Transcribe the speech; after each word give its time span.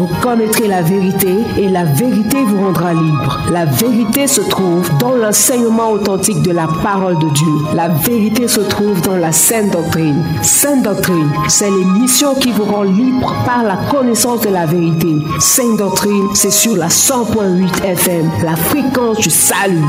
Vous 0.00 0.08
connaîtrez 0.22 0.66
la 0.66 0.80
vérité 0.80 1.28
et 1.58 1.68
la 1.68 1.84
vérité 1.84 2.42
vous 2.42 2.56
rendra 2.64 2.94
libre. 2.94 3.38
La 3.52 3.66
vérité 3.66 4.26
se 4.26 4.40
trouve 4.40 4.88
dans 4.96 5.14
l'enseignement 5.14 5.90
authentique 5.90 6.40
de 6.40 6.52
la 6.52 6.66
parole 6.82 7.18
de 7.18 7.28
Dieu. 7.28 7.52
La 7.74 7.88
vérité 7.88 8.48
se 8.48 8.60
trouve 8.60 8.98
dans 9.02 9.18
la 9.18 9.30
sainte 9.30 9.72
doctrine. 9.72 10.24
Sainte 10.40 10.84
doctrine, 10.84 11.30
c'est 11.48 11.70
l'émission 11.70 12.34
qui 12.34 12.50
vous 12.50 12.64
rend 12.64 12.84
libre 12.84 13.34
par 13.44 13.62
la 13.62 13.76
connaissance 13.90 14.40
de 14.40 14.48
la 14.48 14.64
vérité. 14.64 15.18
Sainte 15.38 15.76
doctrine, 15.76 16.28
c'est 16.32 16.50
sur 16.50 16.76
la 16.78 16.88
100.8 16.88 17.84
FM, 17.84 18.30
la 18.42 18.56
fréquence 18.56 19.18
du 19.18 19.28
salut. 19.28 19.84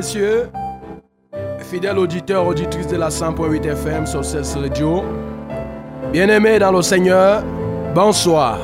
Messieurs, 0.00 0.48
fidèles 1.58 1.98
auditeurs, 1.98 2.46
auditrices 2.46 2.86
de 2.86 2.96
la 2.96 3.10
100.8 3.10 3.66
FM 3.66 4.06
sur 4.06 4.24
cette 4.24 4.46
radio, 4.54 5.04
bien-aimés 6.10 6.58
dans 6.58 6.72
le 6.72 6.80
Seigneur, 6.80 7.42
bonsoir. 7.94 8.56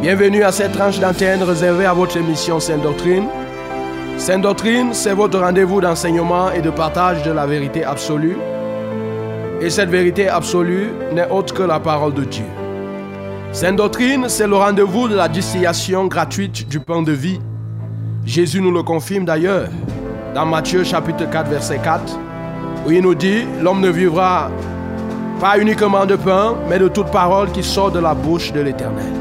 Bienvenue 0.00 0.44
à 0.44 0.52
cette 0.52 0.70
tranche 0.70 1.00
d'antenne 1.00 1.42
réservée 1.42 1.86
à 1.86 1.92
votre 1.92 2.16
émission 2.16 2.60
Sainte 2.60 2.82
Doctrine. 2.82 3.24
Sainte 4.16 4.42
Doctrine, 4.42 4.94
c'est 4.94 5.12
votre 5.12 5.40
rendez-vous 5.40 5.80
d'enseignement 5.80 6.52
et 6.52 6.60
de 6.60 6.70
partage 6.70 7.24
de 7.24 7.32
la 7.32 7.44
vérité 7.44 7.82
absolue. 7.82 8.36
Et 9.60 9.70
cette 9.70 9.90
vérité 9.90 10.28
absolue 10.28 10.92
n'est 11.12 11.28
autre 11.28 11.52
que 11.52 11.64
la 11.64 11.80
parole 11.80 12.14
de 12.14 12.22
Dieu. 12.22 12.46
Sainte 13.50 13.74
Doctrine, 13.74 14.26
c'est 14.28 14.46
le 14.46 14.54
rendez-vous 14.54 15.08
de 15.08 15.16
la 15.16 15.26
distillation 15.26 16.06
gratuite 16.06 16.68
du 16.68 16.78
pain 16.78 17.02
de 17.02 17.10
vie. 17.10 17.40
Jésus 18.24 18.60
nous 18.60 18.70
le 18.70 18.84
confirme 18.84 19.24
d'ailleurs 19.24 19.68
dans 20.34 20.46
Matthieu 20.46 20.84
chapitre 20.84 21.28
4 21.30 21.48
verset 21.48 21.78
4, 21.78 22.18
où 22.86 22.90
il 22.90 23.02
nous 23.02 23.14
dit, 23.14 23.44
l'homme 23.60 23.80
ne 23.80 23.88
vivra 23.88 24.50
pas 25.40 25.58
uniquement 25.58 26.04
de 26.04 26.16
pain, 26.16 26.54
mais 26.68 26.78
de 26.78 26.88
toute 26.88 27.10
parole 27.10 27.50
qui 27.52 27.62
sort 27.62 27.90
de 27.90 27.98
la 27.98 28.14
bouche 28.14 28.52
de 28.52 28.60
l'Éternel. 28.60 29.12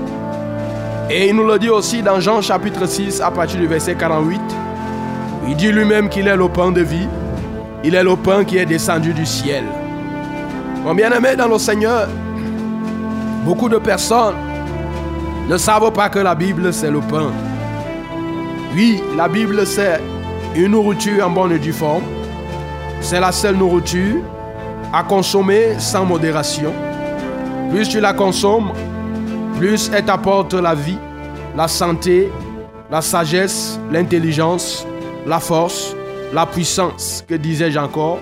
Et 1.10 1.30
il 1.30 1.36
nous 1.36 1.46
le 1.48 1.58
dit 1.58 1.70
aussi 1.70 2.02
dans 2.02 2.20
Jean 2.20 2.42
chapitre 2.42 2.86
6 2.86 3.22
à 3.22 3.32
partir 3.32 3.60
du 3.60 3.68
verset 3.68 3.96
48. 3.96 4.42
Il 5.48 5.56
dit 5.56 5.72
lui-même 5.72 6.10
qu'il 6.10 6.28
est 6.28 6.36
le 6.36 6.50
pain 6.50 6.72
de 6.72 6.82
vie, 6.82 7.08
il 7.84 7.96
est 7.96 8.04
le 8.04 8.16
pain 8.16 8.44
qui 8.44 8.58
est 8.58 8.66
descendu 8.66 9.14
du 9.14 9.26
ciel. 9.26 9.64
Mon 10.84 10.94
bien-aimé 10.94 11.36
dans 11.38 11.48
le 11.48 11.58
Seigneur, 11.58 12.08
beaucoup 13.46 13.70
de 13.70 13.78
personnes 13.78 14.36
ne 15.48 15.58
savent 15.58 15.92
pas 15.94 16.10
que 16.10 16.20
la 16.20 16.36
Bible 16.36 16.74
c'est 16.74 16.92
le 16.92 17.00
pain. 17.00 17.32
Oui, 18.76 19.02
la 19.16 19.30
Bible 19.30 19.66
c'est 19.66 20.02
une 20.58 20.72
nourriture 20.72 21.26
en 21.26 21.30
bonne 21.30 21.52
et 21.52 21.60
due 21.60 21.72
forme, 21.72 22.04
c'est 23.00 23.20
la 23.20 23.32
seule 23.32 23.56
nourriture 23.56 24.22
à 24.92 25.04
consommer 25.04 25.76
sans 25.78 26.04
modération. 26.04 26.74
Plus 27.70 27.88
tu 27.88 28.00
la 28.00 28.14
consommes, 28.14 28.72
plus 29.58 29.92
elle 29.94 30.06
t'apporte 30.06 30.56
la 30.56 30.74
vie, 30.74 30.98
la 31.56 31.68
santé, 31.68 32.32
la 32.90 33.02
sagesse, 33.02 33.80
l'intelligence, 33.92 34.86
la 35.28 35.40
force, 35.40 35.96
la 36.34 36.48
puissance, 36.48 37.24
que 37.28 37.36
disais-je 37.36 37.78
encore. 37.78 38.20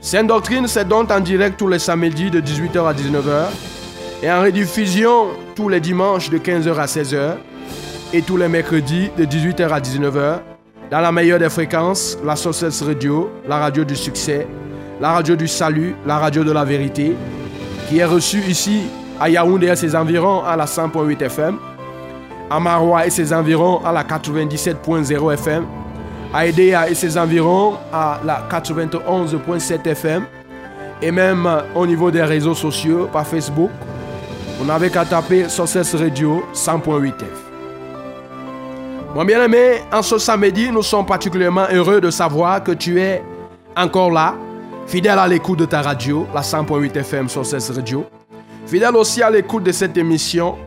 Sainte 0.00 0.28
Doctrine, 0.28 0.66
c'est 0.66 0.88
donc 0.88 1.10
en 1.10 1.20
direct 1.20 1.58
tous 1.58 1.68
les 1.68 1.78
samedis 1.78 2.30
de 2.30 2.40
18h 2.40 2.88
à 2.88 2.94
19h 2.94 3.46
et 4.22 4.30
en 4.30 4.40
rediffusion 4.42 5.26
tous 5.54 5.68
les 5.68 5.80
dimanches 5.80 6.30
de 6.30 6.38
15h 6.38 6.74
à 6.76 6.86
16h 6.86 7.34
et 8.14 8.22
tous 8.22 8.38
les 8.38 8.48
mercredis 8.48 9.10
de 9.18 9.26
18h 9.26 9.68
à 9.68 9.80
19h 9.80 10.38
dans 10.90 11.00
la 11.00 11.12
meilleure 11.12 11.38
des 11.38 11.50
fréquences, 11.50 12.18
la 12.24 12.36
Sources 12.36 12.82
Radio, 12.82 13.30
la 13.46 13.58
radio 13.58 13.84
du 13.84 13.94
succès, 13.94 14.46
la 15.00 15.12
radio 15.12 15.36
du 15.36 15.46
salut, 15.46 15.94
la 16.06 16.18
radio 16.18 16.44
de 16.44 16.52
la 16.52 16.64
vérité, 16.64 17.14
qui 17.88 17.98
est 17.98 18.04
reçue 18.04 18.40
ici 18.48 18.82
à 19.20 19.28
Yaoundé 19.28 19.66
et 19.66 19.76
ses 19.76 19.94
environs 19.94 20.42
à 20.44 20.56
la 20.56 20.64
100.8 20.64 21.22
FM, 21.22 21.58
à 22.50 22.60
Marois 22.60 23.06
et 23.06 23.10
ses 23.10 23.32
environs 23.32 23.84
à 23.84 23.92
la 23.92 24.02
97.0 24.02 25.34
FM, 25.34 25.66
à 26.32 26.46
Edea 26.46 26.88
et 26.88 26.94
ses 26.94 27.18
environs 27.18 27.74
à 27.92 28.20
la 28.24 28.46
91.7 28.50 29.86
FM, 29.86 30.24
et 31.02 31.10
même 31.10 31.48
au 31.74 31.86
niveau 31.86 32.10
des 32.10 32.22
réseaux 32.22 32.54
sociaux 32.54 33.08
par 33.12 33.26
Facebook, 33.26 33.70
vous 34.58 34.64
n'avez 34.64 34.90
qu'à 34.90 35.04
taper 35.04 35.48
Sources 35.48 35.94
Radio 35.94 36.44
100.8 36.54 37.14
FM. 37.14 37.47
Mon 39.14 39.24
bien-aimé, 39.24 39.80
en 39.90 40.02
ce 40.02 40.18
samedi, 40.18 40.70
nous 40.70 40.82
sommes 40.82 41.06
particulièrement 41.06 41.66
heureux 41.72 41.98
de 42.00 42.10
savoir 42.10 42.62
que 42.62 42.72
tu 42.72 43.00
es 43.00 43.22
encore 43.74 44.10
là, 44.10 44.36
fidèle 44.86 45.18
à 45.18 45.26
l'écoute 45.26 45.58
de 45.60 45.64
ta 45.64 45.80
radio, 45.80 46.26
la 46.34 46.42
100.8 46.42 46.94
FM 46.94 47.28
sur 47.28 47.44
cette 47.44 47.74
radio, 47.74 48.04
fidèle 48.66 48.94
aussi 48.96 49.22
à 49.22 49.30
l'écoute 49.30 49.64
de 49.64 49.72
cette 49.72 49.96
émission 49.96 50.58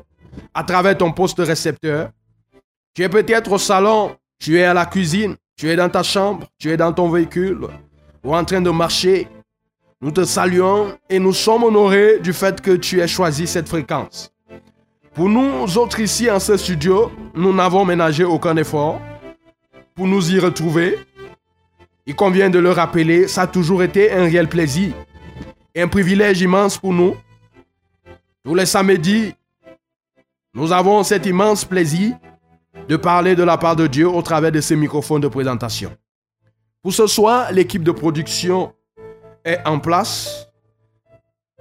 à 0.55 0.63
travers 0.63 0.97
ton 0.97 1.11
poste 1.11 1.37
récepteur. 1.37 2.09
Tu 2.95 3.03
es 3.03 3.09
peut-être 3.09 3.51
au 3.51 3.59
salon, 3.59 4.15
tu 4.39 4.57
es 4.57 4.63
à 4.63 4.73
la 4.73 4.87
cuisine, 4.87 5.35
tu 5.55 5.69
es 5.69 5.75
dans 5.75 5.89
ta 5.89 6.01
chambre, 6.01 6.47
tu 6.57 6.71
es 6.71 6.77
dans 6.77 6.91
ton 6.91 7.09
véhicule 7.09 7.67
ou 8.23 8.35
en 8.35 8.43
train 8.43 8.61
de 8.61 8.71
marcher. 8.71 9.27
Nous 10.01 10.11
te 10.11 10.23
saluons 10.25 10.97
et 11.11 11.19
nous 11.19 11.33
sommes 11.33 11.63
honorés 11.63 12.19
du 12.19 12.33
fait 12.33 12.59
que 12.59 12.71
tu 12.71 13.01
aies 13.01 13.07
choisi 13.07 13.45
cette 13.45 13.69
fréquence. 13.69 14.33
Pour 15.13 15.27
nous 15.27 15.77
autres 15.77 15.99
ici 15.99 16.31
en 16.31 16.39
ce 16.39 16.55
studio, 16.55 17.11
nous 17.35 17.53
n'avons 17.53 17.83
ménagé 17.83 18.23
aucun 18.23 18.55
effort 18.55 19.01
pour 19.93 20.07
nous 20.07 20.31
y 20.31 20.39
retrouver. 20.39 20.99
Il 22.05 22.15
convient 22.15 22.49
de 22.49 22.59
le 22.59 22.71
rappeler, 22.71 23.27
ça 23.27 23.41
a 23.41 23.47
toujours 23.47 23.83
été 23.83 24.11
un 24.13 24.23
réel 24.23 24.47
plaisir 24.47 24.93
et 25.75 25.81
un 25.81 25.89
privilège 25.89 26.39
immense 26.39 26.77
pour 26.77 26.93
nous. 26.93 27.17
Tous 28.45 28.55
les 28.55 28.65
samedis, 28.65 29.35
nous 30.53 30.71
avons 30.71 31.03
cet 31.03 31.25
immense 31.25 31.65
plaisir 31.65 32.15
de 32.87 32.95
parler 32.95 33.35
de 33.35 33.43
la 33.43 33.57
part 33.57 33.75
de 33.75 33.87
Dieu 33.87 34.07
au 34.07 34.21
travers 34.21 34.53
de 34.53 34.61
ces 34.61 34.77
microphones 34.77 35.21
de 35.21 35.27
présentation. 35.27 35.91
Pour 36.81 36.93
ce 36.93 37.05
soir, 37.05 37.51
l'équipe 37.51 37.83
de 37.83 37.91
production 37.91 38.73
est 39.43 39.59
en 39.65 39.77
place. 39.77 40.47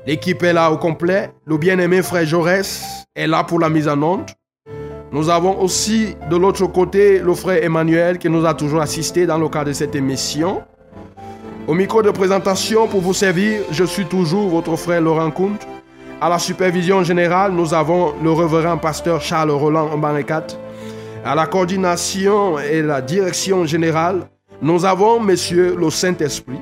L'équipe 0.06 0.41
est 0.44 0.53
là 0.53 0.71
au 0.71 0.78
complet. 0.78 1.33
Le 1.44 1.59
bien-aimé 1.59 2.00
frère 2.03 2.25
Jaurès 2.25 3.00
est 3.15 3.26
là 3.26 3.44
pour 3.44 3.59
la 3.59 3.69
mise 3.69 3.88
en 3.88 4.03
onde. 4.03 4.26
Nous 5.12 5.28
avons 5.28 5.60
aussi 5.60 6.15
de 6.31 6.37
l'autre 6.37 6.66
côté 6.66 7.19
le 7.19 7.34
frère 7.34 7.65
Emmanuel 7.65 8.19
qui 8.19 8.31
nous 8.31 8.47
a 8.47 8.54
toujours 8.54 8.81
assisté 8.81 9.26
dans 9.26 9.38
le 9.38 9.48
cadre 9.48 9.66
de 9.66 9.72
cette 9.72 9.94
émission. 9.97 10.62
Au 11.66 11.75
micro 11.75 12.03
de 12.03 12.10
présentation 12.10 12.86
pour 12.86 13.01
vous 13.01 13.15
servir, 13.15 13.60
je 13.71 13.84
suis 13.84 14.04
toujours 14.04 14.48
votre 14.48 14.77
frère 14.77 15.01
Laurent 15.01 15.30
Kunt. 15.30 15.59
À 16.21 16.28
la 16.28 16.39
supervision 16.39 17.03
générale, 17.03 17.53
nous 17.53 17.74
avons 17.74 18.15
le 18.22 18.30
révérend 18.30 18.78
pasteur 18.78 19.21
Charles 19.21 19.51
Roland 19.51 19.97
Mbarikat. 19.97 20.47
À 21.24 21.34
la 21.34 21.47
coordination 21.47 22.59
et 22.59 22.83
la 22.83 23.03
direction 23.03 23.65
générale, 23.66 24.28
nous 24.62 24.84
avons 24.84 25.18
Monsieur 25.21 25.74
le 25.77 25.91
Saint-Esprit. 25.91 26.60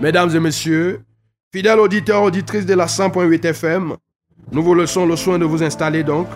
Mesdames 0.00 0.34
et 0.34 0.40
messieurs, 0.40 1.00
fidèles 1.52 1.80
auditeurs, 1.80 2.22
auditrices 2.22 2.66
de 2.66 2.74
la 2.74 2.86
100.8 2.86 3.46
FM, 3.46 3.94
nous 4.52 4.62
vous 4.62 4.74
laissons 4.74 5.06
le 5.06 5.16
soin 5.16 5.38
de 5.38 5.44
vous 5.44 5.62
installer 5.62 6.02
donc 6.02 6.26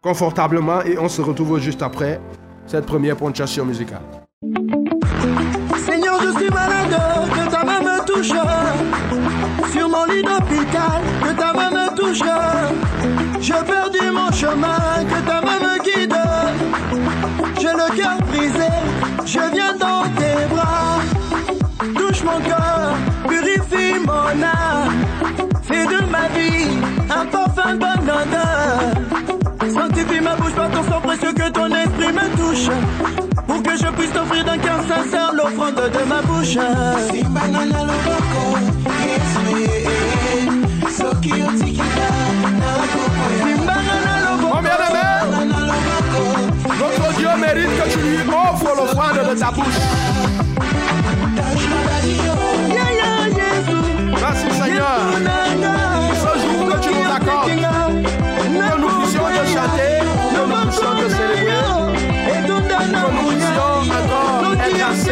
confortablement 0.00 0.82
et 0.82 0.98
on 0.98 1.08
se 1.08 1.22
retrouve 1.22 1.60
juste 1.60 1.82
après 1.82 2.20
cette 2.66 2.86
première 2.86 3.16
ponctuation 3.16 3.64
musicale. 3.64 4.02
Seigneur, 5.76 6.20
je 6.22 6.38
suis 6.38 6.50
malade, 6.50 6.96
que 7.34 7.50
ta 7.50 7.64
main 7.64 7.80
me 7.80 8.04
touche. 8.04 8.32
Sur 9.72 9.88
mon 9.88 10.04
lit 10.06 10.22
d'hôpital, 10.22 11.00
que 11.22 11.32
ta 11.38 11.52
main 11.52 11.70
me 11.70 11.96
touche. 11.96 12.22
J'ai 13.40 13.52
perdu 13.52 14.10
mon 14.12 14.30
chemin, 14.32 15.04
que 15.08 15.26
ta 15.26 15.40
main 15.40 15.58
me 15.60 15.82
guide. 15.82 16.16
J'ai 17.60 17.72
le 17.72 17.96
cœur 17.96 18.18
brisé, 18.28 18.70
je 19.24 19.54
viens 19.54 19.74
dans 19.76 20.02
tes 20.16 20.46
bras. 20.52 21.00
Touche 21.94 22.22
mon 22.24 22.40
cœur, 22.40 22.94
purifie 23.28 23.98
mon 24.04 24.42
âme. 24.42 24.92
Fais 25.62 25.86
de 25.86 26.10
ma 26.10 26.28
vie 26.28 26.61
odeur. 27.70 28.80
Sanctifie 29.72 30.20
ma 30.20 30.34
bouche 30.36 30.52
par 30.52 30.70
ton 30.70 30.82
sang 30.82 31.00
précieux 31.00 31.32
que 31.32 31.50
ton 31.50 31.66
esprit 31.66 32.12
me 32.12 32.36
touche. 32.36 32.68
Pour 33.46 33.62
que 33.62 33.76
je 33.76 33.86
puisse 33.92 34.12
t'offrir 34.12 34.44
d'un 34.44 34.58
cœur 34.58 34.80
sincère 34.88 35.32
l'offrande 35.34 35.74
de 35.74 36.08
ma 36.08 36.22
bouche. 36.22 36.56
Mon 44.40 44.60
bien-aimé, 44.60 45.06
notre 46.78 47.16
Dieu 47.16 47.28
mérite 47.38 47.72
que 47.78 47.88
tu 47.92 47.98
lui 47.98 48.18
offres 48.28 48.72
l'offrande 48.76 49.30
de 49.30 49.38
ta 49.38 49.50
bouche. 49.50 49.80
Merci 54.20 54.46
Seigneur. 54.60 55.51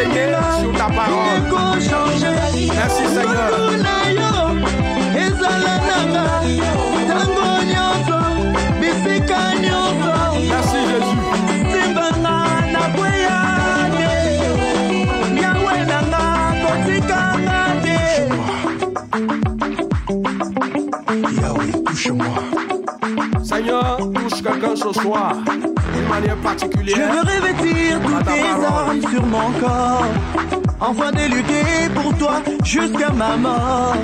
Enseignés 0.01 0.31
sur 0.59 0.71
ta 0.73 0.85
parole. 0.85 1.41
Merci 2.73 3.03
Seigneur. 3.07 3.51
Merci 10.49 10.77
Jésus. 10.87 11.21
Seigneur, 23.43 23.97
touche 23.97 24.41
quelqu'un 24.41 24.75
ce 24.75 24.93
soir 24.93 25.35
d'une 25.93 26.07
manière 26.07 26.37
Je 26.85 26.95
veux 26.95 27.21
revêtir 27.21 27.99
ta 28.25 28.31
tes 28.31 28.65
armes 28.65 29.01
sur 29.01 29.25
mon 29.25 29.51
corps, 29.59 30.05
afin 30.79 31.11
de 31.11 31.35
lutter 31.35 31.89
pour 31.93 32.17
toi 32.17 32.41
jusqu'à 32.63 33.11
ma 33.11 33.37
mort. 33.37 33.95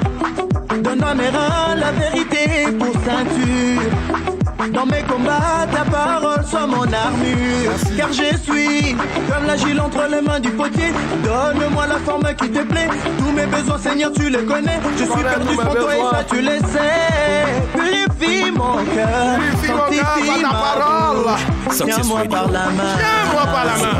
Donne 0.84 1.04
à 1.04 1.16
mes 1.16 1.30
reins 1.30 1.76
la 1.76 1.92
vérité 1.92 2.72
pour 2.78 2.94
ceinture. 2.94 4.37
Dans 4.74 4.86
mes 4.86 5.02
combats, 5.04 5.66
ta 5.72 5.86
parole 5.90 6.44
soit 6.46 6.68
mon 6.68 6.84
armure. 6.84 7.72
Car 7.96 8.10
je 8.12 8.36
suis 8.38 8.96
comme 9.30 9.46
l'agile 9.46 9.80
entre 9.80 10.08
les 10.10 10.22
mains 10.22 10.40
du 10.40 10.50
potier. 10.50 10.92
Donne-moi 11.24 11.88
la 11.88 12.00
forme 12.00 12.28
qui 12.36 12.50
te 12.50 12.64
plaît. 12.64 12.90
Tous 13.18 13.32
mes 13.32 13.46
besoins, 13.46 13.78
Seigneur, 13.78 14.12
tu 14.14 14.30
les 14.30 14.44
connais. 14.44 14.80
Je 14.98 15.04
suis 15.06 15.24
perdu 15.24 15.56
sans 15.56 15.74
toi 15.74 15.96
et 15.96 16.00
ça, 16.12 16.24
tu 16.30 16.42
le 16.42 16.58
sais. 16.60 17.46
Purifie 17.74 18.52
mon 18.52 18.84
cœur. 18.94 19.38
Purifie 19.38 19.72
mon 19.72 19.78
cœur 19.90 20.08
par 20.26 20.42
ta 20.42 20.50
parole. 20.50 21.36
Tiens-moi 21.76 22.22
par 22.30 22.48
la 22.52 22.66
main. 22.66 22.96
Tiens-moi 22.98 23.44
par 23.54 23.66
la 23.66 23.76
main. 23.78 23.96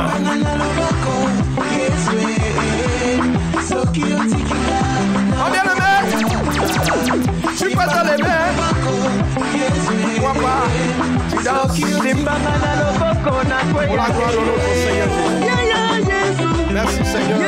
Mon 5.38 5.48
bien-aimé, 5.50 5.92
tu 7.56 7.64
peux 7.64 7.70
te 7.70 8.00
lever. 8.22 8.28
Pourquoi 8.28 8.37
Merci 16.72 17.04
Seigneur. 17.04 17.38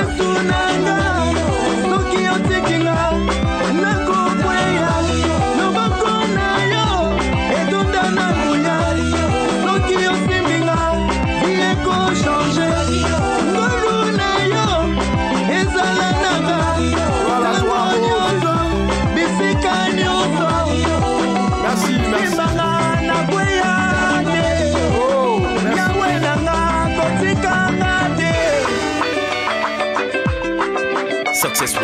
Radio 31.61 31.79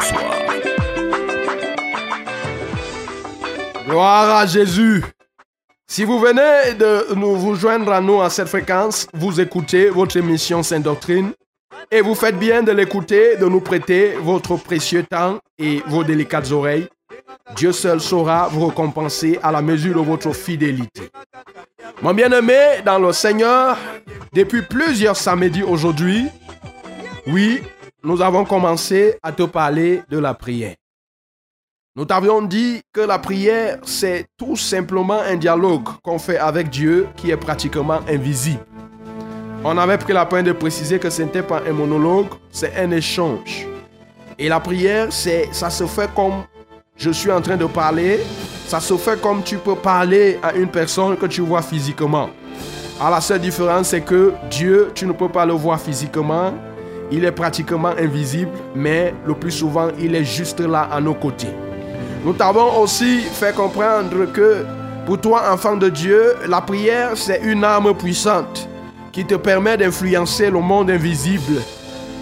vous. 0.00 0.30
Gloire 3.84 4.36
à 4.36 4.46
Jésus. 4.46 5.02
Si 5.88 6.04
vous 6.04 6.20
venez 6.20 6.74
de 6.78 7.14
nous 7.16 7.34
vous 7.34 7.56
joindre 7.56 7.90
à 7.90 8.00
nous 8.00 8.22
à 8.22 8.30
cette 8.30 8.46
fréquence, 8.46 9.08
vous 9.12 9.40
écoutez 9.40 9.88
votre 9.88 10.16
émission 10.16 10.62
Sainte 10.62 10.84
Doctrine 10.84 11.32
et 11.90 12.00
vous 12.00 12.14
faites 12.14 12.38
bien 12.38 12.62
de 12.62 12.70
l'écouter, 12.70 13.36
de 13.38 13.46
nous 13.46 13.60
prêter 13.60 14.12
votre 14.20 14.56
précieux 14.56 15.02
temps 15.02 15.40
et 15.58 15.82
vos 15.88 16.04
délicates 16.04 16.52
oreilles. 16.52 16.86
Dieu 17.56 17.72
seul 17.72 18.00
saura 18.00 18.48
vous 18.48 18.68
récompenser 18.68 19.40
à 19.42 19.50
la 19.50 19.62
mesure 19.62 19.96
de 19.96 20.06
votre 20.06 20.32
fidélité. 20.32 21.10
Mon 22.00 22.14
bien-aimé 22.14 22.82
dans 22.84 23.00
le 23.00 23.12
Seigneur, 23.12 23.76
depuis 24.32 24.62
plusieurs 24.62 25.16
samedis 25.16 25.64
aujourd'hui, 25.64 26.28
oui, 27.26 27.62
nous 28.04 28.20
avons 28.20 28.44
commencé 28.44 29.16
à 29.22 29.32
te 29.32 29.44
parler 29.44 30.02
de 30.08 30.18
la 30.18 30.34
prière. 30.34 30.74
Nous 31.94 32.04
t'avions 32.04 32.42
dit 32.42 32.80
que 32.92 33.02
la 33.02 33.18
prière, 33.18 33.78
c'est 33.84 34.26
tout 34.36 34.56
simplement 34.56 35.20
un 35.20 35.36
dialogue 35.36 35.88
qu'on 36.02 36.18
fait 36.18 36.38
avec 36.38 36.70
Dieu 36.70 37.06
qui 37.16 37.30
est 37.30 37.36
pratiquement 37.36 38.00
invisible. 38.08 38.64
On 39.62 39.76
avait 39.78 39.98
pris 39.98 40.12
la 40.12 40.26
peine 40.26 40.46
de 40.46 40.52
préciser 40.52 40.98
que 40.98 41.10
ce 41.10 41.22
n'était 41.22 41.42
pas 41.42 41.62
un 41.68 41.72
monologue, 41.72 42.28
c'est 42.50 42.74
un 42.76 42.90
échange. 42.90 43.68
Et 44.38 44.48
la 44.48 44.58
prière, 44.58 45.08
c'est, 45.10 45.48
ça 45.52 45.70
se 45.70 45.86
fait 45.86 46.10
comme 46.14 46.44
je 46.96 47.10
suis 47.10 47.30
en 47.30 47.40
train 47.40 47.56
de 47.56 47.66
parler, 47.66 48.20
ça 48.66 48.80
se 48.80 48.96
fait 48.96 49.20
comme 49.20 49.42
tu 49.42 49.58
peux 49.58 49.76
parler 49.76 50.38
à 50.42 50.54
une 50.54 50.68
personne 50.68 51.16
que 51.16 51.26
tu 51.26 51.42
vois 51.42 51.62
physiquement. 51.62 52.30
Alors 52.98 53.10
la 53.10 53.20
seule 53.20 53.40
différence, 53.40 53.88
c'est 53.88 54.00
que 54.00 54.32
Dieu, 54.50 54.90
tu 54.94 55.06
ne 55.06 55.12
peux 55.12 55.28
pas 55.28 55.44
le 55.44 55.52
voir 55.52 55.80
physiquement, 55.80 56.52
il 57.12 57.26
est 57.26 57.32
pratiquement 57.32 57.92
invisible, 57.98 58.50
mais 58.74 59.14
le 59.26 59.34
plus 59.34 59.50
souvent, 59.50 59.88
il 60.00 60.14
est 60.14 60.24
juste 60.24 60.60
là 60.60 60.88
à 60.90 61.00
nos 61.00 61.14
côtés. 61.14 61.54
Nous 62.24 62.32
t'avons 62.32 62.80
aussi 62.80 63.20
fait 63.20 63.54
comprendre 63.54 64.32
que 64.32 64.64
pour 65.04 65.20
toi, 65.20 65.52
enfant 65.52 65.76
de 65.76 65.90
Dieu, 65.90 66.34
la 66.48 66.62
prière, 66.62 67.10
c'est 67.16 67.42
une 67.42 67.64
arme 67.64 67.94
puissante 67.94 68.68
qui 69.12 69.26
te 69.26 69.34
permet 69.34 69.76
d'influencer 69.76 70.50
le 70.50 70.60
monde 70.60 70.90
invisible 70.90 71.60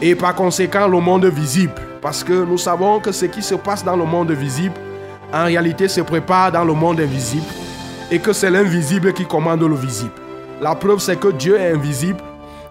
et 0.03 0.15
par 0.15 0.35
conséquent 0.35 0.89
le 0.89 0.99
monde 0.99 1.27
visible. 1.27 1.75
Parce 2.03 2.25
que 2.25 2.33
nous 2.33 2.59
savons 2.59 2.99
que 2.99 3.13
ce 3.13 3.27
qui 3.27 3.43
se 3.43 3.55
passe 3.55 3.85
dans 3.85 3.97
le 3.97 4.05
monde 4.05 4.33
visible, 4.33 4.75
en 5.33 5.45
réalité, 5.45 5.87
se 5.87 6.01
prépare 6.01 6.51
dans 6.51 6.65
le 6.65 6.73
monde 6.73 6.99
invisible 7.01 7.45
et 8.11 8.19
que 8.19 8.33
c'est 8.33 8.51
l'invisible 8.51 9.13
qui 9.13 9.25
commande 9.25 9.63
le 9.63 9.77
visible. 9.77 10.11
La 10.61 10.75
preuve, 10.75 10.99
c'est 10.99 11.21
que 11.21 11.29
Dieu 11.29 11.57
est 11.57 11.73
invisible 11.73 12.21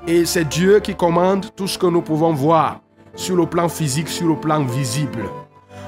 et 0.07 0.25
c'est 0.25 0.47
Dieu 0.47 0.79
qui 0.79 0.95
commande 0.95 1.47
tout 1.55 1.67
ce 1.67 1.77
que 1.77 1.87
nous 1.87 2.01
pouvons 2.01 2.33
voir 2.33 2.81
sur 3.15 3.35
le 3.35 3.45
plan 3.45 3.69
physique, 3.69 4.07
sur 4.07 4.27
le 4.27 4.35
plan 4.35 4.63
visible. 4.63 5.23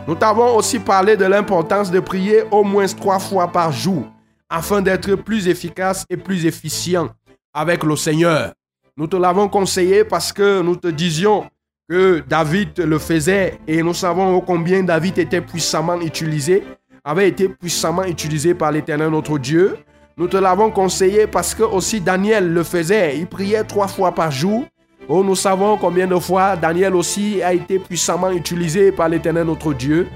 Nous 0.07 0.15
t'avons 0.15 0.55
aussi 0.55 0.79
parlé 0.79 1.15
de 1.15 1.25
l'importance 1.25 1.91
de 1.91 1.99
prier 1.99 2.43
au 2.51 2.63
moins 2.63 2.87
trois 2.87 3.19
fois 3.19 3.47
par 3.47 3.71
jour 3.71 4.03
afin 4.49 4.81
d'être 4.81 5.15
plus 5.15 5.47
efficace 5.47 6.05
et 6.09 6.17
plus 6.17 6.45
efficient 6.45 7.09
avec 7.53 7.83
le 7.83 7.95
Seigneur. 7.95 8.53
Nous 8.97 9.07
te 9.07 9.15
l'avons 9.15 9.47
conseillé 9.47 10.03
parce 10.03 10.33
que 10.33 10.61
nous 10.61 10.75
te 10.75 10.87
disions 10.87 11.49
que 11.89 12.23
David 12.27 12.79
le 12.79 12.99
faisait 12.99 13.59
et 13.67 13.81
nous 13.81 13.93
savons 13.93 14.41
combien 14.41 14.83
David 14.83 15.19
était 15.19 15.41
puissamment 15.41 15.99
utilisé, 16.01 16.63
avait 17.03 17.29
été 17.29 17.49
puissamment 17.49 18.03
utilisé 18.03 18.53
par 18.53 18.71
l'Éternel 18.71 19.09
notre 19.09 19.37
Dieu. 19.37 19.77
Nous 20.21 20.27
te 20.27 20.37
l'avons 20.37 20.69
conseillé 20.69 21.25
parce 21.25 21.55
que 21.55 21.63
aussi 21.63 21.99
Daniel 21.99 22.53
le 22.53 22.63
faisait. 22.63 23.17
Il 23.17 23.25
priait 23.25 23.63
trois 23.63 23.87
fois 23.87 24.11
par 24.11 24.29
jour. 24.29 24.65
Oh, 25.07 25.23
nous 25.23 25.35
savons 25.35 25.77
combien 25.77 26.05
de 26.05 26.19
fois 26.19 26.55
Daniel 26.55 26.95
aussi 26.95 27.41
a 27.41 27.55
été 27.55 27.79
puissamment 27.79 28.29
utilisé 28.29 28.91
par 28.91 29.09
l'Éternel 29.09 29.47
notre 29.47 29.73
Dieu. 29.73 30.07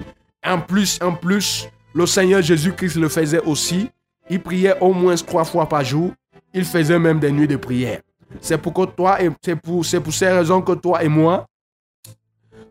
En 0.45 0.59
plus, 0.59 0.99
en 1.01 1.13
plus, 1.13 1.67
le 1.95 2.05
Seigneur 2.05 2.43
Jésus-Christ 2.43 2.97
le 2.97 3.09
faisait 3.09 3.41
aussi. 3.47 3.89
Il 4.29 4.43
priait 4.43 4.77
au 4.79 4.93
moins 4.93 5.15
trois 5.15 5.43
fois 5.43 5.67
par 5.67 5.83
jour. 5.83 6.11
Il 6.53 6.65
faisait 6.65 6.99
même 6.99 7.19
des 7.19 7.31
nuits 7.31 7.47
de 7.47 7.55
prière. 7.55 8.01
C'est 8.41 8.59
pour 8.59 8.75
que 8.75 8.85
toi 8.85 9.19
et 9.23 9.31
c'est 9.43 9.55
pour, 9.55 9.83
c'est 9.83 9.99
pour 9.99 10.13
ces 10.13 10.27
raisons 10.27 10.61
que 10.61 10.73
toi 10.73 11.03
et 11.03 11.09
moi, 11.09 11.47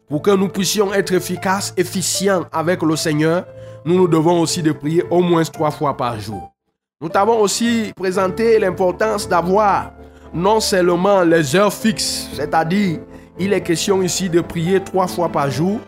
pour 0.07 0.23
que 0.23 0.31
nous 0.31 0.51
puissions 0.51 0.95
être 0.95 1.13
efficaces, 1.13 1.75
efficients 1.77 2.45
avec 2.53 2.81
le 2.83 2.95
Seigneur, 2.95 3.45
nous 3.85 3.97
nous 3.97 4.07
devons 4.07 4.41
aussi 4.41 4.63
de 4.63 4.71
prier 4.71 5.03
au 5.11 5.21
moins 5.21 5.43
trois 5.43 5.73
fois 5.73 5.97
par 5.97 6.21
jour. 6.21 6.54
Nous 7.05 7.11
t'avons 7.11 7.39
aussi 7.39 7.93
présenté 7.95 8.59
l'importance 8.59 9.29
d'avoir 9.29 9.93
non 10.33 10.59
seulement 10.59 11.21
les 11.21 11.55
heures 11.55 11.71
fixes, 11.71 12.31
c'est-à-dire 12.33 12.99
il 13.39 13.53
est 13.53 13.61
question 13.61 14.01
ici 14.01 14.31
de 14.31 14.41
prier 14.41 14.83
trois 14.83 15.07
fois 15.07 15.29
par 15.29 15.51
jour, 15.51 15.81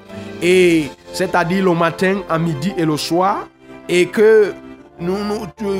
et 0.42 0.90
c'est-à-dire 1.14 1.64
le 1.64 1.72
matin, 1.72 2.20
à 2.28 2.38
midi 2.38 2.74
et 2.76 2.84
le 2.84 2.98
soir, 2.98 3.48
et 3.88 4.04
que, 4.08 4.52
nous, 5.00 5.16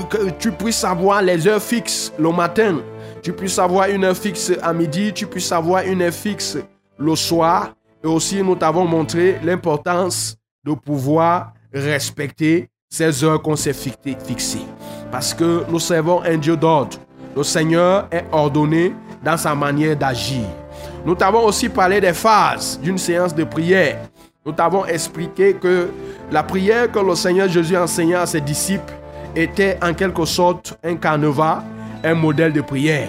que 0.08 0.30
tu 0.38 0.52
puisses 0.52 0.84
avoir 0.84 1.20
les 1.20 1.46
heures 1.46 1.60
fixes 1.60 2.14
le 2.18 2.32
matin, 2.32 2.78
tu 3.22 3.34
puisses 3.34 3.58
avoir 3.58 3.90
une 3.90 4.04
heure 4.04 4.16
fixe 4.16 4.52
à 4.62 4.72
midi, 4.72 5.12
tu 5.12 5.26
puisses 5.26 5.52
avoir 5.52 5.82
une 5.84 6.00
heure 6.00 6.14
fixe 6.14 6.56
le 6.96 7.14
soir, 7.14 7.74
et 8.02 8.06
aussi 8.06 8.42
nous 8.42 8.56
t'avons 8.56 8.86
montré 8.86 9.38
l'importance 9.44 10.34
de 10.64 10.72
pouvoir 10.72 11.52
respecter 11.74 12.70
ces 12.88 13.22
heures 13.22 13.42
qu'on 13.42 13.56
s'est 13.56 13.74
fixées. 13.74 14.64
Parce 15.10 15.32
que 15.34 15.64
nous 15.68 15.78
servons 15.78 16.22
un 16.22 16.36
Dieu 16.36 16.56
d'ordre. 16.56 16.98
Le 17.36 17.42
Seigneur 17.42 18.08
est 18.10 18.24
ordonné 18.32 18.94
dans 19.22 19.36
sa 19.36 19.54
manière 19.54 19.96
d'agir. 19.96 20.44
Nous 21.04 21.14
t'avons 21.14 21.44
aussi 21.44 21.68
parlé 21.68 22.00
des 22.00 22.12
phases 22.12 22.80
d'une 22.82 22.98
séance 22.98 23.34
de 23.34 23.44
prière. 23.44 23.98
Nous 24.44 24.52
t'avons 24.52 24.84
expliqué 24.86 25.54
que 25.54 25.88
la 26.30 26.42
prière 26.42 26.90
que 26.90 26.98
le 26.98 27.14
Seigneur 27.14 27.48
Jésus 27.48 27.76
enseignait 27.76 28.14
à 28.14 28.26
ses 28.26 28.40
disciples 28.40 28.92
était 29.34 29.78
en 29.82 29.92
quelque 29.92 30.24
sorte 30.24 30.78
un 30.82 30.96
carnaval, 30.96 31.58
un 32.02 32.14
modèle 32.14 32.52
de 32.52 32.60
prière. 32.60 33.08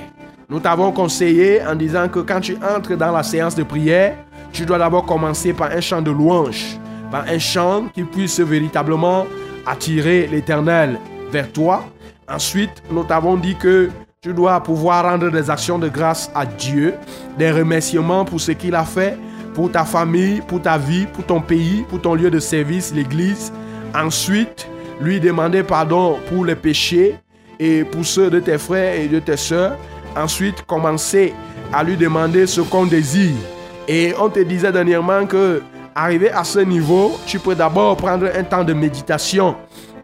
Nous 0.49 0.59
t'avons 0.59 0.91
conseillé 0.91 1.61
en 1.63 1.75
disant 1.75 2.07
que 2.07 2.19
quand 2.19 2.39
tu 2.39 2.57
entres 2.57 2.95
dans 2.95 3.11
la 3.11 3.23
séance 3.23 3.55
de 3.55 3.63
prière, 3.63 4.15
tu 4.51 4.65
dois 4.65 4.77
d'abord 4.77 5.05
commencer 5.05 5.53
par 5.53 5.71
un 5.71 5.81
chant 5.81 6.01
de 6.01 6.11
louange, 6.11 6.77
par 7.11 7.25
un 7.27 7.39
chant 7.39 7.87
qui 7.93 8.03
puisse 8.03 8.39
véritablement 8.39 9.25
attirer 9.65 10.27
l'Éternel 10.31 10.97
vers 11.31 11.51
toi. 11.51 11.85
Ensuite, 12.29 12.83
nous 12.91 13.03
t'avons 13.03 13.37
dit 13.37 13.55
que 13.55 13.89
tu 14.21 14.33
dois 14.33 14.61
pouvoir 14.61 15.05
rendre 15.05 15.29
des 15.29 15.49
actions 15.49 15.79
de 15.79 15.87
grâce 15.87 16.31
à 16.33 16.45
Dieu, 16.45 16.95
des 17.37 17.51
remerciements 17.51 18.25
pour 18.25 18.41
ce 18.41 18.51
qu'il 18.51 18.75
a 18.75 18.83
fait, 18.83 19.17
pour 19.53 19.71
ta 19.71 19.85
famille, 19.85 20.41
pour 20.41 20.61
ta 20.61 20.77
vie, 20.77 21.05
pour 21.05 21.25
ton 21.25 21.39
pays, 21.39 21.85
pour 21.87 22.01
ton 22.01 22.15
lieu 22.15 22.29
de 22.29 22.39
service, 22.39 22.93
l'Église. 22.93 23.53
Ensuite, 23.95 24.67
lui 24.99 25.19
demander 25.19 25.63
pardon 25.63 26.17
pour 26.29 26.45
les 26.45 26.55
péchés 26.55 27.15
et 27.59 27.83
pour 27.83 28.05
ceux 28.05 28.29
de 28.29 28.39
tes 28.39 28.57
frères 28.57 28.99
et 28.99 29.07
de 29.07 29.19
tes 29.19 29.37
soeurs. 29.37 29.77
Ensuite, 30.15 30.63
commencer 30.63 31.33
à 31.71 31.83
lui 31.83 31.95
demander 31.95 32.47
ce 32.47 32.61
qu'on 32.61 32.85
désire. 32.85 33.35
Et 33.87 34.13
on 34.19 34.29
te 34.29 34.39
disait 34.39 34.71
dernièrement 34.71 35.25
que 35.25 35.61
arrivé 35.95 36.29
à 36.31 36.43
ce 36.43 36.59
niveau, 36.59 37.17
tu 37.25 37.39
peux 37.39 37.55
d'abord 37.55 37.97
prendre 37.97 38.27
un 38.35 38.43
temps 38.43 38.63
de 38.63 38.73
méditation 38.73 39.55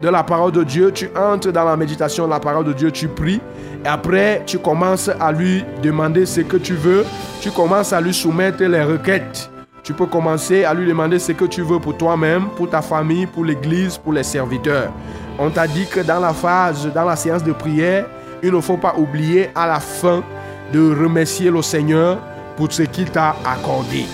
de 0.04 0.10
la 0.10 0.22
parole 0.22 0.52
de 0.52 0.62
Dieu. 0.64 0.92
Tu 0.92 1.08
entres 1.16 1.50
dans 1.50 1.64
la 1.64 1.78
méditation 1.78 2.26
de 2.26 2.30
la 2.30 2.38
parole 2.38 2.66
de 2.66 2.74
Dieu, 2.74 2.90
tu 2.90 3.08
pries. 3.08 3.40
Et 3.82 3.88
après, 3.88 4.42
tu 4.44 4.58
commences 4.58 5.08
à 5.08 5.32
lui 5.32 5.64
demander 5.82 6.26
ce 6.26 6.42
que 6.42 6.58
tu 6.58 6.74
veux. 6.74 7.06
Tu 7.40 7.50
commences 7.50 7.94
à 7.94 8.02
lui 8.02 8.12
soumettre 8.12 8.62
les 8.62 8.82
requêtes. 8.82 9.48
Tu 9.82 9.94
peux 9.94 10.04
commencer 10.04 10.64
à 10.64 10.74
lui 10.74 10.86
demander 10.86 11.18
ce 11.18 11.32
que 11.32 11.46
tu 11.46 11.62
veux 11.62 11.78
pour 11.78 11.96
toi-même, 11.96 12.48
pour 12.56 12.68
ta 12.68 12.82
famille, 12.82 13.26
pour 13.26 13.46
l'église, 13.46 13.96
pour 13.96 14.12
les 14.12 14.22
serviteurs. 14.22 14.92
On 15.38 15.48
t'a 15.48 15.66
dit 15.66 15.86
que 15.86 16.00
dans 16.00 16.20
la 16.20 16.34
phase, 16.34 16.86
dans 16.94 17.04
la 17.04 17.16
séance 17.16 17.42
de 17.42 17.52
prière, 17.52 18.04
il 18.42 18.52
ne 18.52 18.60
faut 18.60 18.76
pas 18.76 18.94
oublier 18.98 19.48
à 19.54 19.66
la 19.66 19.80
fin 19.80 20.22
de 20.70 21.02
remercier 21.02 21.50
le 21.50 21.62
Seigneur 21.62 22.18
pour 22.58 22.70
ce 22.70 22.82
qu'il 22.82 23.10
t'a 23.10 23.36
accordé. 23.44 24.04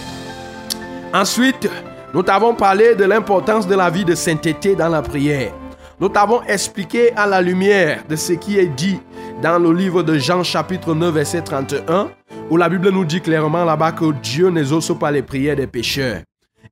Ensuite, 1.12 1.68
nous 2.14 2.22
t'avons 2.22 2.54
parlé 2.54 2.94
de 2.94 3.04
l'importance 3.04 3.66
de 3.66 3.74
la 3.74 3.90
vie 3.90 4.04
de 4.04 4.14
sainteté 4.14 4.76
dans 4.76 4.88
la 4.88 5.02
prière. 5.02 5.52
Nous 6.00 6.08
t'avons 6.08 6.42
expliqué 6.44 7.12
à 7.14 7.26
la 7.26 7.42
lumière 7.42 8.04
de 8.08 8.16
ce 8.16 8.32
qui 8.32 8.58
est 8.58 8.68
dit 8.68 8.98
dans 9.42 9.58
le 9.58 9.70
livre 9.70 10.02
de 10.02 10.16
Jean 10.16 10.42
chapitre 10.42 10.94
9 10.94 11.12
verset 11.12 11.42
31, 11.42 12.10
où 12.48 12.56
la 12.56 12.70
Bible 12.70 12.88
nous 12.88 13.04
dit 13.04 13.20
clairement 13.20 13.66
là-bas 13.66 13.92
que 13.92 14.10
Dieu 14.12 14.48
n'exauce 14.48 14.98
pas 14.98 15.10
les 15.10 15.20
prières 15.20 15.56
des 15.56 15.66
pécheurs. 15.66 16.22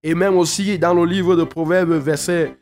Et 0.03 0.15
même 0.15 0.35
aussi 0.35 0.79
dans 0.79 0.95
le 0.95 1.05
livre 1.05 1.37
de 1.37 1.45
Proverbes 1.45 1.93
verset 1.93 2.57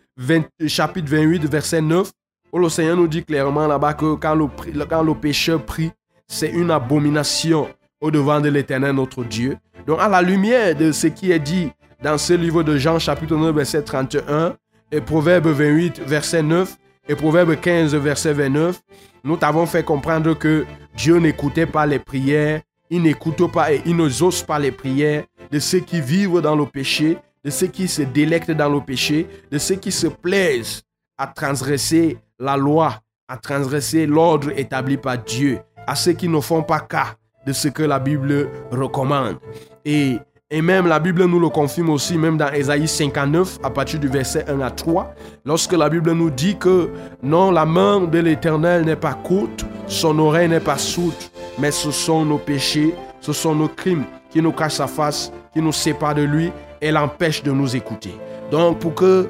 chapitre 0.67 1.09
28 1.09 1.47
verset 1.47 1.81
9, 1.81 2.11
où 2.53 2.59
le 2.59 2.69
Seigneur 2.69 2.97
nous 2.97 3.07
dit 3.07 3.23
clairement 3.23 3.69
là-bas 3.69 3.95
que 3.95 4.17
quand 4.17 4.35
le, 4.35 4.47
quand 4.87 5.05
le 5.05 5.15
pécheur 5.15 5.65
prie, 5.65 5.93
c'est 6.27 6.51
une 6.51 6.73
abomination 6.73 7.69
au 8.01 8.11
devant 8.11 8.41
de 8.41 8.49
l'Éternel 8.49 8.97
notre 8.97 9.23
Dieu. 9.23 9.57
Donc 9.87 10.01
à 10.01 10.09
la 10.09 10.21
lumière 10.21 10.75
de 10.75 10.91
ce 10.91 11.07
qui 11.07 11.31
est 11.31 11.39
dit 11.39 11.71
dans 12.03 12.19
ce 12.19 12.33
livre 12.33 12.65
de 12.65 12.77
Jean 12.77 12.99
chapitre 12.99 13.37
9 13.37 13.55
verset 13.55 13.83
31 13.83 14.57
et 14.93 15.00
Proverbe 15.00 15.49
28 15.49 16.00
verset 16.00 16.43
9, 16.43 16.76
et 17.09 17.14
Proverbe 17.14 17.61
15, 17.61 17.95
verset 17.97 18.33
29, 18.33 18.81
nous 19.25 19.37
t'avons 19.37 19.66
fait 19.66 19.85
comprendre 19.85 20.35
que 20.35 20.64
Dieu 20.97 21.19
n'écoutait 21.19 21.66
pas 21.66 21.87
les 21.87 21.99
prières, 21.99 22.61
il 22.90 23.02
n'écoute 23.02 23.50
pas 23.50 23.73
et 23.73 23.83
il 23.85 23.97
n'ose 23.97 24.43
pas 24.43 24.59
les 24.59 24.73
prières 24.73 25.25
de 25.50 25.59
ceux 25.59 25.81
qui 25.81 26.00
vivent 26.00 26.40
dans 26.40 26.57
le 26.57 26.66
péché, 26.66 27.19
de 27.45 27.50
ceux 27.50 27.66
qui 27.66 27.88
se 27.88 28.02
délectent 28.02 28.52
dans 28.52 28.69
le 28.69 28.81
péché, 28.81 29.26
de 29.50 29.59
ceux 29.59 29.76
qui 29.76 29.93
se 29.93 30.07
plaisent 30.07 30.83
à 31.19 31.26
transgresser 31.26 32.19
la 32.38 32.57
loi, 32.57 33.00
à 33.28 33.37
transgresser 33.37 34.07
l'ordre 34.07 34.50
établi 34.57 34.97
par 34.97 35.19
Dieu, 35.19 35.59
à 35.87 35.95
ceux 35.95 36.12
qui 36.12 36.28
ne 36.28 36.40
font 36.40 36.62
pas 36.62 36.81
cas 36.81 37.14
de 37.47 37.52
ce 37.52 37.69
que 37.69 37.83
la 37.83 37.99
Bible 37.99 38.49
recommande. 38.71 39.38
Et 39.85 40.19
et 40.50 40.62
même 40.62 40.87
la 40.87 41.00
Bible 41.00 41.25
nous 41.25 41.41
le 41.41 41.49
confirme 41.49 41.91
aussi, 41.91 42.17
même 42.17 42.37
dans 42.37 42.53
Ésaïe 42.53 42.87
59, 42.87 43.59
à 43.65 43.71
partir 43.71 43.99
du 43.99 44.07
verset 44.07 44.45
1 44.49 44.61
à 44.61 44.71
3, 44.71 45.12
lorsque 45.45 45.73
la 45.73 45.88
Bible 45.88 46.12
nous 46.12 46.31
dit 46.31 46.57
que 46.57 46.91
non, 47.21 47.50
la 47.50 47.67
main 47.67 48.03
de 48.03 48.19
l'Éternel 48.21 48.85
n'est 48.85 48.95
pas 48.95 49.15
courte, 49.15 49.67
son 49.88 50.17
oreille 50.21 50.49
n'est 50.49 50.61
pas 50.61 50.79
sourde, 50.79 51.15
mais 51.59 51.73
ce 51.73 51.91
sont 51.91 52.25
nos 52.25 52.38
péchés, 52.38 52.95
ce 53.21 53.33
sont 53.33 53.57
nos 53.57 53.67
crimes 53.67 54.05
qui 54.31 54.41
nous 54.41 54.53
cachent 54.53 54.75
sa 54.75 54.87
face, 54.87 55.33
qui 55.53 55.61
nous 55.61 55.73
séparent 55.73 56.15
de 56.15 56.23
lui 56.23 56.53
et 56.81 56.93
l'empêchent 56.93 57.43
de 57.43 57.50
nous 57.50 57.75
écouter. 57.75 58.15
Donc 58.53 58.79
pour 58.79 58.95
que 58.95 59.29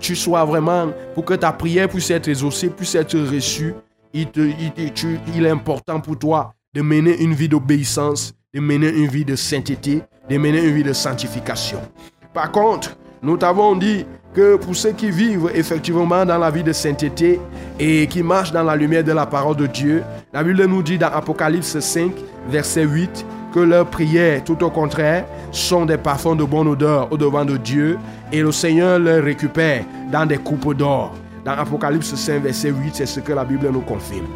tu 0.00 0.14
sois 0.14 0.44
vraiment, 0.44 0.88
pour 1.14 1.24
que 1.24 1.32
ta 1.32 1.52
prière 1.52 1.88
puisse 1.88 2.10
être 2.10 2.28
exaucée, 2.28 2.68
puisse 2.68 2.94
être 2.94 3.18
reçue, 3.18 3.74
il, 4.12 4.28
il 5.34 5.46
est 5.46 5.50
important 5.50 5.98
pour 5.98 6.18
toi 6.18 6.52
de 6.74 6.82
mener 6.82 7.22
une 7.22 7.32
vie 7.32 7.48
d'obéissance, 7.48 8.34
de 8.52 8.60
mener 8.60 8.90
une 8.90 9.06
vie 9.06 9.24
de 9.24 9.34
sainteté, 9.34 10.02
de 10.28 10.38
mener 10.38 10.62
une 10.62 10.74
vie 10.74 10.82
de 10.82 10.92
sanctification. 10.92 11.80
Par 12.32 12.50
contre, 12.50 12.96
nous 13.22 13.36
t'avons 13.36 13.76
dit 13.76 14.06
que 14.34 14.56
pour 14.56 14.74
ceux 14.74 14.92
qui 14.92 15.10
vivent 15.10 15.50
effectivement 15.54 16.24
dans 16.24 16.38
la 16.38 16.50
vie 16.50 16.62
de 16.62 16.72
sainteté 16.72 17.40
et 17.78 18.06
qui 18.06 18.22
marchent 18.22 18.52
dans 18.52 18.62
la 18.62 18.74
lumière 18.74 19.04
de 19.04 19.12
la 19.12 19.26
parole 19.26 19.56
de 19.56 19.66
Dieu, 19.66 20.02
la 20.32 20.42
Bible 20.42 20.64
nous 20.64 20.82
dit 20.82 20.98
dans 20.98 21.08
Apocalypse 21.08 21.78
5, 21.78 22.12
verset 22.48 22.84
8, 22.84 23.26
que 23.52 23.60
leurs 23.60 23.86
prières, 23.86 24.42
tout 24.44 24.64
au 24.64 24.70
contraire, 24.70 25.26
sont 25.50 25.84
des 25.84 25.98
parfums 25.98 26.36
de 26.36 26.44
bonne 26.44 26.68
odeur 26.68 27.12
au 27.12 27.18
devant 27.18 27.44
de 27.44 27.58
Dieu 27.58 27.98
et 28.32 28.40
le 28.40 28.50
Seigneur 28.50 28.98
les 28.98 29.20
récupère 29.20 29.84
dans 30.10 30.24
des 30.24 30.38
coupes 30.38 30.74
d'or. 30.74 31.14
Dans 31.44 31.52
Apocalypse 31.52 32.14
5, 32.14 32.42
verset 32.42 32.70
8, 32.70 32.94
c'est 32.94 33.06
ce 33.06 33.20
que 33.20 33.32
la 33.32 33.44
Bible 33.44 33.68
nous 33.70 33.80
confirme. 33.80 34.26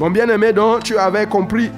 Mon 0.00 0.10
bien-aimé, 0.10 0.52
donc, 0.52 0.82
tu 0.82 0.98
avais 0.98 1.26
compris 1.26 1.70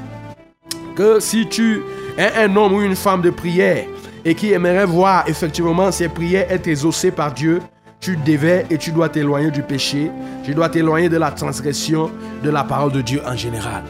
que 0.95 1.21
si 1.21 1.47
tu 1.47 1.83
un 2.19 2.57
homme 2.57 2.75
ou 2.75 2.83
une 2.83 2.97
femme 2.97 3.23
de 3.23 3.31
prière 3.31 3.85
et 4.25 4.35
qui 4.35 4.53
aimerait 4.53 4.87
voir 4.87 5.25
effectivement 5.29 5.93
ses 5.93 6.09
prières 6.09 6.51
être 6.51 6.67
exaucées 6.67 7.11
par 7.11 7.33
Dieu, 7.33 7.63
tu 8.01 8.17
devais 8.17 8.67
et 8.71 8.79
tu 8.79 8.91
dois 8.91 9.09
t'éloigner 9.09 9.51
du 9.51 9.63
péché, 9.63 10.11
tu 10.45 10.55
dois 10.55 10.69
t'éloigner 10.69 11.09
de 11.09 11.17
la 11.17 11.31
transgression 11.31 12.11
de 12.43 12.51
la 12.51 12.65
parole 12.65 12.93
de 12.93 13.01
Dieu 13.01 13.21
en 13.27 13.37
général. 13.37 13.85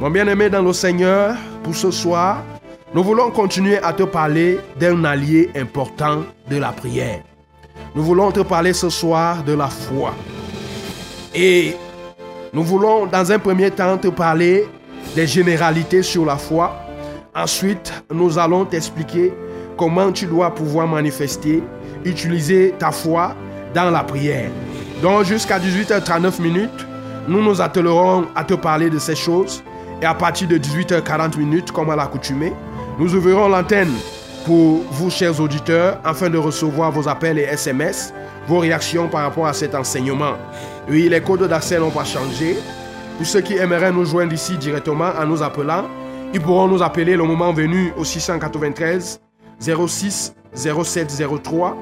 Mon 0.00 0.10
bien-aimé 0.10 0.50
dans 0.50 0.62
le 0.62 0.72
Seigneur, 0.72 1.36
pour 1.62 1.74
ce 1.74 1.90
soir, 1.90 2.42
nous 2.94 3.02
voulons 3.02 3.30
continuer 3.30 3.78
à 3.78 3.92
te 3.92 4.02
parler 4.02 4.58
d'un 4.78 5.04
allié 5.04 5.50
important 5.56 6.24
de 6.48 6.56
la 6.56 6.72
prière. 6.72 7.20
Nous 7.94 8.02
voulons 8.02 8.30
te 8.30 8.40
parler 8.40 8.72
ce 8.72 8.90
soir 8.90 9.42
de 9.44 9.52
la 9.52 9.68
foi. 9.68 10.14
Et 11.34 11.74
nous 12.52 12.62
voulons 12.62 13.06
dans 13.06 13.32
un 13.32 13.38
premier 13.38 13.70
temps 13.70 13.96
te 13.96 14.08
parler 14.08 14.68
des 15.14 15.26
généralités 15.26 16.02
sur 16.02 16.24
la 16.24 16.36
foi 16.36 16.82
Ensuite, 17.34 17.94
nous 18.12 18.38
allons 18.38 18.66
t'expliquer 18.66 19.32
comment 19.78 20.12
tu 20.12 20.26
dois 20.26 20.54
pouvoir 20.54 20.86
manifester, 20.86 21.62
utiliser 22.04 22.74
ta 22.78 22.90
foi 22.90 23.34
dans 23.74 23.90
la 23.90 24.04
prière. 24.04 24.50
Donc 25.00 25.24
jusqu'à 25.24 25.58
18h39 25.58 26.42
minutes, 26.42 26.86
nous 27.26 27.42
nous 27.42 27.62
attellerons 27.62 28.26
à 28.34 28.44
te 28.44 28.52
parler 28.52 28.90
de 28.90 28.98
ces 28.98 29.16
choses. 29.16 29.64
Et 30.02 30.04
à 30.04 30.12
partir 30.12 30.46
de 30.46 30.58
18h40 30.58 31.38
minutes, 31.38 31.72
comme 31.72 31.88
à 31.88 31.96
l'accoutumée, 31.96 32.52
nous 32.98 33.14
ouvrirons 33.14 33.48
l'antenne 33.48 33.92
pour 34.44 34.82
vous, 34.90 35.08
chers 35.08 35.40
auditeurs, 35.40 35.98
afin 36.04 36.28
de 36.28 36.36
recevoir 36.36 36.90
vos 36.90 37.08
appels 37.08 37.38
et 37.38 37.44
SMS, 37.44 38.12
vos 38.46 38.58
réactions 38.58 39.08
par 39.08 39.22
rapport 39.22 39.46
à 39.46 39.54
cet 39.54 39.74
enseignement. 39.74 40.34
Oui, 40.86 41.08
les 41.08 41.22
codes 41.22 41.48
d'accès 41.48 41.78
n'ont 41.78 41.90
pas 41.90 42.04
changé. 42.04 42.58
Pour 43.16 43.26
ceux 43.26 43.40
qui 43.40 43.56
aimeraient 43.56 43.92
nous 43.92 44.04
joindre 44.04 44.34
ici 44.34 44.58
directement 44.58 45.12
en 45.18 45.24
nous 45.24 45.42
appelant, 45.42 45.84
ils 46.34 46.40
pourront 46.40 46.68
nous 46.68 46.82
appeler 46.82 47.16
le 47.16 47.24
moment 47.24 47.52
venu 47.52 47.92
au 47.96 48.04
693 48.04 49.20
06 49.60 50.34
07 50.54 51.22
03. 51.42 51.76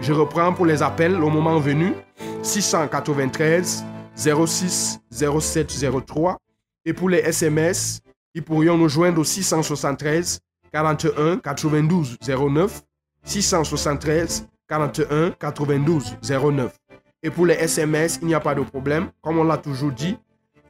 Je 0.00 0.12
reprends 0.12 0.52
pour 0.52 0.66
les 0.66 0.82
appels 0.82 1.12
le 1.12 1.26
moment 1.26 1.58
venu 1.58 1.94
693 2.42 3.84
06 4.14 5.00
07 5.10 5.74
03. 6.06 6.38
Et 6.84 6.92
pour 6.92 7.08
les 7.08 7.18
SMS, 7.18 8.00
ils 8.34 8.42
pourront 8.42 8.76
nous 8.76 8.88
joindre 8.88 9.20
au 9.20 9.24
673 9.24 10.40
41 10.72 11.38
92 11.38 12.18
09. 12.26 12.82
673 13.24 14.48
41 14.68 15.30
92 15.38 16.16
09. 16.22 16.76
Et 17.22 17.30
pour 17.30 17.46
les 17.46 17.54
SMS, 17.54 18.18
il 18.20 18.28
n'y 18.28 18.34
a 18.34 18.40
pas 18.40 18.54
de 18.54 18.62
problème, 18.62 19.10
comme 19.20 19.38
on 19.38 19.44
l'a 19.44 19.58
toujours 19.58 19.92
dit. 19.92 20.16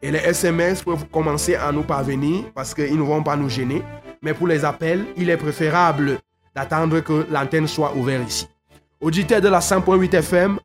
Et 0.03 0.11
les 0.11 0.19
SMS 0.19 0.83
peuvent 0.83 1.07
commencer 1.07 1.55
à 1.55 1.71
nous 1.71 1.85
parvenir 1.85 2.45
parce 2.55 2.75
qu'ils 2.75 2.97
ne 2.97 3.03
vont 3.03 3.23
pas 3.23 3.37
nous 3.37 3.49
gêner. 3.49 3.83
Mais 4.21 4.35
pour 4.35 4.49
les 4.49 4.65
appels, 4.65 5.07
il 5.17 5.31
est 5.31 5.37
préférable 5.37 6.19
d'attendre 6.55 7.01
que 7.01 7.27
l'antenne 7.31 7.69
soit 7.69 7.95
ouverte 7.95 8.29
ici. 8.29 8.49
Auditeurs 9.01 9.41
de 9.41 9.49
la 9.49 9.61
100.8 9.61 10.15
FM, 10.15 10.59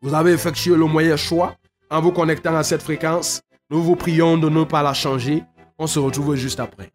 vous 0.00 0.14
avez 0.14 0.32
effectué 0.32 0.74
le 0.76 0.84
moyen 0.86 1.16
choix 1.16 1.56
en 1.90 2.00
vous 2.00 2.12
connectant 2.12 2.56
à 2.56 2.62
cette 2.62 2.82
fréquence. 2.82 3.42
Nous 3.70 3.82
vous 3.82 3.96
prions 3.96 4.36
de 4.38 4.48
ne 4.48 4.64
pas 4.64 4.82
la 4.82 4.94
changer. 4.94 5.42
On 5.78 5.86
se 5.86 5.98
retrouve 5.98 6.36
juste 6.36 6.60
après. 6.60 6.90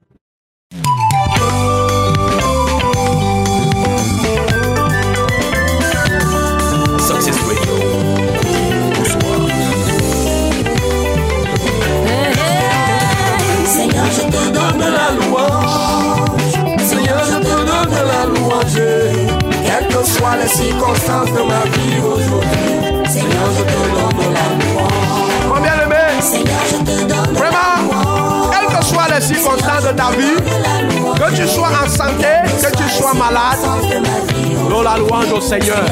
Louange 35.00 35.32
au 35.32 35.42
Seigneur. 35.42 35.86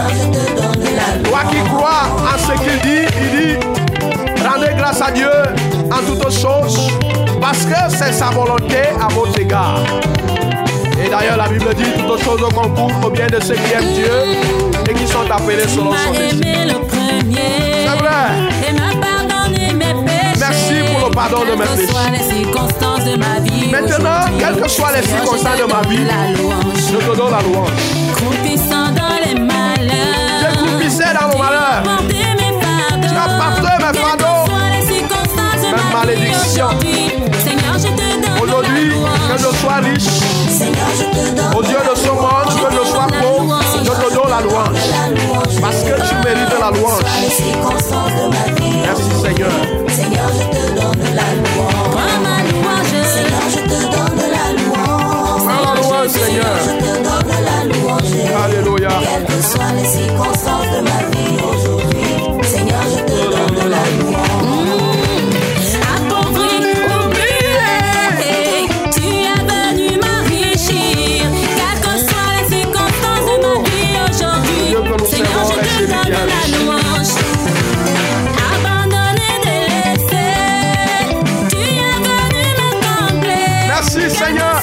Toi 1.24 1.40
qui 1.50 1.58
crois 1.70 2.04
en 2.22 2.38
ce 2.38 2.52
qu'il 2.62 2.80
dit, 2.82 3.06
il 3.22 3.30
dit, 3.40 4.46
rendez 4.46 4.74
grâce 4.78 5.02
à 5.02 5.12
Dieu 5.12 5.30
en 5.92 6.06
toutes 6.06 6.32
choses, 6.32 6.90
parce 7.42 7.66
que 7.66 7.80
c'est 7.90 8.14
sa 8.14 8.28
volonté 8.28 8.82
à 9.02 9.08
votre 9.14 9.40
égard. 9.40 9.84
Et 11.04 11.10
d'ailleurs, 11.10 11.38
la 11.38 11.48
Bible 11.48 11.74
dit, 11.76 12.04
toutes 12.08 12.24
choses 12.24 12.42
concourent 12.54 13.06
au 13.06 13.10
bien 13.10 13.28
de 13.28 13.40
ceux 13.42 13.56
qui 13.56 13.74
aiment 13.74 13.94
Dieu 13.94 14.12
et 14.90 14.94
qui 14.94 15.08
sont 15.08 15.30
appelés 15.30 15.68
selon 15.68 15.94
son 15.94 16.12
dessein. 16.12 17.77
Pardon 21.18 21.42
de 21.46 21.52
mes 21.58 21.66
péchés. 21.66 21.88
Maintenant, 23.72 24.22
quelles 24.40 24.60
que 24.62 24.68
soient 24.70 24.92
les 24.96 25.02
circonstances 25.08 25.58
je 25.58 25.64
te 25.64 25.64
de 25.64 25.68
ma 25.74 25.82
donne 25.82 25.90
vie, 25.90 26.06
La 26.06 26.32
louange. 26.38 26.82
Je 26.92 26.98
te 26.98 27.14
donne 27.18 27.32
la 27.32 27.42
louange. 27.42 27.70
Croupissant 28.16 28.88
dans 28.94 29.16
les 29.26 29.34
malheurs. 29.40 30.42
Je 30.42 30.48
croupissais 30.58 31.12
dans 31.20 31.28
mon 31.30 31.38
malheur. 31.44 31.80
Tu 32.08 33.16
as 33.16 33.30
porté 33.42 33.72
mes 33.74 33.80
porté 33.82 33.86
mes 33.86 33.92
Quelles 33.92 33.92
que 33.92 33.98
fardeaux. 33.98 34.42
soient 34.46 34.70
les 34.80 34.86
circonstances 34.86 35.62
de 35.62 35.66
Même 35.76 35.90
ma 35.92 36.00
vie 36.06 36.06
malédiction. 36.06 36.70
aujourd'hui, 38.42 38.90
que 39.30 39.36
je 39.40 39.50
sois 39.58 39.80
riche, 39.84 40.14
au 41.58 41.62
Dieu 41.64 41.80
de 41.90 41.96
ce 41.98 42.10
monde, 42.10 42.52
que 42.62 42.70
je 42.76 42.84
sois 42.92 43.08
pauvre, 43.22 43.60
je 43.84 43.90
te 43.90 44.08
donne 44.14 44.30
la 44.30 44.42
louange. 44.42 44.82
Parce 45.62 45.82
que 45.84 45.94
tu 46.08 46.14
mérites 46.24 46.60
la 46.60 46.70
louange. 46.78 47.06
Merci 48.86 49.12
Seigneur. 49.24 49.52
Seigneur, 49.98 50.30
je 50.30 50.46
te 50.56 50.64
donne 50.80 51.16
la 51.16 51.28
louange. 51.40 51.90
Prends 51.90 52.20
ma 52.22 52.38
louange. 52.50 52.98
Seigneur, 53.16 53.46
je 53.50 53.62
te 53.62 53.80
donne 53.96 54.24
la 54.38 54.46
louange. 54.62 55.42
Louange, 55.82 56.10
Seigneur. 56.10 56.56
Je 56.66 56.74
te 56.86 56.94
donne 57.08 57.34
la 57.50 57.60
louange. 57.66 58.14
Alléluia. 58.46 58.90
Quelles 59.02 59.26
que 59.26 59.42
soient 59.42 59.74
les 59.76 59.86
circonstances 59.86 60.70
de 60.76 60.82
ma 60.82 61.00
vie 61.10 61.36
aujourd'hui. 61.42 61.97
Seigneur. 84.28 84.62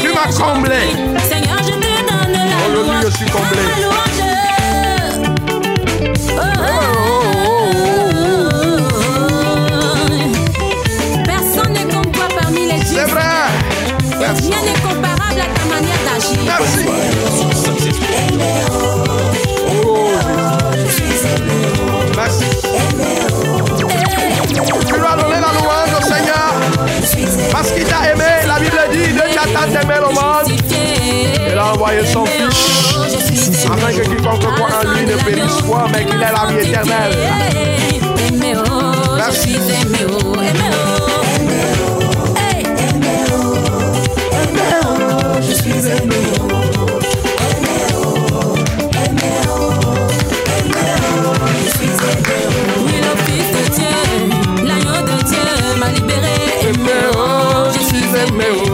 Tu 0.00 0.08
m'as 0.14 0.32
comblé. 0.32 0.76
Seigneur, 1.28 1.58
je 1.58 1.72
te 1.72 1.74
donne 1.74 2.32
la 2.32 2.70
Aujourd'hui, 2.70 2.90
louange. 2.90 3.04
je 3.04 3.10
suis 3.10 3.26
comblé. 3.26 4.01
Monde. 29.66 30.52
Il 31.50 31.58
a 31.58 31.72
envoyé 31.72 32.06
son 32.06 32.24
Fils 32.26 33.66
afin 33.66 33.92
que 33.92 34.02
quiconque 34.02 34.40
croit 34.54 34.68
en 34.84 34.94
lui 34.94 35.06
ne 35.06 35.16
périsse 35.22 35.62
point, 35.62 35.86
mais 35.92 36.04
qu'il 36.04 36.16
ait 36.16 36.32
la 36.32 36.46
vie 36.46 36.68
éternelle. 36.68 37.12
Oh, 38.54 39.14
Merci. 39.16 39.56
oh, 39.56 40.12
oh. 40.14 40.42
Je 45.40 45.52
suis 45.54 45.70
aimé. 45.70 46.16
Oh, 57.14 57.70
je 57.72 57.80
suis 57.80 58.04
aimé, 58.28 58.44
oh. 58.66 58.71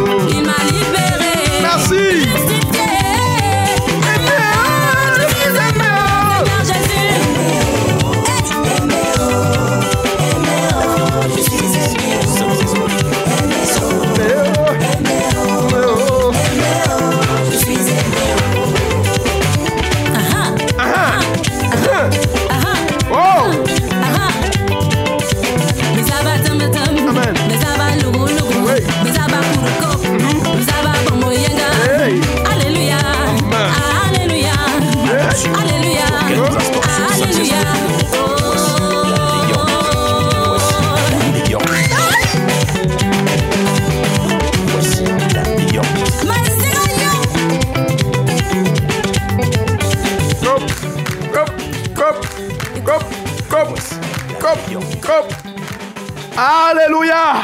Alléluia. 56.37 57.42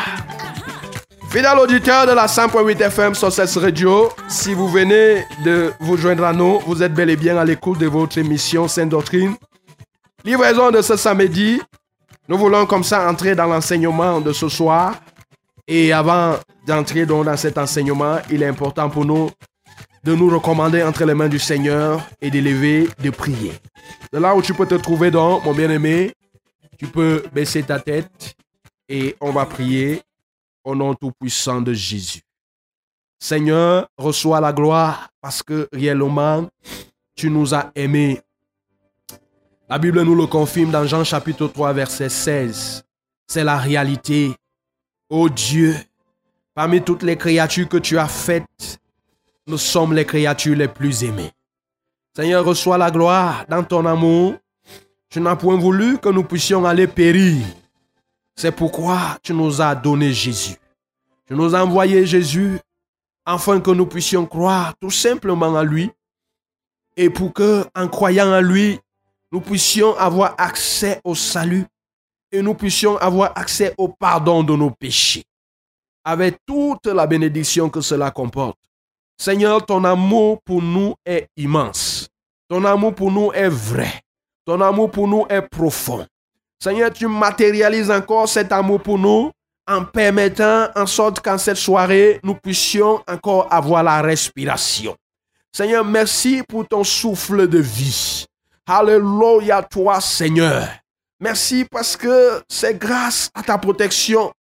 Fidèle 1.29 1.59
auditeur 1.59 2.07
de 2.07 2.13
la 2.13 2.27
100.8 2.27 2.81
FM 2.81 3.15
sur 3.15 3.31
cette 3.31 3.55
radio, 3.57 4.09
si 4.27 4.55
vous 4.55 4.69
venez 4.69 5.25
de 5.45 5.73
vous 5.81 5.99
joindre 5.99 6.25
à 6.25 6.33
nous, 6.33 6.61
vous 6.61 6.83
êtes 6.83 6.95
bel 6.95 7.11
et 7.11 7.17
bien 7.17 7.37
à 7.37 7.45
l'écoute 7.45 7.79
de 7.79 7.87
votre 7.87 8.17
émission 8.17 8.69
Sainte 8.69 8.89
Doctrine. 8.89 9.35
Livraison 10.25 10.71
de 10.71 10.81
ce 10.81 10.97
samedi. 10.97 11.61
Nous 12.27 12.39
voulons 12.39 12.65
comme 12.65 12.85
ça 12.85 13.07
entrer 13.07 13.35
dans 13.35 13.47
l'enseignement 13.47 14.23
de 14.23 14.33
ce 14.33 14.49
soir. 14.49 14.95
Et 15.69 15.93
avant 15.93 16.37
d'entrer 16.67 17.05
donc 17.05 17.27
dans 17.27 17.37
cet 17.37 17.59
enseignement, 17.59 18.17
il 18.31 18.43
est 18.43 18.49
important 18.49 18.89
pour 18.89 19.05
nous 19.05 19.29
de 20.05 20.15
nous 20.15 20.31
recommander 20.31 20.83
entre 20.83 21.05
les 21.05 21.15
mains 21.15 21.29
du 21.29 21.39
Seigneur 21.39 22.01
et 22.23 22.31
d'élever, 22.31 22.89
de 23.03 23.11
prier. 23.11 23.53
De 24.11 24.19
là 24.19 24.35
où 24.35 24.41
tu 24.41 24.55
peux 24.55 24.67
te 24.67 24.77
trouver 24.77 25.11
donc, 25.11 25.45
mon 25.45 25.53
bien-aimé, 25.53 26.15
tu 26.79 26.87
peux 26.87 27.25
baisser 27.33 27.63
ta 27.63 27.81
tête 27.81 28.37
et 28.89 29.17
on 29.21 29.33
va 29.33 29.47
prier 29.47 30.03
au 30.65 30.75
nom 30.75 30.95
tout-puissant 30.95 31.61
de 31.61 31.73
Jésus. 31.73 32.23
Seigneur, 33.19 33.89
reçois 33.97 34.41
la 34.41 34.53
gloire 34.53 35.09
parce 35.21 35.43
que 35.43 35.69
réellement, 35.73 36.49
tu 37.15 37.31
nous 37.31 37.55
as 37.55 37.71
aimés. 37.75 38.21
La 39.69 39.79
Bible 39.79 40.03
nous 40.03 40.15
le 40.15 40.27
confirme 40.27 40.71
dans 40.71 40.87
Jean 40.87 41.05
chapitre 41.05 41.47
3, 41.49 41.73
verset 41.73 42.09
16. 42.09 42.85
C'est 43.27 43.45
la 43.45 43.57
réalité. 43.57 44.35
Ô 45.09 45.29
Dieu, 45.29 45.75
parmi 46.55 46.83
toutes 46.83 47.03
les 47.03 47.17
créatures 47.17 47.69
que 47.69 47.79
tu 47.79 47.99
as 47.99 48.09
faites, 48.09 48.79
nous 49.47 49.59
sommes 49.59 49.95
les 49.95 50.05
créatures 50.05 50.57
les 50.57 50.69
plus 50.69 51.05
aimées. 51.05 51.33
Seigneur, 52.15 52.45
reçois 52.45 52.79
la 52.79 52.91
gloire 52.91 53.45
dans 53.49 53.65
ton 53.65 53.87
amour. 53.87 54.35
Tu 55.15 55.21
n'as 55.21 55.37
point 55.37 55.57
voulu 55.57 55.99
que 55.99 56.09
nous 56.09 56.25
puissions 56.25 56.65
aller 56.65 56.89
périr. 56.89 57.47
C'est 58.35 58.51
pourquoi 58.51 59.17
tu 59.23 59.33
nous 59.33 59.63
as 59.63 59.73
donné 59.77 60.13
Jésus. 60.13 60.57
Tu 61.29 61.35
nous 61.35 61.55
as 61.55 61.63
envoyé 61.63 62.05
Jésus 62.05 62.59
afin 63.25 63.61
que 63.61 63.71
nous 63.71 63.87
puissions 63.87 64.27
croire 64.27 64.75
tout 64.81 64.91
simplement 64.91 65.55
à 65.55 65.63
lui 65.63 65.89
et 66.97 67.11
pour 67.11 67.33
que, 67.33 67.65
en 67.77 67.87
croyant 67.87 68.27
en 68.33 68.41
lui, 68.41 68.81
nous 69.31 69.41
puissions 69.41 69.97
avoir 69.99 70.35
accès 70.37 71.01
au 71.05 71.15
salut 71.15 71.65
et 72.33 72.43
nous 72.43 72.55
puissions 72.55 72.97
avoir 72.97 73.39
accès 73.39 73.73
au 73.79 73.87
pardon 73.87 74.43
de 74.43 74.57
nos 74.57 74.73
péchés, 74.73 75.23
avec 76.03 76.39
toute 76.45 76.87
la 76.87 77.07
bénédiction 77.07 77.71
que 77.71 77.83
cela 77.83 78.11
comporte. 78.11 78.59
Seigneur, 79.17 79.65
ton 79.65 79.85
amour 79.85 80.43
pour 80.45 80.61
nous 80.61 80.97
est 81.07 81.29
immense. 81.37 82.09
Ton 82.49 82.65
amour 82.65 82.97
pour 82.97 83.13
nous 83.13 83.31
est 83.33 83.49
vrai. 83.49 84.04
Ton 84.47 84.61
amour 84.61 84.91
pour 84.91 85.09
nous 85.09 85.25
est 85.29 85.43
profond. 85.43 86.07
Seigneur, 86.59 86.93
tu 86.93 87.07
matérialises 87.07 87.91
encore 87.91 88.29
cet 88.29 88.53
amour 88.53 88.81
pour 88.81 88.99
nous 88.99 89.31
en 89.67 89.85
permettant 89.85 90.69
en 90.77 90.87
sorte 90.87 91.21
qu'en 91.21 91.39
cette 91.39 91.57
soirée, 91.57 92.21
nous 92.23 92.35
puissions 92.35 93.03
encore 93.09 93.49
avoir 93.51 93.83
la 93.83 94.03
respiration. 94.03 94.95
Seigneur, 95.53 95.85
merci 95.85 96.43
pour 96.47 96.67
ton 96.67 96.85
souffle 96.85 97.49
de 97.49 97.59
vie. 97.59 98.27
Alléluia 98.67 99.63
toi, 99.63 100.01
Seigneur. 100.01 100.69
Merci 101.21 101.65
parce 101.71 101.97
que 101.97 102.43
c'est 102.49 102.79
grâce 102.79 103.31
à 103.35 103.43
ta 103.43 103.57
protection 103.57 104.33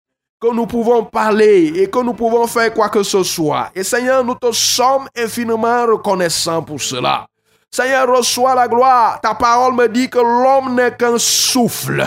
que 0.40 0.52
nous 0.52 0.66
pouvons 0.66 1.04
parler 1.04 1.72
et 1.76 1.88
que 1.88 1.98
nous 2.02 2.14
pouvons 2.14 2.48
faire 2.48 2.74
quoi 2.74 2.88
que 2.88 3.04
ce 3.04 3.22
soit. 3.22 3.70
Et 3.74 3.84
Seigneur, 3.84 4.24
nous 4.24 4.34
te 4.34 4.50
sommes 4.50 5.08
infiniment 5.16 5.86
reconnaissants 5.86 6.62
pour 6.62 6.80
cela. 6.80 7.26
Seigneur, 7.74 8.14
reçois 8.14 8.54
la 8.54 8.68
gloire. 8.68 9.20
Ta 9.20 9.34
parole 9.34 9.74
me 9.74 9.88
dit 9.88 10.10
que 10.10 10.18
l'homme 10.18 10.74
n'est 10.74 10.94
qu'un 10.94 11.18
souffle. 11.18 12.04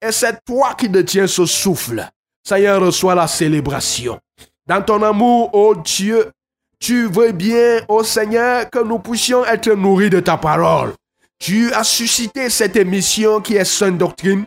Et 0.00 0.10
c'est 0.10 0.42
toi 0.44 0.74
qui 0.74 0.88
détiens 0.88 1.26
ce 1.26 1.44
souffle. 1.44 2.08
Seigneur, 2.42 2.80
reçois 2.80 3.14
la 3.14 3.26
célébration. 3.26 4.18
Dans 4.66 4.82
ton 4.82 5.02
amour, 5.02 5.54
ô 5.54 5.74
Dieu, 5.74 6.30
tu 6.80 7.06
veux 7.08 7.32
bien, 7.32 7.80
ô 7.88 8.02
Seigneur, 8.02 8.70
que 8.70 8.82
nous 8.82 8.98
puissions 8.98 9.44
être 9.44 9.70
nourris 9.72 10.10
de 10.10 10.20
ta 10.20 10.36
parole. 10.36 10.94
Tu 11.38 11.72
as 11.74 11.84
suscité 11.84 12.48
cette 12.48 12.76
émission 12.76 13.40
qui 13.40 13.56
est 13.56 13.64
Sainte 13.64 13.98
Doctrine 13.98 14.46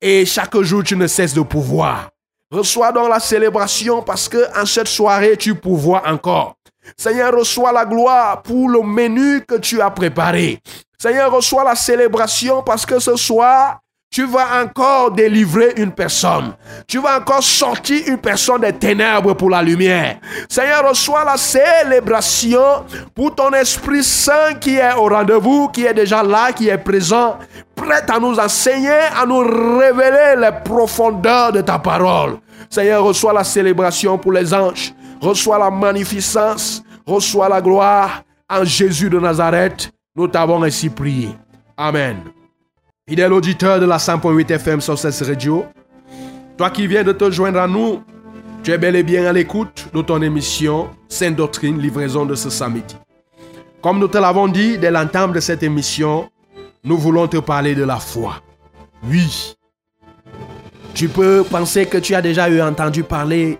et 0.00 0.24
chaque 0.24 0.56
jour 0.60 0.82
tu 0.82 0.96
ne 0.96 1.06
cesses 1.06 1.34
de 1.34 1.42
pouvoir. 1.42 2.10
Reçois 2.50 2.92
donc 2.92 3.08
la 3.08 3.20
célébration 3.20 4.02
parce 4.02 4.28
que 4.28 4.38
en 4.60 4.64
cette 4.64 4.86
soirée 4.88 5.36
tu 5.36 5.54
pouvois 5.56 6.02
encore. 6.06 6.54
Seigneur, 6.96 7.34
reçois 7.34 7.72
la 7.72 7.84
gloire 7.84 8.42
pour 8.42 8.68
le 8.68 8.82
menu 8.82 9.42
que 9.46 9.56
tu 9.56 9.80
as 9.80 9.90
préparé. 9.90 10.60
Seigneur, 10.98 11.32
reçois 11.32 11.64
la 11.64 11.74
célébration 11.74 12.62
parce 12.62 12.86
que 12.86 12.98
ce 12.98 13.16
soir, 13.16 13.80
tu 14.10 14.24
vas 14.24 14.62
encore 14.62 15.10
délivrer 15.10 15.74
une 15.76 15.92
personne. 15.92 16.54
Tu 16.86 16.98
vas 16.98 17.18
encore 17.18 17.42
sortir 17.42 18.02
une 18.06 18.18
personne 18.18 18.62
des 18.62 18.72
ténèbres 18.72 19.34
pour 19.34 19.50
la 19.50 19.62
lumière. 19.62 20.18
Seigneur, 20.48 20.88
reçois 20.88 21.24
la 21.24 21.36
célébration 21.36 22.84
pour 23.14 23.34
ton 23.34 23.50
Esprit 23.50 24.02
Saint 24.02 24.54
qui 24.58 24.76
est 24.76 24.94
au 24.94 25.08
rendez-vous, 25.08 25.68
qui 25.68 25.84
est 25.84 25.92
déjà 25.92 26.22
là, 26.22 26.52
qui 26.52 26.68
est 26.68 26.78
présent, 26.78 27.36
prêt 27.74 28.04
à 28.08 28.18
nous 28.18 28.38
enseigner, 28.38 28.88
à 28.90 29.26
nous 29.26 29.40
révéler 29.78 30.34
les 30.38 30.52
profondeurs 30.64 31.52
de 31.52 31.60
ta 31.60 31.78
parole. 31.78 32.38
Seigneur, 32.70 33.04
reçois 33.04 33.32
la 33.32 33.44
célébration 33.44 34.16
pour 34.16 34.32
les 34.32 34.54
anges. 34.54 34.94
Reçois 35.20 35.58
la 35.58 35.70
magnificence. 35.70 36.82
Reçois 37.06 37.48
la 37.48 37.60
gloire. 37.60 38.22
En 38.48 38.64
Jésus 38.64 39.10
de 39.10 39.18
Nazareth, 39.18 39.90
nous 40.14 40.28
t'avons 40.28 40.62
ainsi 40.62 40.88
prié. 40.88 41.30
Amen. 41.76 42.18
Fidèle 43.08 43.32
auditeur 43.32 43.80
de 43.80 43.86
la 43.86 43.96
100.8 43.98 44.52
FM 44.52 44.80
sur 44.80 44.98
cette 44.98 45.26
radio, 45.26 45.64
toi 46.56 46.70
qui 46.70 46.86
viens 46.86 47.04
de 47.04 47.12
te 47.12 47.30
joindre 47.30 47.60
à 47.60 47.68
nous, 47.68 48.02
tu 48.62 48.72
es 48.72 48.78
bel 48.78 48.96
et 48.96 49.02
bien 49.02 49.26
à 49.26 49.32
l'écoute 49.32 49.88
de 49.92 50.02
ton 50.02 50.22
émission 50.22 50.88
Sainte 51.08 51.36
Doctrine, 51.36 51.80
livraison 51.80 52.24
de 52.26 52.34
ce 52.34 52.50
samedi. 52.50 52.96
Comme 53.82 53.98
nous 53.98 54.08
te 54.08 54.18
l'avons 54.18 54.48
dit 54.48 54.78
dès 54.78 54.90
l'entame 54.90 55.32
de 55.32 55.40
cette 55.40 55.62
émission, 55.62 56.28
nous 56.82 56.98
voulons 56.98 57.28
te 57.28 57.36
parler 57.36 57.74
de 57.74 57.84
la 57.84 57.98
foi. 57.98 58.42
Oui. 59.04 59.54
Tu 60.94 61.08
peux 61.08 61.44
penser 61.48 61.86
que 61.86 61.98
tu 61.98 62.14
as 62.14 62.22
déjà 62.22 62.48
eu 62.48 62.60
entendu 62.60 63.02
parler. 63.02 63.58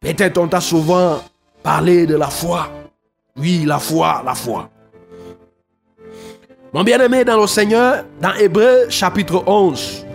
Peut-être 0.00 0.38
on 0.38 0.48
t'a 0.48 0.62
souvent 0.62 1.22
parlé 1.62 2.06
de 2.06 2.16
la 2.16 2.28
foi. 2.28 2.70
Oui, 3.36 3.64
la 3.66 3.78
foi, 3.78 4.22
la 4.24 4.34
foi. 4.34 4.70
Mon 6.72 6.82
bien-aimé 6.84 7.22
dans 7.22 7.38
le 7.38 7.46
Seigneur, 7.46 8.04
dans 8.18 8.32
Hébreu 8.32 8.88
chapitre 8.88 9.42
11, 9.46 10.06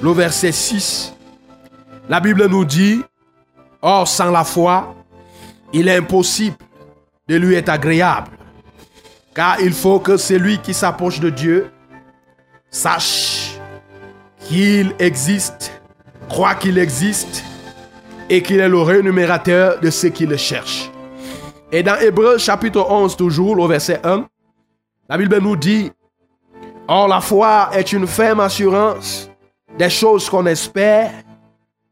le 0.00 0.10
verset 0.12 0.52
6, 0.52 1.14
la 2.08 2.20
Bible 2.20 2.46
nous 2.46 2.64
dit, 2.64 3.02
Or 3.82 4.08
sans 4.08 4.30
la 4.30 4.44
foi, 4.44 4.94
il 5.74 5.88
est 5.88 5.96
impossible 5.96 6.56
de 7.28 7.36
lui 7.36 7.54
être 7.54 7.68
agréable, 7.68 8.30
car 9.34 9.60
il 9.60 9.74
faut 9.74 10.00
que 10.00 10.16
celui 10.16 10.58
qui 10.58 10.72
s'approche 10.72 11.20
de 11.20 11.28
Dieu 11.28 11.70
sache 12.70 13.58
qu'il 14.40 14.94
existe, 14.98 15.70
croit 16.30 16.54
qu'il 16.54 16.78
existe 16.78 17.44
et 18.28 18.42
qu'il 18.42 18.60
est 18.60 18.68
le 18.68 18.80
rémunérateur 18.80 19.80
de 19.80 19.90
ceux 19.90 20.10
qui 20.10 20.26
le 20.26 20.36
cherchent. 20.36 20.90
Et 21.72 21.82
dans 21.82 21.96
Hébreu 21.96 22.38
chapitre 22.38 22.86
11, 22.88 23.16
toujours, 23.16 23.56
le 23.56 23.66
verset 23.66 24.00
1, 24.04 24.26
la 25.08 25.18
Bible 25.18 25.38
nous 25.38 25.56
dit, 25.56 25.90
Or 26.86 27.08
la 27.08 27.20
foi 27.20 27.70
est 27.72 27.92
une 27.92 28.06
ferme 28.06 28.40
assurance 28.40 29.30
des 29.78 29.90
choses 29.90 30.28
qu'on 30.30 30.46
espère, 30.46 31.12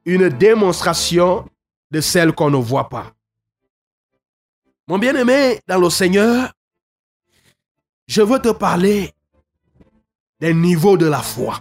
une 0.04 0.28
démonstration 0.28 1.44
de 1.90 2.00
celles 2.00 2.32
qu'on 2.32 2.50
ne 2.50 2.56
voit 2.56 2.88
pas. 2.88 3.12
Mon 4.88 4.98
bien-aimé 4.98 5.60
dans 5.66 5.78
le 5.78 5.90
Seigneur, 5.90 6.52
je 8.06 8.22
veux 8.22 8.38
te 8.38 8.50
parler 8.50 9.12
des 10.40 10.54
niveaux 10.54 10.96
de 10.96 11.06
la 11.06 11.20
foi. 11.20 11.60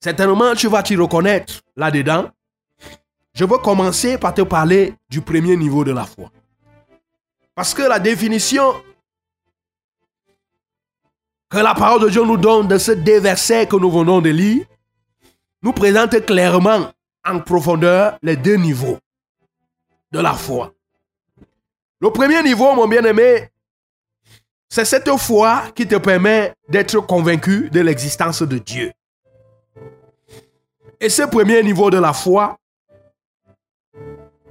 Certainement, 0.00 0.54
tu 0.54 0.68
vas 0.68 0.82
t'y 0.82 0.96
reconnaître 0.96 1.60
là-dedans. 1.76 2.30
Je 3.34 3.44
veux 3.44 3.58
commencer 3.58 4.16
par 4.16 4.32
te 4.32 4.42
parler 4.42 4.94
du 5.08 5.20
premier 5.20 5.56
niveau 5.56 5.84
de 5.84 5.92
la 5.92 6.04
foi. 6.04 6.30
Parce 7.54 7.74
que 7.74 7.82
la 7.82 7.98
définition 7.98 8.72
que 11.50 11.58
la 11.58 11.74
parole 11.74 12.02
de 12.02 12.08
Dieu 12.08 12.24
nous 12.24 12.36
donne 12.36 12.68
de 12.68 12.78
ces 12.78 12.96
deux 12.96 13.20
versets 13.20 13.66
que 13.66 13.76
nous 13.76 13.90
venons 13.90 14.20
de 14.20 14.30
lire 14.30 14.66
nous 15.62 15.72
présente 15.72 16.24
clairement 16.26 16.90
en 17.24 17.40
profondeur 17.40 18.18
les 18.22 18.36
deux 18.36 18.56
niveaux 18.56 18.98
de 20.12 20.20
la 20.20 20.32
foi. 20.32 20.72
Le 22.00 22.10
premier 22.10 22.42
niveau, 22.42 22.74
mon 22.74 22.86
bien-aimé, 22.86 23.48
c'est 24.68 24.84
cette 24.84 25.10
foi 25.16 25.62
qui 25.74 25.86
te 25.86 25.96
permet 25.96 26.52
d'être 26.68 27.00
convaincu 27.00 27.70
de 27.70 27.80
l'existence 27.80 28.42
de 28.42 28.58
Dieu. 28.58 28.92
Et 31.00 31.08
ce 31.08 31.22
premier 31.22 31.62
niveau 31.62 31.90
de 31.90 31.98
la 31.98 32.12
foi, 32.12 32.58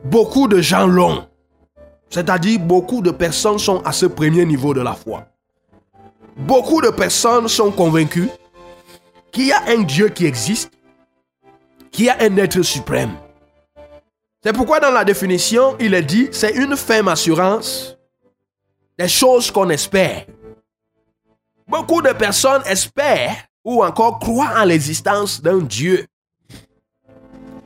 beaucoup 0.04 0.48
de 0.48 0.62
gens 0.62 0.86
l'ont. 0.86 1.28
C'est-à-dire 2.10 2.60
beaucoup 2.60 3.02
de 3.02 3.12
personnes 3.12 3.58
sont 3.58 3.82
à 3.84 3.92
ce 3.92 4.06
premier 4.06 4.46
niveau 4.46 4.74
de 4.74 4.82
la 4.82 4.94
foi. 4.94 5.26
Beaucoup 6.36 6.82
de 6.82 6.90
personnes 6.90 7.48
sont 7.48 7.72
convaincues 7.72 8.30
qu'il 9.32 9.48
y 9.48 9.52
a 9.52 9.64
un 9.68 9.82
Dieu 9.82 10.10
qui 10.10 10.26
existe, 10.26 10.72
qu'il 11.92 12.06
y 12.06 12.10
a 12.10 12.18
un 12.22 12.38
être 12.38 12.62
suprême. 12.62 13.16
C'est 14.44 14.54
pourquoi 14.54 14.80
dans 14.80 14.92
la 14.92 15.06
définition, 15.06 15.76
il 15.80 15.94
est 15.94 16.04
dit, 16.04 16.28
c'est 16.32 16.52
une 16.52 16.76
ferme 16.76 17.08
assurance 17.08 17.98
des 18.98 19.08
choses 19.08 19.50
qu'on 19.50 19.70
espère. 19.70 20.26
Beaucoup 21.68 22.02
de 22.02 22.12
personnes 22.12 22.62
espèrent 22.66 23.36
ou 23.64 23.84
encore 23.84 24.20
croient 24.20 24.54
en 24.58 24.66
l'existence 24.66 25.42
d'un 25.42 25.60
Dieu. 25.60 26.06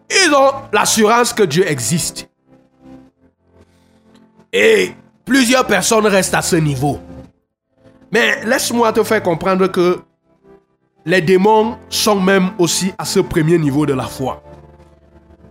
Ils 0.09 0.33
ont 0.33 0.51
l'assurance 0.71 1.33
que 1.33 1.43
Dieu 1.43 1.69
existe. 1.69 2.29
Et 4.53 4.93
plusieurs 5.25 5.67
personnes 5.67 6.07
restent 6.07 6.33
à 6.33 6.41
ce 6.41 6.55
niveau. 6.55 6.99
Mais 8.11 8.43
laisse-moi 8.45 8.93
te 8.93 9.03
faire 9.03 9.21
comprendre 9.21 9.67
que 9.67 9.99
les 11.05 11.21
démons 11.21 11.77
sont 11.89 12.19
même 12.19 12.51
aussi 12.57 12.93
à 12.97 13.05
ce 13.05 13.19
premier 13.19 13.57
niveau 13.57 13.85
de 13.85 13.93
la 13.93 14.05
foi. 14.05 14.43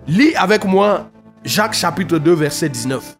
Lis 0.06 0.34
avec 0.36 0.64
moi 0.64 1.10
Jacques 1.44 1.74
chapitre 1.74 2.18
2, 2.18 2.32
verset 2.32 2.68
19. 2.68 3.18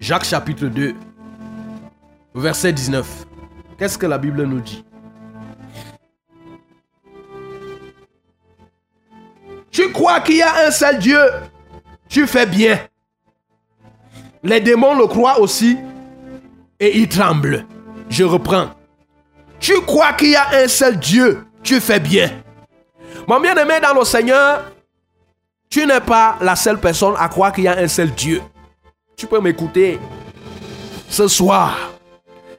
Jacques 0.00 0.24
chapitre 0.24 0.66
2, 0.66 0.94
verset 2.34 2.72
19. 2.72 3.26
Qu'est-ce 3.78 3.96
que 3.96 4.06
la 4.06 4.18
Bible 4.18 4.42
nous 4.44 4.60
dit? 4.60 4.84
Tu 9.70 9.90
crois 9.92 10.20
qu'il 10.20 10.36
y 10.36 10.42
a 10.42 10.66
un 10.66 10.70
seul 10.70 10.98
Dieu? 10.98 11.20
Tu 12.08 12.26
fais 12.26 12.46
bien. 12.46 12.78
Les 14.42 14.60
démons 14.60 14.94
le 14.94 15.06
croient 15.06 15.38
aussi 15.38 15.78
et 16.78 16.98
ils 16.98 17.08
tremblent. 17.08 17.66
Je 18.08 18.24
reprends. 18.24 18.70
Tu 19.60 19.80
crois 19.82 20.14
qu'il 20.14 20.30
y 20.30 20.36
a 20.36 20.48
un 20.54 20.68
seul 20.68 20.98
Dieu? 20.98 21.44
Tu 21.62 21.80
fais 21.80 22.00
bien. 22.00 22.30
Mon 23.28 23.38
bien-aimé 23.38 23.74
dans 23.82 23.98
le 23.98 24.04
Seigneur, 24.04 24.64
tu 25.68 25.86
n'es 25.86 26.00
pas 26.00 26.36
la 26.40 26.56
seule 26.56 26.80
personne 26.80 27.14
à 27.18 27.28
croire 27.28 27.52
qu'il 27.52 27.64
y 27.64 27.68
a 27.68 27.78
un 27.78 27.86
seul 27.86 28.10
Dieu. 28.10 28.42
Tu 29.16 29.26
peux 29.26 29.40
m'écouter. 29.40 30.00
Ce 31.08 31.28
soir, 31.28 31.76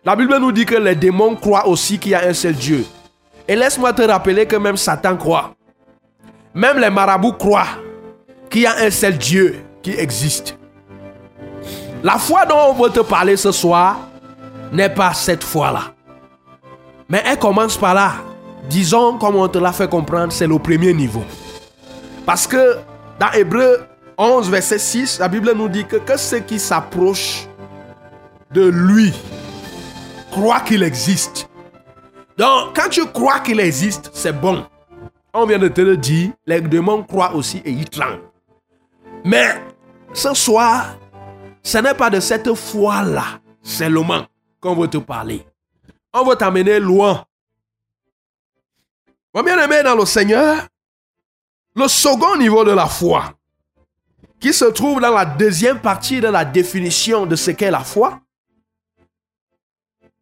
la 0.06 0.16
Bible 0.16 0.38
nous 0.38 0.52
dit 0.52 0.66
que 0.66 0.76
les 0.76 0.96
démons 0.96 1.36
croient 1.36 1.68
aussi 1.68 1.98
qu'il 1.98 2.12
y 2.12 2.16
a 2.16 2.24
un 2.26 2.34
seul 2.34 2.54
Dieu. 2.54 2.86
Et 3.48 3.56
laisse-moi 3.56 3.92
te 3.94 4.04
rappeler 4.04 4.46
que 4.46 4.56
même 4.56 4.78
Satan 4.78 5.18
croit. 5.18 5.56
Même 6.54 6.80
les 6.80 6.90
marabouts 6.90 7.34
croient 7.34 7.68
qu'il 8.50 8.62
y 8.62 8.66
a 8.66 8.76
un 8.80 8.92
seul 8.92 9.18
Dieu 9.18 9.64
qui 9.82 9.92
existe. 9.92 10.58
La 12.04 12.18
foi 12.18 12.46
dont 12.46 12.58
on 12.70 12.74
veut 12.74 12.90
te 12.90 13.00
parler 13.00 13.38
ce 13.38 13.52
soir 13.52 13.98
n'est 14.72 14.90
pas 14.90 15.14
cette 15.14 15.44
foi-là. 15.44 15.94
Mais 17.08 17.22
elle 17.26 17.38
commence 17.38 17.78
par 17.78 17.94
là. 17.94 18.14
Disons, 18.70 19.18
comme 19.18 19.36
on 19.36 19.48
te 19.48 19.58
l'a 19.58 19.72
fait 19.72 19.90
comprendre, 19.90 20.32
c'est 20.32 20.48
le 20.48 20.58
premier 20.60 20.94
niveau. 20.94 21.24
Parce 22.26 22.48
que 22.48 22.78
dans 23.20 23.32
Hébreu 23.34 23.86
11, 24.18 24.50
verset 24.50 24.80
6, 24.80 25.20
la 25.20 25.28
Bible 25.28 25.52
nous 25.56 25.68
dit 25.68 25.86
que, 25.86 25.98
que 25.98 26.18
ceux 26.18 26.40
qui 26.40 26.60
s'approchent 26.60 27.48
de 28.52 28.68
lui 28.68 29.14
croient 30.32 30.62
qu'il 30.62 30.84
existe. 30.84 31.50
Donc, 32.38 32.76
quand 32.76 32.90
tu 32.90 33.06
crois 33.08 33.40
qu'il 33.40 33.60
existe, 33.60 34.10
c'est 34.14 34.40
bon. 34.40 34.66
On 35.34 35.46
vient 35.46 35.60
de 35.60 35.70
te 35.70 35.82
le 35.82 35.98
dire, 35.98 36.32
les 36.46 36.62
démons 36.62 37.04
croient 37.04 37.34
aussi 37.34 37.62
et 37.64 37.72
ils 37.72 37.90
tremblent. 37.90 38.30
Mais 39.24 39.62
ce 40.14 40.34
soir, 40.34 40.98
ce 41.64 41.78
n'est 41.78 41.94
pas 41.94 42.10
de 42.10 42.20
cette 42.20 42.54
foi-là 42.54 43.40
seulement 43.62 44.26
qu'on 44.60 44.76
veut 44.76 44.88
te 44.90 44.98
parler. 44.98 45.46
On 46.14 46.26
veut 46.26 46.36
t'amener 46.36 46.80
loin. 46.80 47.26
Mon 49.34 49.44
bien-aimé 49.44 49.84
dans 49.84 49.96
le 49.96 50.06
Seigneur, 50.06 50.68
le 51.76 51.88
second 51.88 52.36
niveau 52.36 52.66
de 52.66 52.72
la 52.72 52.88
foi, 52.88 53.34
qui 54.40 54.52
se 54.52 54.66
trouve 54.66 55.00
dans 55.00 55.14
la 55.14 55.24
deuxième 55.24 55.80
partie 55.80 56.20
de 56.20 56.28
la 56.28 56.44
définition 56.44 57.26
de 57.26 57.38
ce 57.38 57.52
qu'est 57.52 57.72
la 57.72 57.86
foi, 57.86 58.20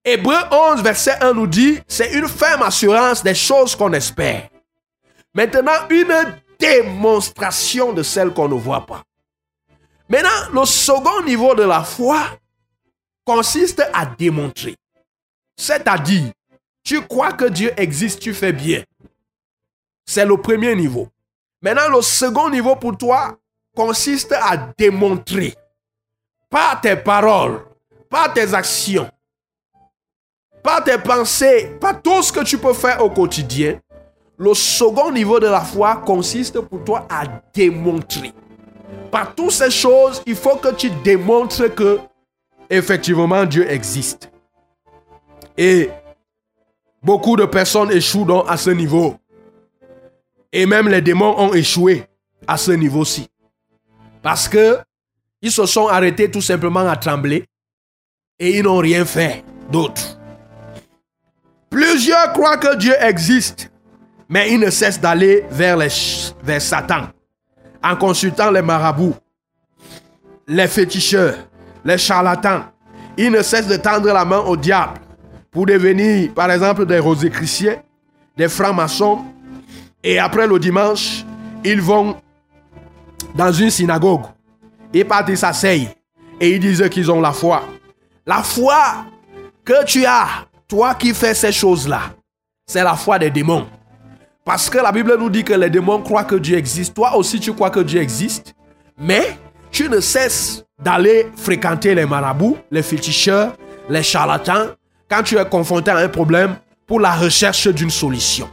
Hébreu 0.05 0.37
11, 0.51 0.81
verset 0.81 1.17
1 1.21 1.33
nous 1.33 1.47
dit, 1.47 1.79
c'est 1.87 2.13
une 2.13 2.27
ferme 2.27 2.63
assurance 2.63 3.23
des 3.23 3.35
choses 3.35 3.75
qu'on 3.75 3.91
espère. 3.93 4.49
Maintenant, 5.33 5.87
une 5.89 6.39
démonstration 6.59 7.93
de 7.93 8.03
celles 8.03 8.33
qu'on 8.33 8.49
ne 8.49 8.55
voit 8.55 8.85
pas. 8.85 9.03
Maintenant, 10.09 10.61
le 10.61 10.65
second 10.65 11.23
niveau 11.23 11.53
de 11.55 11.63
la 11.63 11.83
foi 11.83 12.19
consiste 13.25 13.83
à 13.93 14.05
démontrer. 14.05 14.75
C'est-à-dire, 15.55 16.31
tu 16.83 17.01
crois 17.05 17.33
que 17.33 17.45
Dieu 17.45 17.71
existe, 17.77 18.19
tu 18.19 18.33
fais 18.33 18.53
bien. 18.53 18.83
C'est 20.05 20.25
le 20.25 20.37
premier 20.37 20.75
niveau. 20.75 21.07
Maintenant, 21.61 21.89
le 21.89 22.01
second 22.01 22.49
niveau 22.49 22.75
pour 22.75 22.97
toi 22.97 23.37
consiste 23.75 24.31
à 24.31 24.57
démontrer 24.77 25.53
par 26.49 26.81
tes 26.81 26.95
paroles, 26.95 27.63
par 28.09 28.33
tes 28.33 28.53
actions, 28.53 29.09
par 30.63 30.83
tes 30.83 30.97
pensées, 30.97 31.77
par 31.79 32.01
tout 32.01 32.23
ce 32.23 32.31
que 32.31 32.43
tu 32.43 32.57
peux 32.57 32.73
faire 32.73 33.03
au 33.03 33.09
quotidien. 33.11 33.79
Le 34.39 34.53
second 34.53 35.11
niveau 35.11 35.37
de 35.39 35.47
la 35.47 35.59
foi 35.59 35.97
consiste 35.97 36.61
pour 36.61 36.81
toi 36.85 37.05
à 37.09 37.25
démontrer. 37.53 38.31
Par 39.11 39.35
toutes 39.35 39.51
ces 39.51 39.69
choses, 39.69 40.23
il 40.25 40.35
faut 40.35 40.55
que 40.55 40.73
tu 40.73 40.89
démontres 41.03 41.75
que 41.75 41.99
effectivement 42.69 43.45
Dieu 43.45 43.69
existe. 43.69 44.31
Et 45.57 45.89
beaucoup 47.03 47.35
de 47.35 47.43
personnes 47.43 47.91
échouent 47.91 48.23
donc 48.23 48.45
à 48.47 48.55
ce 48.55 48.69
niveau. 48.69 49.17
Et 50.53 50.65
même 50.65 50.87
les 50.87 51.01
démons 51.01 51.37
ont 51.37 51.53
échoué 51.53 52.05
à 52.47 52.55
ce 52.55 52.71
niveau-ci. 52.71 53.27
Parce 54.21 54.47
que 54.47 54.77
ils 55.41 55.51
se 55.51 55.65
sont 55.65 55.87
arrêtés 55.87 56.31
tout 56.31 56.41
simplement 56.41 56.87
à 56.87 56.95
trembler 56.95 57.45
et 58.39 58.57
ils 58.57 58.63
n'ont 58.63 58.77
rien 58.77 59.03
fait 59.03 59.43
d'autre. 59.69 60.17
Plusieurs 61.69 62.31
croient 62.31 62.57
que 62.57 62.77
Dieu 62.77 62.93
existe, 63.01 63.69
mais 64.29 64.51
ils 64.53 64.59
ne 64.59 64.69
cessent 64.69 65.01
d'aller 65.01 65.43
vers, 65.49 65.79
Satan 66.61 67.07
en 67.83 67.95
consultant 67.95 68.51
les 68.51 68.61
marabouts, 68.61 69.15
les 70.47 70.67
féticheurs, 70.67 71.35
les 71.83 71.97
charlatans. 71.97 72.65
Ils 73.17 73.31
ne 73.31 73.41
cessent 73.41 73.67
de 73.67 73.77
tendre 73.77 74.11
la 74.11 74.23
main 74.25 74.39
au 74.39 74.55
diable 74.55 74.99
pour 75.49 75.65
devenir, 75.65 76.33
par 76.33 76.51
exemple, 76.51 76.85
des 76.85 76.99
rosécriciens, 76.99 77.77
des 78.37 78.49
francs-maçons. 78.49 79.23
Et 80.03 80.19
après 80.19 80.45
le 80.45 80.59
dimanche, 80.59 81.25
ils 81.63 81.81
vont 81.81 82.15
dans 83.33 83.51
une 83.51 83.69
synagogue. 83.69 84.23
Ils 84.93 85.05
partent, 85.05 85.29
ils 85.29 85.37
s'asseyent 85.37 85.89
et 86.39 86.51
ils 86.51 86.59
disent 86.59 86.87
qu'ils 86.89 87.09
ont 87.11 87.21
la 87.21 87.31
foi. 87.31 87.63
La 88.25 88.43
foi 88.43 89.05
que 89.65 89.85
tu 89.85 90.05
as, 90.05 90.27
toi 90.67 90.95
qui 90.95 91.13
fais 91.13 91.33
ces 91.33 91.51
choses-là, 91.51 92.01
c'est 92.65 92.83
la 92.83 92.95
foi 92.95 93.17
des 93.17 93.31
démons. 93.31 93.67
Parce 94.45 94.69
que 94.69 94.77
la 94.77 94.91
Bible 94.91 95.15
nous 95.19 95.29
dit 95.29 95.43
que 95.43 95.53
les 95.53 95.69
démons 95.69 96.01
croient 96.01 96.23
que 96.23 96.35
Dieu 96.35 96.57
existe. 96.57 96.93
Toi 96.93 97.15
aussi, 97.15 97.39
tu 97.39 97.53
crois 97.53 97.69
que 97.69 97.81
Dieu 97.81 98.01
existe. 98.01 98.55
Mais 98.97 99.37
tu 99.71 99.89
ne 99.89 99.99
cesses 99.99 100.65
d'aller 100.81 101.31
fréquenter 101.35 101.93
les 101.93 102.05
marabouts, 102.05 102.57
les 102.71 102.81
féticheurs, 102.81 103.53
les 103.89 104.03
charlatans, 104.03 104.67
quand 105.09 105.23
tu 105.23 105.37
es 105.37 105.45
confronté 105.45 105.91
à 105.91 105.97
un 105.97 106.07
problème 106.07 106.55
pour 106.87 106.99
la 106.99 107.11
recherche 107.11 107.67
d'une 107.67 107.89
solution. 107.89 108.49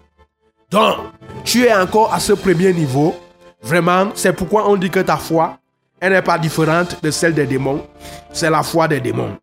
Donc, 0.70 0.96
tu 1.44 1.64
es 1.64 1.74
encore 1.74 2.12
à 2.12 2.20
ce 2.20 2.32
premier 2.32 2.72
niveau. 2.72 3.14
Vraiment, 3.62 4.10
c'est 4.14 4.32
pourquoi 4.32 4.68
on 4.68 4.76
dit 4.76 4.90
que 4.90 5.00
ta 5.00 5.16
foi, 5.16 5.58
elle 6.00 6.12
n'est 6.12 6.22
pas 6.22 6.38
différente 6.38 7.02
de 7.02 7.10
celle 7.10 7.34
des 7.34 7.46
démons. 7.46 7.86
C'est 8.32 8.50
la 8.50 8.62
foi 8.62 8.88
des 8.88 9.00
démons. 9.00 9.36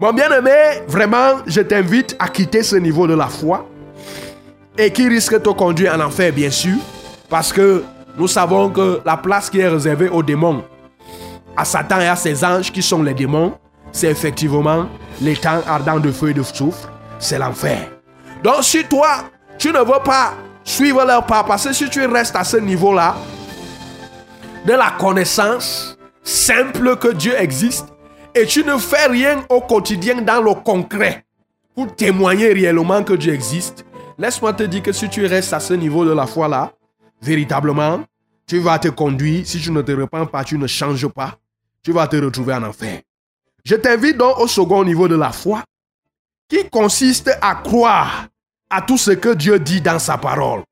Mon 0.00 0.12
bien-aimé, 0.12 0.82
vraiment, 0.86 1.38
je 1.46 1.60
t'invite 1.60 2.16
à 2.18 2.28
quitter 2.28 2.62
ce 2.62 2.76
niveau 2.76 3.06
de 3.06 3.14
la 3.14 3.26
foi 3.26 3.68
et 4.78 4.92
qui 4.92 5.08
risque 5.08 5.32
de 5.34 5.38
te 5.38 5.48
conduire 5.48 5.92
en 5.94 6.00
enfer, 6.00 6.32
bien 6.32 6.50
sûr, 6.50 6.76
parce 7.28 7.52
que 7.52 7.82
nous 8.16 8.28
savons 8.28 8.70
que 8.70 9.00
la 9.04 9.16
place 9.16 9.50
qui 9.50 9.58
est 9.58 9.68
réservée 9.68 10.08
aux 10.08 10.22
démons, 10.22 10.62
à 11.56 11.64
Satan 11.64 11.98
et 12.00 12.06
à 12.06 12.14
ses 12.14 12.44
anges 12.44 12.70
qui 12.70 12.80
sont 12.80 13.02
les 13.02 13.12
démons, 13.12 13.52
c'est 13.90 14.06
effectivement 14.06 14.86
les 15.20 15.36
temps 15.36 15.60
ardents 15.66 15.98
de 15.98 16.12
feu 16.12 16.30
et 16.30 16.34
de 16.34 16.44
soufre, 16.44 16.88
c'est 17.18 17.38
l'enfer. 17.38 17.90
Donc 18.44 18.62
si 18.62 18.84
toi, 18.84 19.24
tu 19.58 19.72
ne 19.72 19.78
veux 19.78 20.02
pas 20.04 20.34
suivre 20.62 21.04
leur 21.04 21.26
pas, 21.26 21.42
parce 21.42 21.66
que 21.66 21.72
si 21.72 21.90
tu 21.90 22.06
restes 22.06 22.36
à 22.36 22.44
ce 22.44 22.58
niveau-là, 22.58 23.16
de 24.64 24.72
la 24.72 24.92
connaissance 24.98 25.98
simple 26.22 26.96
que 26.96 27.08
Dieu 27.08 27.34
existe, 27.36 27.86
et 28.34 28.46
tu 28.46 28.62
ne 28.62 28.76
fais 28.76 29.06
rien 29.06 29.42
au 29.48 29.60
quotidien 29.60 30.22
dans 30.22 30.40
le 30.40 30.54
concret 30.54 31.24
pour 31.74 31.92
témoigner 31.96 32.52
réellement 32.52 33.02
que 33.02 33.14
Dieu 33.14 33.32
existe, 33.32 33.84
laisse-moi 34.18 34.52
te 34.52 34.64
dire 34.64 34.82
que 34.82 34.92
si 34.92 35.08
tu 35.08 35.24
restes 35.24 35.52
à 35.52 35.60
ce 35.60 35.74
niveau 35.74 36.04
de 36.04 36.12
la 36.12 36.26
foi-là, 36.26 36.72
véritablement, 37.22 38.02
tu 38.46 38.58
vas 38.58 38.78
te 38.78 38.88
conduire, 38.88 39.46
si 39.46 39.60
tu 39.60 39.70
ne 39.70 39.82
te 39.82 39.92
repens 39.92 40.26
pas, 40.26 40.44
tu 40.44 40.58
ne 40.58 40.66
changes 40.66 41.08
pas, 41.08 41.38
tu 41.82 41.92
vas 41.92 42.08
te 42.08 42.16
retrouver 42.16 42.54
en 42.54 42.64
enfer. 42.64 43.00
Je 43.64 43.76
t'invite 43.76 44.16
donc 44.16 44.38
au 44.38 44.48
second 44.48 44.84
niveau 44.84 45.08
de 45.08 45.16
la 45.16 45.32
foi, 45.32 45.62
qui 46.48 46.68
consiste 46.68 47.30
à 47.40 47.54
croire 47.56 48.26
à 48.70 48.82
tout 48.82 48.98
ce 48.98 49.10
que 49.10 49.34
Dieu 49.34 49.58
dit 49.58 49.80
dans 49.80 49.98
sa 49.98 50.18
parole, 50.18 50.62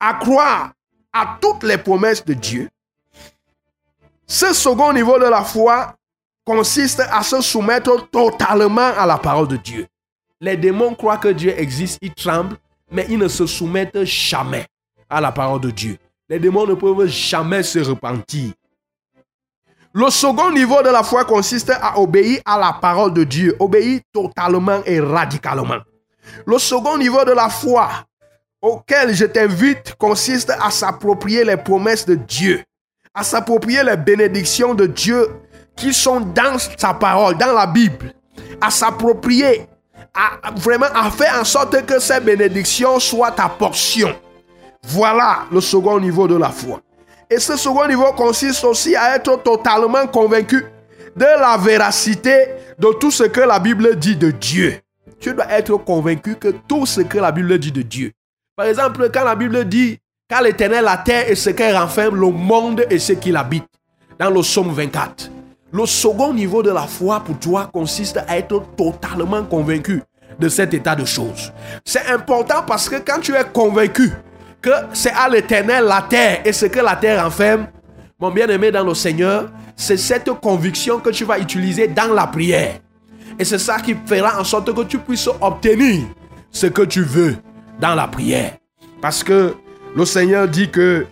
à 0.00 0.14
croire 0.14 0.72
à 1.12 1.38
toutes 1.40 1.62
les 1.62 1.78
promesses 1.78 2.24
de 2.24 2.34
Dieu. 2.34 2.68
Ce 4.26 4.52
second 4.52 4.92
niveau 4.92 5.18
de 5.18 5.26
la 5.26 5.42
foi 5.42 5.94
consiste 6.44 7.00
à 7.00 7.22
se 7.22 7.40
soumettre 7.40 8.08
totalement 8.10 8.92
à 8.96 9.06
la 9.06 9.18
parole 9.18 9.48
de 9.48 9.56
Dieu. 9.56 9.86
Les 10.40 10.56
démons 10.56 10.94
croient 10.94 11.18
que 11.18 11.28
Dieu 11.28 11.54
existe, 11.58 11.98
ils 12.02 12.12
tremblent, 12.12 12.56
mais 12.90 13.06
ils 13.08 13.18
ne 13.18 13.28
se 13.28 13.46
soumettent 13.46 14.04
jamais 14.04 14.66
à 15.08 15.20
la 15.20 15.32
parole 15.32 15.60
de 15.60 15.70
Dieu. 15.70 15.98
Les 16.28 16.38
démons 16.38 16.66
ne 16.66 16.74
peuvent 16.74 17.06
jamais 17.06 17.62
se 17.62 17.78
repentir. 17.78 18.52
Le 19.92 20.10
second 20.10 20.50
niveau 20.50 20.82
de 20.82 20.90
la 20.90 21.02
foi 21.02 21.24
consiste 21.24 21.70
à 21.70 21.98
obéir 21.98 22.40
à 22.44 22.58
la 22.58 22.74
parole 22.74 23.14
de 23.14 23.24
Dieu, 23.24 23.56
obéir 23.58 24.00
totalement 24.12 24.82
et 24.84 25.00
radicalement. 25.00 25.78
Le 26.44 26.58
second 26.58 26.98
niveau 26.98 27.24
de 27.24 27.32
la 27.32 27.48
foi 27.48 27.88
auquel 28.60 29.14
je 29.14 29.24
t'invite 29.24 29.94
consiste 29.94 30.50
à 30.50 30.70
s'approprier 30.70 31.44
les 31.44 31.56
promesses 31.56 32.04
de 32.04 32.14
Dieu, 32.14 32.62
à 33.14 33.22
s'approprier 33.22 33.82
les 33.84 33.96
bénédictions 33.96 34.74
de 34.74 34.86
Dieu 34.86 35.28
qui 35.76 35.94
sont 35.94 36.20
dans 36.20 36.58
sa 36.58 36.94
parole, 36.94 37.38
dans 37.38 37.52
la 37.52 37.66
Bible, 37.66 38.12
à 38.60 38.70
s'approprier, 38.70 39.66
à 40.16 40.50
vraiment 40.56 40.86
à 40.94 41.10
faire 41.10 41.38
en 41.40 41.44
sorte 41.44 41.84
que 41.84 41.98
ces 41.98 42.20
bénédictions 42.20 42.98
soient 42.98 43.30
ta 43.30 43.48
portion. 43.48 44.14
Voilà 44.84 45.40
le 45.52 45.60
second 45.60 46.00
niveau 46.00 46.26
de 46.26 46.36
la 46.36 46.50
foi. 46.50 46.80
Et 47.28 47.38
ce 47.38 47.56
second 47.56 47.86
niveau 47.86 48.12
consiste 48.12 48.64
aussi 48.64 48.94
à 48.96 49.16
être 49.16 49.42
totalement 49.42 50.06
convaincu 50.06 50.64
de 51.14 51.24
la 51.24 51.56
véracité 51.56 52.48
de 52.78 52.88
tout 53.00 53.10
ce 53.10 53.24
que 53.24 53.40
la 53.40 53.58
Bible 53.58 53.96
dit 53.96 54.16
de 54.16 54.30
Dieu. 54.30 54.78
Tu 55.20 55.34
dois 55.34 55.50
être 55.50 55.76
convaincu 55.78 56.36
que 56.36 56.54
tout 56.68 56.86
ce 56.86 57.00
que 57.00 57.18
la 57.18 57.32
Bible 57.32 57.58
dit 57.58 57.72
de 57.72 57.82
Dieu. 57.82 58.12
Par 58.56 58.66
exemple, 58.66 59.10
quand 59.12 59.24
la 59.24 59.34
Bible 59.34 59.64
dit 59.66 59.98
car 60.28 60.42
l'éternel 60.42 60.84
la 60.84 60.96
terre 60.96 61.30
et 61.30 61.34
ce 61.34 61.50
qu'elle 61.50 61.76
renferme, 61.76 62.16
le 62.16 62.30
monde 62.30 62.84
et 62.90 62.98
ce 62.98 63.12
qu'il 63.12 63.36
habite. 63.36 63.64
Dans 64.18 64.30
le 64.30 64.40
psaume 64.40 64.72
24. 64.72 65.30
Le 65.76 65.84
second 65.84 66.32
niveau 66.32 66.62
de 66.62 66.70
la 66.70 66.86
foi 66.86 67.20
pour 67.20 67.38
toi 67.38 67.68
consiste 67.70 68.16
à 68.26 68.38
être 68.38 68.62
totalement 68.78 69.44
convaincu 69.44 70.02
de 70.40 70.48
cet 70.48 70.72
état 70.72 70.96
de 70.96 71.04
choses. 71.04 71.52
C'est 71.84 72.06
important 72.06 72.62
parce 72.66 72.88
que 72.88 72.96
quand 72.96 73.20
tu 73.20 73.34
es 73.34 73.44
convaincu 73.52 74.10
que 74.62 74.70
c'est 74.94 75.10
à 75.10 75.28
l'éternel 75.28 75.84
la 75.84 76.00
terre 76.00 76.40
et 76.46 76.54
ce 76.54 76.64
que 76.64 76.80
la 76.80 76.96
terre 76.96 77.22
renferme, 77.22 77.66
mon 78.18 78.30
bien-aimé 78.30 78.70
dans 78.70 78.84
le 78.84 78.94
Seigneur, 78.94 79.50
c'est 79.76 79.98
cette 79.98 80.30
conviction 80.40 80.98
que 80.98 81.10
tu 81.10 81.26
vas 81.26 81.38
utiliser 81.38 81.88
dans 81.88 82.14
la 82.14 82.26
prière. 82.26 82.80
Et 83.38 83.44
c'est 83.44 83.58
ça 83.58 83.78
qui 83.78 83.94
fera 84.06 84.40
en 84.40 84.44
sorte 84.44 84.74
que 84.74 84.82
tu 84.84 84.96
puisses 84.96 85.28
obtenir 85.42 86.06
ce 86.50 86.68
que 86.68 86.82
tu 86.82 87.02
veux 87.02 87.36
dans 87.78 87.94
la 87.94 88.08
prière. 88.08 88.52
Parce 89.02 89.22
que 89.22 89.54
le 89.94 90.06
Seigneur 90.06 90.48
dit 90.48 90.70
que 90.70 91.06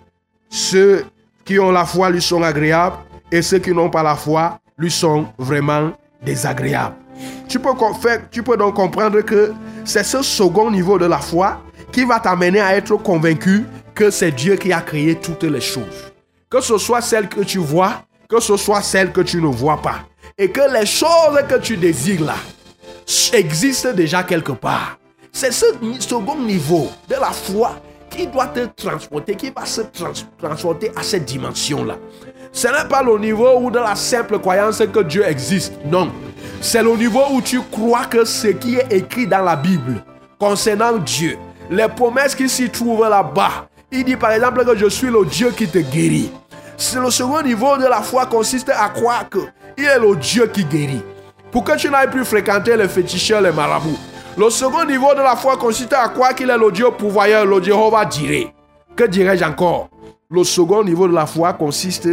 ceux 0.49 1.05
qui 1.45 1.59
ont 1.59 1.71
la 1.71 1.85
foi 1.85 2.09
lui 2.09 2.23
sont 2.23 2.43
agréables 2.43 2.97
et 3.35 3.43
ceux 3.43 3.59
qui 3.59 3.73
n'ont 3.73 3.91
pas 3.91 4.05
la 4.05 4.15
foi 4.15 4.61
lui 4.79 4.93
sont 4.93 5.27
vraiment 5.39 5.91
désagréables. 6.25 6.95
Tu 7.49 7.59
peux, 7.59 8.57
donc 8.57 8.75
comprendre 8.75 9.21
que 9.23 9.53
c'est 9.85 10.05
ce 10.05 10.23
second 10.23 10.71
niveau 10.71 10.99
de 10.99 11.07
la 11.07 11.19
foi 11.19 11.61
qui 11.91 12.05
va 12.05 12.21
t'amener 12.21 12.61
à 12.61 12.77
être 12.77 12.97
convaincu 12.97 13.65
que 13.93 14.11
c'est 14.11 14.31
Dieu 14.31 14.55
qui 14.55 14.73
a 14.73 14.81
créé 14.81 15.17
toutes 15.17 15.43
les 15.43 15.61
choses. 15.61 16.13
Que 16.49 16.61
ce 16.61 16.79
soit 16.79 17.01
celles 17.01 17.29
que 17.29 17.41
tu 17.41 17.59
vois, 17.59 18.03
que 18.29 18.39
ce 18.39 18.57
soit 18.57 18.83
celles 18.83 19.11
que 19.11 19.23
tu 19.23 19.43
ne 19.43 19.49
vois 19.49 19.83
pas. 19.83 20.03
Et 20.39 20.51
que 20.51 20.73
les 20.73 20.87
choses 20.87 21.43
que 21.49 21.59
tu 21.59 21.77
désires 21.77 22.23
là 22.23 22.37
existent 23.33 23.93
déjà 23.93 24.23
quelque 24.23 24.53
part. 24.53 24.97
C'est 25.33 25.53
ce 25.53 25.67
second 25.99 26.39
niveau 26.39 26.89
de 27.09 27.17
la 27.17 27.33
foi 27.33 27.81
qui 28.09 28.29
doit 28.29 28.47
te 28.47 28.61
transporter, 28.81 29.35
qui 29.35 29.51
va 29.51 29.67
se 29.67 29.81
transporter 30.39 30.93
à 30.95 31.03
cette 31.03 31.25
dimension-là. 31.25 31.97
Ce 32.55 32.69
n'est 32.69 32.89
pas 32.89 33.03
le 33.03 33.19
niveau 33.19 33.59
où 33.59 33.69
dans 33.69 33.83
la 33.83 33.97
simple 33.97 34.39
croyance 34.39 34.79
que 34.79 35.01
Dieu 35.01 35.27
existe. 35.27 35.73
Non. 35.85 36.13
C'est 36.61 36.85
le 36.85 36.97
niveau 36.97 37.23
où 37.33 37.43
tu 37.43 37.61
crois 37.61 38.05
que 38.05 38.25
ce 38.25 38.47
qui 38.47 38.77
est 38.77 38.93
écrit 38.93 39.27
dans 39.27 39.43
la 39.43 39.57
Bible 39.57 40.05
concernant 40.39 40.97
Dieu, 40.99 41.37
les 41.69 41.89
promesses 41.89 42.37
qui 42.37 42.49
s'y 42.49 42.71
trouvent 42.71 43.09
là-bas. 43.09 43.67
Il 43.91 44.05
dit 44.05 44.15
par 44.15 44.31
exemple 44.31 44.65
que 44.65 44.77
je 44.77 44.87
suis 44.89 45.09
le 45.09 45.25
Dieu 45.27 45.51
qui 45.51 45.67
te 45.67 45.79
guérit. 45.79 46.31
Le 46.95 47.11
second 47.11 47.43
niveau 47.43 47.77
de 47.77 47.87
la 47.87 48.03
foi 48.03 48.27
consiste 48.27 48.69
à 48.69 48.89
croire 48.89 49.29
que 49.29 49.41
il 49.77 49.85
est 49.85 49.99
le 49.99 50.15
Dieu 50.15 50.47
qui 50.47 50.65
guérit. 50.65 51.03
Pour 51.51 51.65
que 51.65 51.77
tu 51.77 51.91
n'ailles 51.91 52.11
plus 52.11 52.25
fréquenter 52.25 52.77
les 52.77 52.89
féticheurs, 52.89 53.41
les 53.41 53.53
marabouts. 53.53 53.99
Le 54.39 54.49
second 54.49 54.85
niveau 54.85 55.13
de 55.15 55.21
la 55.21 55.35
foi 55.35 55.57
consiste 55.57 55.93
à 55.93 56.09
croire 56.09 56.37
qu'il 56.37 56.51
est 56.51 56.59
le 56.59 56.71
Dieu 56.71 56.87
pourvoyeur, 56.97 57.47
le 57.47 57.61
Jéhovah 57.61 58.05
dirait. 58.05 58.55
Que 58.95 59.05
dirais-je 59.05 59.45
encore? 59.45 59.89
Le 60.31 60.45
second 60.45 60.85
niveau 60.85 61.09
de 61.09 61.15
la 61.15 61.27
foi 61.27 61.53
consiste 61.53 62.09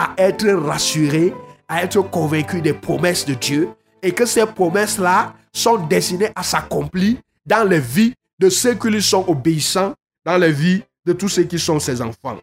à 0.00 0.14
être 0.16 0.48
rassuré, 0.48 1.34
à 1.68 1.82
être 1.84 2.00
convaincu 2.00 2.62
des 2.62 2.72
promesses 2.72 3.26
de 3.26 3.34
Dieu 3.34 3.68
et 4.02 4.12
que 4.12 4.24
ces 4.24 4.46
promesses-là 4.46 5.34
sont 5.52 5.76
destinées 5.76 6.30
à 6.34 6.42
s'accomplir 6.42 7.18
dans 7.44 7.68
les 7.68 7.80
vies 7.80 8.14
de 8.38 8.48
ceux 8.48 8.74
qui 8.74 8.88
lui 8.88 9.02
sont 9.02 9.26
obéissants, 9.28 9.92
dans 10.24 10.38
les 10.38 10.52
vies 10.52 10.82
de 11.04 11.12
tous 11.12 11.28
ceux 11.28 11.42
qui 11.42 11.58
sont 11.58 11.78
ses 11.78 12.00
enfants. 12.00 12.38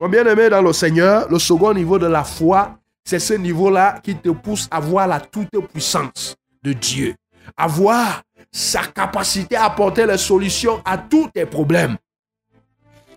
Mon 0.00 0.08
bien-aimé 0.08 0.48
dans 0.48 0.62
le 0.62 0.72
Seigneur, 0.72 1.28
le 1.28 1.40
second 1.40 1.74
niveau 1.74 1.98
de 1.98 2.06
la 2.06 2.22
foi, 2.22 2.78
c'est 3.04 3.18
ce 3.18 3.34
niveau-là 3.34 3.98
qui 4.04 4.14
te 4.14 4.28
pousse 4.28 4.68
à 4.70 4.78
voir 4.78 5.08
la 5.08 5.18
toute-puissance 5.18 6.36
de 6.62 6.72
Dieu, 6.72 7.16
à 7.56 7.66
voir 7.66 8.22
sa 8.52 8.82
capacité 8.84 9.56
à 9.56 9.64
apporter 9.64 10.06
les 10.06 10.16
solutions 10.18 10.80
à 10.84 10.96
tous 10.96 11.28
tes 11.34 11.44
problèmes. 11.44 11.96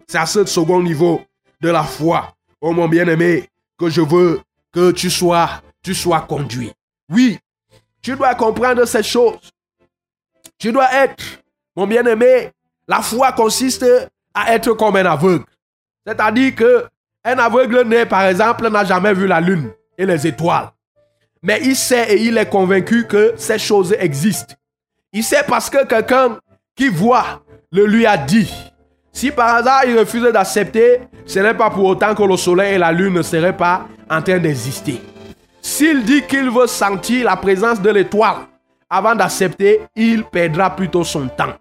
C'est 0.08 0.17
à 0.17 0.25
ce 0.25 0.45
second 0.45 0.82
niveau 0.82 1.21
de 1.62 1.69
la 1.69 1.84
foi, 1.84 2.34
oh 2.60 2.71
mon 2.71 2.88
bien-aimé, 2.88 3.47
que 3.77 3.89
je 3.89 4.01
veux 4.01 4.41
que 4.71 4.91
tu 4.91 5.09
sois, 5.09 5.62
tu 5.81 5.93
sois 5.93 6.21
conduit. 6.21 6.71
Oui, 7.09 7.39
tu 8.01 8.15
dois 8.15 8.36
comprendre 8.36 8.86
ces 8.86 9.03
choses. 9.03 9.51
Tu 10.57 10.71
dois 10.71 10.91
être, 10.93 11.23
mon 11.75 11.88
bien-aimé, 11.88 12.51
la 12.88 13.01
foi 13.01 13.31
consiste 13.31 13.86
à 14.33 14.53
être 14.53 14.73
comme 14.73 14.95
un 14.95 15.05
aveugle. 15.05 15.45
C'est-à-dire 16.05 16.55
que 16.55 16.86
un 17.23 17.38
aveugle 17.39 17.83
né, 17.88 18.05
par 18.05 18.23
exemple, 18.23 18.69
n'a 18.69 18.83
jamais 18.83 19.13
vu 19.13 19.27
la 19.27 19.39
lune 19.39 19.71
et 19.97 20.05
les 20.05 20.27
étoiles. 20.27 20.71
Mais 21.41 21.62
il 21.63 21.75
sait 21.75 22.13
et 22.13 22.23
il 22.23 22.38
est 22.38 22.49
convaincu 22.49 23.07
que 23.07 23.33
ces 23.38 23.59
choses 23.59 23.95
existent. 23.97 24.55
Il 25.12 25.23
sait 25.23 25.43
parce 25.47 25.69
que 25.69 25.86
quelqu'un 25.86 26.39
qui 26.75 26.89
voit 26.89 27.43
le 27.71 27.86
lui 27.86 28.05
a 28.05 28.17
dit. 28.17 28.51
Si 29.13 29.32
par 29.32 29.56
hasard 29.56 29.86
il 29.86 29.97
refuse 29.97 30.23
d'accepter, 30.34 31.02
ce 31.26 31.39
n'est 31.39 31.54
pas 31.54 31.69
pour 31.69 31.86
autant 31.86 32.15
que 32.15 32.23
le 32.23 32.36
soleil 32.36 32.73
et 32.73 32.78
la 32.78 32.91
lune 32.91 33.13
ne 33.13 33.21
seraient 33.21 33.56
pas 33.56 33.88
en 34.10 34.21
train 34.21 34.39
d'exister. 34.39 34.99
S'il 35.62 36.04
dit 36.04 36.23
qu'il 36.23 36.49
veut 36.49 36.67
sentir 36.67 37.26
la 37.26 37.38
présence 37.38 37.80
de 37.80 37.89
l'étoile 37.91 38.47
avant 38.89 39.15
d'accepter, 39.15 39.82
il 39.95 40.23
perdra 40.26 40.76
plutôt 40.76 41.04
son 41.04 41.28
temps. 41.28 41.54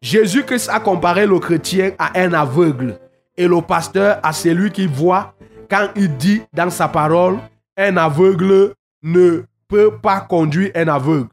Jésus-Christ 0.00 0.68
a 0.70 0.80
comparé 0.80 1.26
le 1.26 1.38
chrétien 1.38 1.92
à 1.98 2.18
un 2.18 2.32
aveugle 2.32 2.98
et 3.36 3.46
le 3.46 3.60
pasteur 3.60 4.18
à 4.22 4.32
celui 4.32 4.72
qui 4.72 4.86
voit 4.86 5.34
quand 5.70 5.88
il 5.94 6.16
dit 6.16 6.42
dans 6.52 6.70
sa 6.70 6.88
parole, 6.88 7.38
un 7.76 7.96
aveugle 7.96 8.74
ne 9.02 9.44
peut 9.68 9.96
pas 10.02 10.20
conduire 10.20 10.70
un 10.74 10.88
aveugle. 10.88 11.28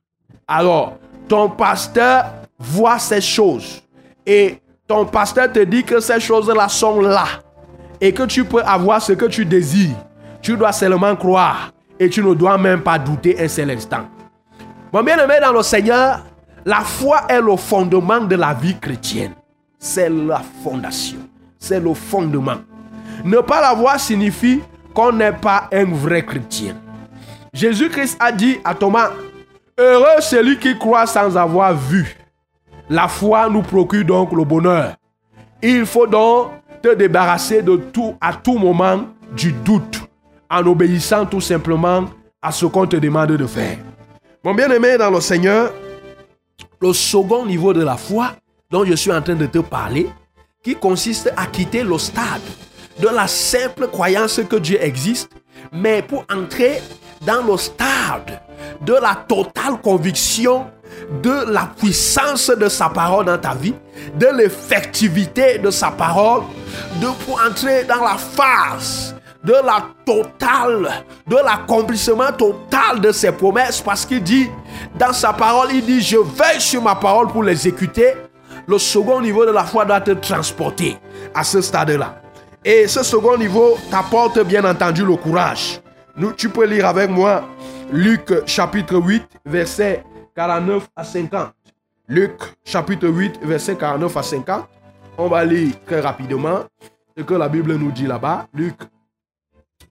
Alors, 0.48 0.98
ton 1.28 1.50
pasteur 1.50 2.26
voit 2.58 3.00
ces 3.00 3.22
choses 3.22 3.84
et 4.26 4.60
ton 4.90 5.06
pasteur 5.06 5.52
te 5.52 5.60
dit 5.60 5.84
que 5.84 6.00
ces 6.00 6.20
choses-là 6.20 6.68
sont 6.68 7.00
là 7.00 7.26
et 8.02 8.12
que 8.12 8.24
tu 8.24 8.44
peux 8.44 8.64
avoir 8.64 9.00
ce 9.00 9.14
que 9.14 9.26
tu 9.26 9.46
désires. 9.46 9.96
Tu 10.42 10.58
dois 10.58 10.72
seulement 10.72 11.16
croire 11.16 11.72
et 12.00 12.10
tu 12.10 12.24
ne 12.24 12.34
dois 12.34 12.58
même 12.58 12.82
pas 12.82 12.98
douter 12.98 13.40
un 13.40 13.48
seul 13.48 13.70
instant. 13.70 14.08
Mon 14.92 15.04
bien-aimé 15.04 15.36
dans 15.42 15.54
le 15.54 15.62
Seigneur, 15.62 16.26
la 16.66 16.82
foi 16.82 17.22
est 17.30 17.40
le 17.40 17.56
fondement 17.56 18.22
de 18.22 18.36
la 18.36 18.56
vie 18.56 18.80
chrétienne. 18.80 19.34
C'est 19.78 20.10
la 20.10 20.42
fondation. 20.64 21.20
C'est 21.60 21.80
le 21.80 21.94
fondement. 21.94 22.58
Ne 23.24 23.42
pas 23.42 23.62
la 23.62 23.76
voir 23.76 24.00
signifie 24.00 24.60
qu'on 24.96 25.12
n'est 25.12 25.34
pas 25.34 25.70
un 25.72 25.86
vrai 25.86 26.26
chrétien. 26.26 26.76
Jésus-Christ 27.54 28.18
a 28.20 28.32
dit 28.32 28.58
à 28.64 28.74
Thomas, 28.74 29.12
Heureux 29.78 30.20
celui 30.22 30.58
qui 30.58 30.76
croit 30.80 31.06
sans 31.06 31.38
avoir 31.38 31.76
vu. 31.76 32.19
La 32.90 33.08
foi 33.08 33.50
nous 33.50 33.62
procure 33.62 34.04
donc 34.04 34.32
le 34.32 34.44
bonheur. 34.44 34.96
Il 35.62 35.86
faut 35.86 36.08
donc 36.08 36.52
te 36.82 36.96
débarrasser 36.96 37.62
de 37.62 37.76
tout 37.76 38.16
à 38.20 38.34
tout 38.34 38.58
moment 38.58 39.02
du 39.36 39.52
doute 39.52 40.02
en 40.50 40.66
obéissant 40.66 41.26
tout 41.26 41.42
simplement 41.42 42.06
à 42.42 42.52
ce 42.52 42.66
qu'on 42.66 42.88
te 42.88 42.96
demande 42.96 43.34
de 43.34 43.46
faire. 43.46 43.78
Mon 44.44 44.56
bien-aimé 44.56 44.98
dans 44.98 45.12
le 45.12 45.22
Seigneur, 45.22 45.72
le 46.82 46.94
second 46.94 47.46
niveau 47.46 47.74
de 47.74 47.84
la 47.84 47.98
foi 47.98 48.32
dont 48.72 48.86
je 48.86 48.94
suis 48.94 49.12
en 49.12 49.22
train 49.22 49.36
de 49.36 49.46
te 49.46 49.60
parler, 49.60 50.10
qui 50.64 50.76
consiste 50.76 51.32
à 51.38 51.46
quitter 51.46 51.84
le 51.84 51.98
stade 51.98 52.42
de 53.00 53.08
la 53.08 53.28
simple 53.28 53.88
croyance 53.88 54.42
que 54.50 54.56
Dieu 54.56 54.78
existe, 54.82 55.30
mais 55.72 56.02
pour 56.02 56.26
entrer 56.34 56.82
dans 57.22 57.44
le 57.46 57.58
stade 57.58 58.42
de 58.82 58.94
la 58.94 59.16
totale 59.28 59.80
conviction 59.82 60.66
de 61.22 61.52
la 61.52 61.70
puissance 61.78 62.50
de 62.50 62.70
sa 62.70 62.90
parole 62.90 63.26
dans 63.26 63.38
ta 63.38 63.54
vie, 63.54 63.76
de 64.16 64.28
l'effectivité 64.28 65.58
de 65.58 65.72
sa 65.72 65.92
parole, 65.92 66.44
de 67.02 67.08
pour 67.26 67.42
entrer 67.42 67.84
dans 67.84 68.04
la 68.04 68.18
phase 68.18 69.16
de 69.44 69.54
la 69.54 69.86
totale, 70.06 71.04
de 71.28 71.36
l'accomplissement 71.36 72.32
total 72.32 73.00
de 73.00 73.12
ses 73.12 73.32
promesses, 73.32 73.82
parce 73.82 74.06
qu'il 74.06 74.22
dit 74.22 74.50
dans 74.98 75.14
sa 75.14 75.34
parole, 75.34 75.70
il 75.74 75.86
dit, 75.86 76.02
je 76.02 76.18
veille 76.18 76.60
sur 76.60 76.82
ma 76.82 76.96
parole 76.96 77.28
pour 77.28 77.44
l'exécuter. 77.44 78.14
Le 78.68 78.78
second 78.78 79.22
niveau 79.22 79.46
de 79.46 79.52
la 79.52 79.64
foi 79.64 79.86
doit 79.86 80.02
te 80.02 80.12
transporter 80.12 80.98
à 81.34 81.44
ce 81.44 81.62
stade-là. 81.62 82.22
Et 82.64 82.88
ce 82.88 83.04
second 83.04 83.38
niveau 83.38 83.78
t'apporte 83.90 84.40
bien 84.44 84.64
entendu 84.66 85.06
le 85.06 85.16
courage. 85.16 85.82
Nous, 86.18 86.34
tu 86.34 86.50
peux 86.50 86.66
lire 86.66 86.86
avec 86.86 87.10
moi 87.10 87.44
Luc 87.92 88.32
chapitre 88.46 88.96
8, 88.96 89.24
verset 89.46 90.04
49 90.40 90.88
à 90.96 91.04
50. 91.04 91.54
Luc 92.08 92.32
chapitre 92.64 93.10
8, 93.10 93.42
verset 93.44 93.76
49 93.76 94.16
à 94.16 94.24
50. 94.24 94.70
On 95.18 95.28
va 95.28 95.44
lire 95.44 95.74
très 95.86 96.00
rapidement 96.00 96.64
ce 97.18 97.24
que 97.24 97.34
la 97.34 97.50
Bible 97.50 97.76
nous 97.76 97.92
dit 97.92 98.08
là-bas. 98.08 98.48
Luc 98.54 98.76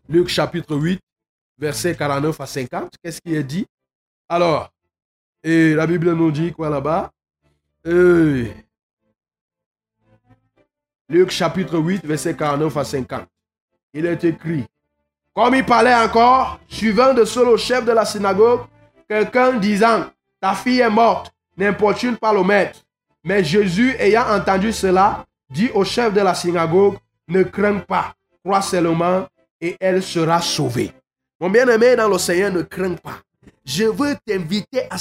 Luc 0.09 0.29
chapitre 0.29 0.75
8, 0.75 0.99
verset 1.59 1.95
49 1.95 2.41
à 2.41 2.47
50. 2.47 2.95
Qu'est-ce 3.03 3.21
qui 3.21 3.35
est 3.35 3.43
dit? 3.45 3.67
Alors, 4.27 4.73
et 5.45 5.75
la 5.75 5.87
Bible 5.87 6.15
nous 6.15 6.31
dit 6.31 6.51
quoi 6.55 6.71
là-bas? 6.71 7.11
Euh, 7.87 8.47
Luc 11.11 11.29
chapitre 11.29 11.77
8, 11.77 12.07
verset 12.07 12.35
49 12.35 12.75
à 12.75 12.85
50. 12.85 13.27
Il 13.93 14.07
est 14.07 14.25
écrit, 14.25 14.65
comme 15.35 15.55
il 15.57 15.67
parlait 15.67 15.95
encore, 15.95 16.59
suivant 16.69 17.13
de 17.13 17.27
seul 17.27 17.49
au 17.49 17.59
chef 17.59 17.85
de 17.85 17.93
la 17.93 18.07
synagogue, 18.07 18.63
quelqu'un 19.07 19.59
disant, 19.59 20.07
ta 20.41 20.55
fille 20.55 20.81
est 20.81 20.91
morte, 20.91 21.33
n'importune 21.57 22.17
pas 22.17 22.33
le 22.33 22.43
maître. 22.43 22.81
Mais 23.25 23.43
Jésus, 23.43 23.95
ayant 23.99 24.29
entendu 24.31 24.73
cela, 24.73 25.25
dit 25.51 25.71
au 25.75 25.85
chef 25.85 26.13
de 26.13 26.21
la 26.21 26.35
synagogue, 26.35 26.97
ne 27.29 27.43
crains 27.43 27.79
pas, 27.79 28.15
crois 28.45 28.63
seulement 28.63 29.27
et 29.61 29.77
elle 29.81 30.03
sera 30.03 30.41
sauvée. 30.41 30.93
Mon 31.41 31.51
bien-aimé 31.51 31.97
dans 31.97 32.09
le 32.09 32.19
Seigneur, 32.19 32.53
ne 32.53 32.63
crains 32.63 32.95
pas. 32.95 33.19
Je 33.65 33.85
veux 33.85 34.17
t'inviter 34.27 34.83
à, 34.91 34.97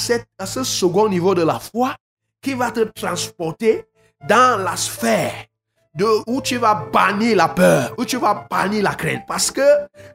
ce 0.46 0.64
second 0.64 1.08
niveau 1.08 1.34
de 1.34 1.42
la 1.42 1.58
foi 1.58 1.94
qui 2.42 2.54
va 2.54 2.70
te 2.70 2.80
transporter 2.80 3.84
dans 4.28 4.62
la 4.62 4.76
sphère 4.76 5.32
de, 5.94 6.06
où 6.26 6.40
tu 6.42 6.58
vas 6.58 6.74
bannir 6.92 7.36
la 7.36 7.48
peur, 7.48 7.94
où 7.98 8.04
tu 8.04 8.18
vas 8.18 8.46
bannir 8.50 8.82
la 8.82 8.94
crainte. 8.94 9.22
Parce 9.26 9.50
que 9.50 9.62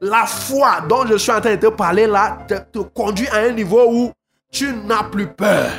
la 0.01 0.25
foi 0.25 0.81
dont 0.87 1.05
je 1.07 1.17
suis 1.17 1.31
en 1.31 1.41
train 1.41 1.55
de 1.55 1.67
te 1.67 1.67
parler 1.67 2.05
là 2.05 2.37
te 2.47 2.79
conduit 2.79 3.27
à 3.29 3.37
un 3.37 3.51
niveau 3.51 3.85
où 3.89 4.11
tu 4.53 4.71
n'as 4.71 5.03
plus 5.03 5.27
peur. 5.27 5.69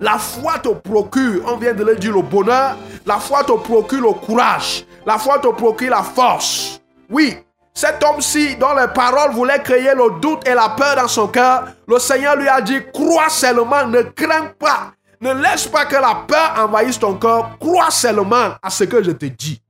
La 0.00 0.18
foi 0.18 0.58
te 0.58 0.68
procure, 0.68 1.42
on 1.46 1.56
vient 1.56 1.74
de 1.74 1.84
le 1.84 1.96
dire, 1.96 2.14
le 2.14 2.22
bonheur. 2.22 2.76
La 3.04 3.18
foi 3.18 3.44
te 3.44 3.52
procure 3.52 4.00
le 4.00 4.12
courage. 4.12 4.86
La 5.04 5.18
foi 5.18 5.38
te 5.38 5.48
procure 5.48 5.90
la 5.90 6.02
force. 6.02 6.80
Oui, 7.10 7.36
cet 7.74 8.02
homme-ci, 8.04 8.56
dont 8.56 8.74
les 8.74 8.88
paroles 8.94 9.32
voulaient 9.32 9.62
créer 9.62 9.94
le 9.94 10.20
doute 10.20 10.46
et 10.46 10.54
la 10.54 10.70
peur 10.70 10.96
dans 10.96 11.08
son 11.08 11.28
cœur, 11.28 11.68
le 11.88 11.98
Seigneur 11.98 12.36
lui 12.36 12.48
a 12.48 12.60
dit, 12.60 12.78
crois 12.92 13.28
seulement, 13.28 13.86
ne 13.86 14.02
crains 14.02 14.52
pas. 14.58 14.92
Ne 15.20 15.34
laisse 15.34 15.66
pas 15.66 15.84
que 15.84 15.96
la 15.96 16.24
peur 16.26 16.54
envahisse 16.58 16.98
ton 16.98 17.14
cœur. 17.14 17.58
Crois 17.58 17.90
seulement 17.90 18.54
à 18.62 18.70
ce 18.70 18.84
que 18.84 19.02
je 19.02 19.10
te 19.10 19.26
dis. 19.26 19.60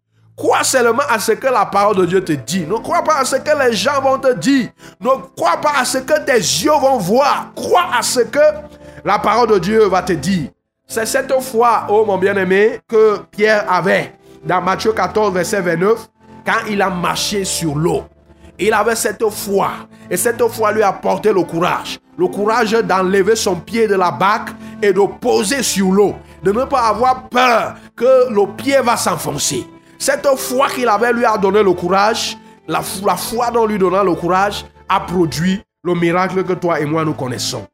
Crois 0.41 0.65
seulement 0.65 1.03
à 1.07 1.19
ce 1.19 1.33
que 1.33 1.49
la 1.49 1.67
parole 1.67 1.97
de 1.97 2.07
Dieu 2.07 2.25
te 2.25 2.33
dit. 2.33 2.65
Ne 2.67 2.79
crois 2.79 3.05
pas 3.05 3.19
à 3.19 3.27
ce 3.27 3.37
que 3.37 3.59
les 3.63 3.75
gens 3.77 4.01
vont 4.01 4.19
te 4.19 4.33
dire. 4.39 4.71
Ne 4.99 5.11
crois 5.37 5.59
pas 5.59 5.81
à 5.81 5.85
ce 5.85 5.99
que 5.99 6.19
tes 6.25 6.39
yeux 6.39 6.71
vont 6.81 6.97
voir. 6.97 7.53
Crois 7.55 7.89
à 7.95 8.01
ce 8.01 8.21
que 8.21 8.39
la 9.05 9.19
parole 9.19 9.51
de 9.51 9.59
Dieu 9.59 9.85
va 9.85 10.01
te 10.01 10.15
dire. 10.15 10.49
C'est 10.87 11.05
cette 11.05 11.31
foi, 11.43 11.85
oh 11.91 12.07
mon 12.07 12.17
bien-aimé, 12.17 12.81
que 12.89 13.19
Pierre 13.31 13.71
avait 13.71 14.15
dans 14.43 14.63
Matthieu 14.63 14.95
14, 14.95 15.35
verset 15.35 15.61
29, 15.61 16.09
quand 16.47 16.67
il 16.71 16.81
a 16.81 16.89
marché 16.89 17.45
sur 17.45 17.75
l'eau. 17.75 18.05
Il 18.59 18.73
avait 18.73 18.97
cette 18.97 19.29
foi. 19.29 19.73
Et 20.09 20.17
cette 20.17 20.43
foi 20.49 20.73
lui 20.73 20.83
a 20.83 20.89
apporté 20.89 21.35
le 21.35 21.43
courage. 21.43 21.99
Le 22.17 22.29
courage 22.29 22.71
d'enlever 22.71 23.37
son 23.37 23.57
pied 23.57 23.87
de 23.87 23.95
la 23.95 24.11
barque 24.11 24.53
et 24.81 24.95
de 24.95 25.03
poser 25.21 25.63
sur 25.63 25.93
l'eau. 25.93 26.15
De 26.43 26.51
ne 26.51 26.65
pas 26.65 26.89
avoir 26.89 27.29
peur 27.29 27.75
que 27.95 28.31
le 28.33 28.47
pied 28.57 28.81
va 28.81 28.97
s'enfoncer. 28.97 29.67
Cette 30.01 30.27
foi 30.39 30.71
qu'il 30.71 30.89
avait 30.89 31.13
lui 31.13 31.27
a 31.27 31.37
donné 31.37 31.63
le 31.63 31.75
courage. 31.75 32.39
La, 32.67 32.81
foi 32.81 33.51
dont 33.51 33.67
lui 33.67 33.77
donnant 33.77 34.03
le 34.03 34.15
courage 34.15 34.65
a 34.89 34.99
produit 35.01 35.61
le 35.85 35.95
miracle 35.95 36.43
que 36.43 36.55
toi 36.55 36.81
et 36.81 36.87
moi 36.87 37.05
nous 37.05 37.13
connaissons. 37.13 37.67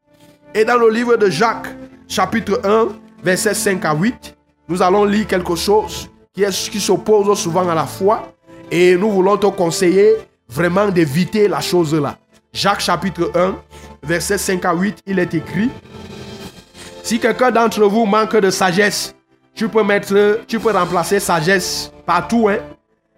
Et 0.53 0.65
dans 0.65 0.75
le 0.75 0.89
livre 0.89 1.15
de 1.15 1.29
Jacques, 1.29 1.67
chapitre 2.05 2.59
1, 2.65 2.89
versets 3.23 3.53
5 3.53 3.85
à 3.85 3.95
8, 3.95 4.35
nous 4.67 4.81
allons 4.81 5.05
lire 5.05 5.25
quelque 5.25 5.55
chose 5.55 6.09
qui, 6.33 6.43
qui 6.69 6.81
s'oppose 6.81 7.39
souvent 7.39 7.69
à 7.69 7.73
la 7.73 7.85
foi. 7.85 8.33
Et 8.69 8.97
nous 8.97 9.09
voulons 9.09 9.37
te 9.37 9.47
conseiller 9.47 10.15
vraiment 10.49 10.89
d'éviter 10.89 11.47
la 11.47 11.61
chose 11.61 11.95
là. 11.95 12.17
Jacques 12.51 12.81
chapitre 12.81 13.31
1, 13.35 13.55
versets 14.03 14.37
5 14.37 14.65
à 14.65 14.73
8, 14.73 14.97
il 15.05 15.19
est 15.19 15.33
écrit, 15.33 15.69
si 17.03 17.19
quelqu'un 17.19 17.51
d'entre 17.51 17.85
vous 17.85 18.05
manque 18.05 18.35
de 18.35 18.49
sagesse, 18.49 19.15
tu 19.57 19.67
peux 19.67 19.83
mettre, 19.83 20.41
tu 20.47 20.59
peux 20.59 20.71
remplacer 20.71 21.19
sagesse 21.19 21.91
partout, 22.05 22.47
hein. 22.47 22.57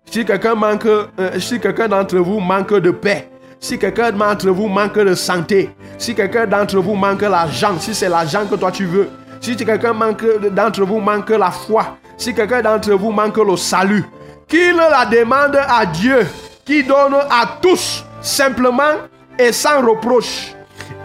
Si 0.09 0.25
quelqu'un 0.25 0.55
manque, 0.55 0.85
euh, 0.85 1.05
si 1.37 1.59
quelqu'un 1.59 1.89
d'entre 1.89 2.17
vous 2.17 2.39
manque 2.39 2.73
de 2.73 2.89
paix, 2.89 3.29
si 3.59 3.77
quelqu'un 3.77 4.11
d'entre 4.11 4.49
vous 4.49 4.67
manque 4.67 4.97
de 4.97 5.13
santé, 5.13 5.69
si 5.97 6.15
quelqu'un 6.15 6.47
d'entre 6.47 6.79
vous 6.79 6.95
manque 6.95 7.21
l'argent, 7.21 7.77
si 7.77 7.93
c'est 7.93 8.09
l'argent 8.09 8.45
que 8.49 8.55
toi 8.55 8.71
tu 8.71 8.85
veux, 8.85 9.09
si 9.41 9.55
quelqu'un 9.57 9.93
d'entre 9.93 10.83
vous 10.85 10.99
manque 10.99 11.29
la 11.29 11.51
foi, 11.51 11.97
si 12.17 12.33
quelqu'un 12.33 12.61
d'entre 12.61 12.93
vous 12.93 13.11
manque 13.11 13.37
le 13.37 13.57
salut, 13.57 14.05
qu'il 14.47 14.77
la 14.77 15.05
demande 15.05 15.57
à 15.57 15.85
Dieu, 15.85 16.25
qui 16.65 16.83
donne 16.83 17.15
à 17.29 17.57
tous 17.61 18.05
simplement 18.21 18.95
et 19.37 19.51
sans 19.51 19.85
reproche, 19.85 20.53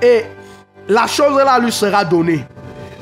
et 0.01 0.22
la 0.89 1.09
chose 1.09 1.37
là 1.37 1.59
lui 1.59 1.72
sera 1.72 2.05
donnée. 2.05 2.47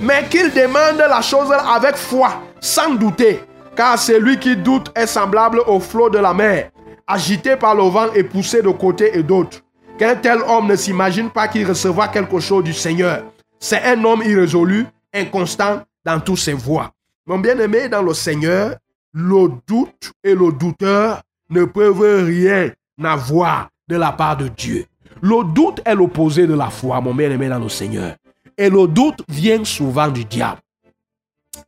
Mais 0.02 0.24
qu'il 0.28 0.52
demande 0.52 0.98
la 0.98 1.22
chose 1.22 1.52
avec 1.52 1.96
foi, 1.96 2.42
sans 2.60 2.94
douter, 2.94 3.40
car 3.76 3.96
celui 3.96 4.36
qui 4.36 4.56
doute 4.56 4.90
est 4.96 5.06
semblable 5.06 5.60
au 5.68 5.78
flot 5.78 6.10
de 6.10 6.18
la 6.18 6.34
mer, 6.34 6.70
agité 7.06 7.54
par 7.54 7.76
le 7.76 7.84
vent 7.84 8.12
et 8.12 8.24
poussé 8.24 8.62
de 8.62 8.70
côté 8.70 9.16
et 9.16 9.22
d'autre. 9.22 9.58
Qu'un 9.98 10.16
tel 10.16 10.40
homme 10.48 10.66
ne 10.66 10.74
s'imagine 10.74 11.30
pas 11.30 11.46
qu'il 11.46 11.68
recevra 11.68 12.08
quelque 12.08 12.40
chose 12.40 12.64
du 12.64 12.72
Seigneur. 12.72 13.22
C'est 13.60 13.82
un 13.84 14.02
homme 14.02 14.22
irrésolu, 14.24 14.86
inconstant 15.14 15.82
dans 16.04 16.18
toutes 16.18 16.38
ses 16.38 16.54
voies. 16.54 16.90
Mon 17.26 17.38
bien-aimé 17.38 17.88
dans 17.88 18.02
le 18.02 18.12
Seigneur, 18.12 18.74
le 19.12 19.50
doute 19.68 20.12
et 20.24 20.34
le 20.34 20.50
douteur 20.50 21.22
ne 21.48 21.64
peuvent 21.64 22.24
rien 22.26 22.70
avoir 23.04 23.68
de 23.88 23.96
la 23.96 24.10
part 24.10 24.36
de 24.36 24.48
Dieu. 24.48 24.84
Le 25.20 25.44
doute 25.44 25.80
est 25.84 25.94
l'opposé 25.94 26.48
de 26.48 26.54
la 26.54 26.70
foi, 26.70 27.00
mon 27.00 27.14
bien-aimé 27.14 27.48
dans 27.48 27.60
le 27.60 27.68
Seigneur. 27.68 28.16
Et 28.58 28.68
le 28.68 28.86
doute 28.86 29.22
vient 29.28 29.64
souvent 29.64 30.08
du 30.08 30.24
diable. 30.24 30.60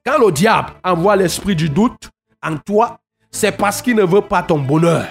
Quand 0.05 0.18
le 0.18 0.30
diable 0.30 0.72
envoie 0.82 1.16
l'esprit 1.16 1.57
du 1.57 1.68
doute 1.68 2.11
en 2.43 2.57
toi, 2.57 2.99
c'est 3.30 3.57
parce 3.57 3.80
qu'il 3.82 3.97
ne 3.97 4.05
veut 4.05 4.20
pas 4.20 4.43
ton 4.43 4.59
bonheur. 4.59 5.07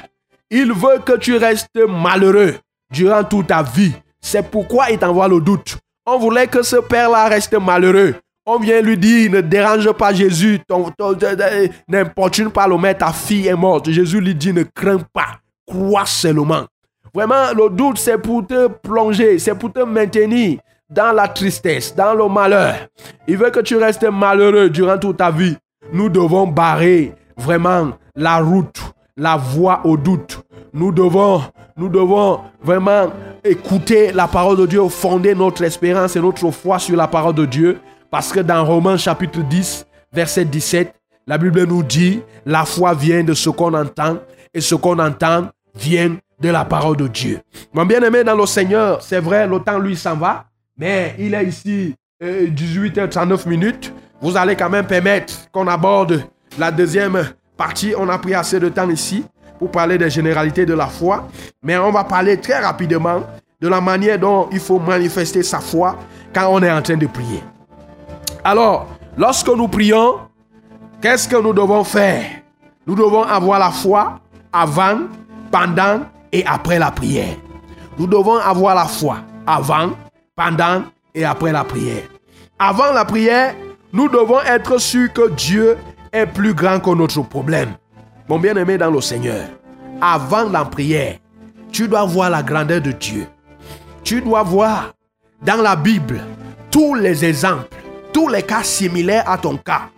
Il 0.50 0.72
veut 0.72 1.00
que 1.04 1.18
tu 1.18 1.36
restes 1.36 1.80
malheureux 1.88 2.56
durant 2.92 3.24
toute 3.24 3.48
ta 3.48 3.64
vie. 3.64 3.94
C'est 4.22 4.50
pourquoi 4.50 4.92
il 4.92 5.00
t'envoie 5.00 5.28
le 5.28 5.42
doute. 5.42 5.78
On 6.06 6.20
voulait 6.20 6.48
que 6.48 6.62
ce 6.62 6.76
père-là 6.76 7.28
reste 7.28 7.54
malheureux. 7.56 8.16
On 8.46 8.60
vient 8.60 8.82
lui 8.82 8.98
dire, 8.98 9.32
ne 9.32 9.42
dérange 9.42 9.90
pas 9.94 10.14
Jésus, 10.14 10.60
n'importune 11.88 12.52
pas 12.52 12.68
le 12.68 12.78
maître, 12.78 13.06
ta 13.06 13.14
fille 13.14 13.48
est 13.48 13.56
morte. 13.56 13.90
Jésus 13.90 14.20
lui 14.20 14.36
dit, 14.36 14.54
ne 14.54 14.64
crains 14.64 15.00
pas, 15.14 15.40
crois 15.66 16.06
seulement. 16.06 16.66
Vraiment, 17.14 17.54
le 17.56 17.70
doute, 17.70 17.98
c'est 17.98 18.18
pour 18.18 18.46
te 18.46 18.68
plonger, 18.68 19.40
c'est 19.40 19.56
pour 19.56 19.72
te 19.72 19.80
maintenir 19.80 20.60
dans 20.94 21.12
la 21.12 21.28
tristesse, 21.28 21.96
dans 21.96 22.14
le 22.14 22.28
malheur. 22.28 22.76
Il 23.28 23.38
veut 23.38 23.50
que 23.50 23.60
tu 23.60 23.76
restes 23.76 24.04
malheureux 24.04 24.70
durant 24.70 24.98
toute 24.98 25.18
ta 25.18 25.32
vie. 25.32 25.58
Nous 25.92 26.10
devons 26.10 26.48
barrer 26.48 27.14
vraiment 27.38 27.92
la 28.16 28.38
route, 28.38 28.82
la 29.18 29.36
voie 29.36 29.82
au 29.84 29.98
doute. 29.98 30.42
Nous 30.74 30.92
devons, 30.92 31.42
nous 31.78 31.90
devons 31.90 32.40
vraiment 32.64 33.12
écouter 33.44 34.12
la 34.12 34.28
parole 34.28 34.58
de 34.58 34.66
Dieu, 34.66 34.88
fonder 34.90 35.36
notre 35.36 35.64
espérance 35.64 36.16
et 36.16 36.22
notre 36.22 36.50
foi 36.52 36.80
sur 36.80 36.96
la 36.96 37.08
parole 37.08 37.36
de 37.36 37.46
Dieu. 37.46 37.80
Parce 38.10 38.32
que 38.32 38.40
dans 38.40 38.64
Romains 38.64 38.98
chapitre 38.98 39.40
10, 39.40 39.86
verset 40.12 40.46
17, 40.46 40.94
la 41.26 41.38
Bible 41.38 41.66
nous 41.66 41.84
dit, 41.84 42.22
la 42.46 42.66
foi 42.66 42.94
vient 42.94 43.24
de 43.24 43.34
ce 43.34 43.50
qu'on 43.50 43.74
entend 43.74 44.18
et 44.54 44.62
ce 44.62 44.76
qu'on 44.76 45.00
entend 45.00 45.48
vient 45.76 46.18
de 46.40 46.50
la 46.50 46.66
parole 46.66 46.98
de 46.98 47.08
Dieu. 47.08 47.40
Mon 47.74 47.86
bien-aimé 47.86 48.24
dans 48.24 48.36
le 48.36 48.46
Seigneur, 48.46 49.02
c'est 49.02 49.20
vrai, 49.20 49.48
le 49.48 49.60
temps 49.60 49.80
lui 49.80 49.96
s'en 49.96 50.16
va, 50.16 50.46
il 51.20 51.34
est 51.34 51.46
ici 51.46 51.96
euh, 52.22 52.48
18h39 52.48 53.48
minutes. 53.48 53.94
Vous 54.22 54.38
allez 54.38 54.56
quand 54.56 54.70
même 54.70 54.86
permettre 54.86 55.50
qu'on 55.52 55.68
aborde 55.68 56.24
la 56.58 56.72
deuxième 56.72 57.32
partie. 57.58 57.94
On 57.98 58.10
a 58.10 58.18
pris 58.18 58.34
assez 58.34 58.60
de 58.60 58.70
temps 58.70 58.90
ici 58.90 59.26
pour 59.60 59.72
parler 59.72 59.98
des 59.98 60.10
généralités 60.10 60.66
de 60.66 60.74
la 60.74 60.88
foi, 60.88 61.28
mais 61.62 61.78
on 61.78 61.92
va 61.92 62.04
parler 62.04 62.38
très 62.38 62.60
rapidement 62.60 63.24
de 63.62 63.68
la 63.68 63.80
manière 63.80 64.20
dont 64.20 64.50
il 64.52 64.60
faut 64.60 64.80
manifester 64.80 65.42
sa 65.44 65.60
foi 65.60 65.98
quand 66.34 66.48
on 66.50 66.62
est 66.62 66.72
en 66.72 66.82
train 66.82 66.98
de 66.98 67.08
prier. 67.08 67.42
Alors, 68.44 68.88
lorsque 69.18 69.48
nous 69.48 69.70
prions, 69.70 70.20
qu'est-ce 71.02 71.28
que 71.30 71.42
nous 71.42 71.54
devons 71.54 71.84
faire? 71.84 72.26
Nous 72.86 72.96
devons 72.96 73.24
avoir 73.24 73.60
la 73.60 73.72
foi 73.72 74.20
avant, 74.52 75.00
pendant 75.50 76.02
et 76.32 76.46
après 76.46 76.80
la 76.80 76.92
prière. 76.92 77.36
Nous 77.98 78.08
devons 78.08 78.38
avoir 78.38 78.76
la 78.76 78.86
foi 78.86 79.20
avant, 79.48 79.92
pendant 80.36 80.84
et 81.14 81.26
après 81.26 81.52
la 81.52 81.64
prière. 81.64 82.04
Avant 82.60 82.92
la 82.92 83.06
prière, 83.06 83.56
nous 83.92 84.10
devons 84.10 84.42
être 84.42 84.80
sûrs 84.80 85.12
que 85.14 85.30
Dieu 85.32 85.78
est 86.12 86.26
plus 86.26 86.54
grand 86.54 86.80
que 86.80 86.90
notre 86.92 87.22
problème. 87.22 87.74
Mon 88.28 88.40
bien-aimé 88.40 88.78
dans 88.78 88.90
le 88.92 89.02
Seigneur, 89.02 89.46
avant 90.02 90.50
la 90.50 90.66
prière, 90.66 91.18
tu 91.72 91.88
dois 91.88 92.06
voir 92.06 92.30
la 92.30 92.42
grandeur 92.42 92.82
de 92.82 92.92
Dieu. 92.92 93.28
Tu 94.04 94.22
dois 94.22 94.44
voir 94.44 94.94
dans 95.42 95.62
la 95.62 95.76
Bible 95.76 96.22
tous 96.72 96.96
les 96.96 97.26
exemples, 97.26 97.76
tous 98.14 98.28
les 98.28 98.44
cas 98.44 98.64
similaires 98.64 99.30
à 99.30 99.38
ton 99.38 99.58
cas, 99.58 99.90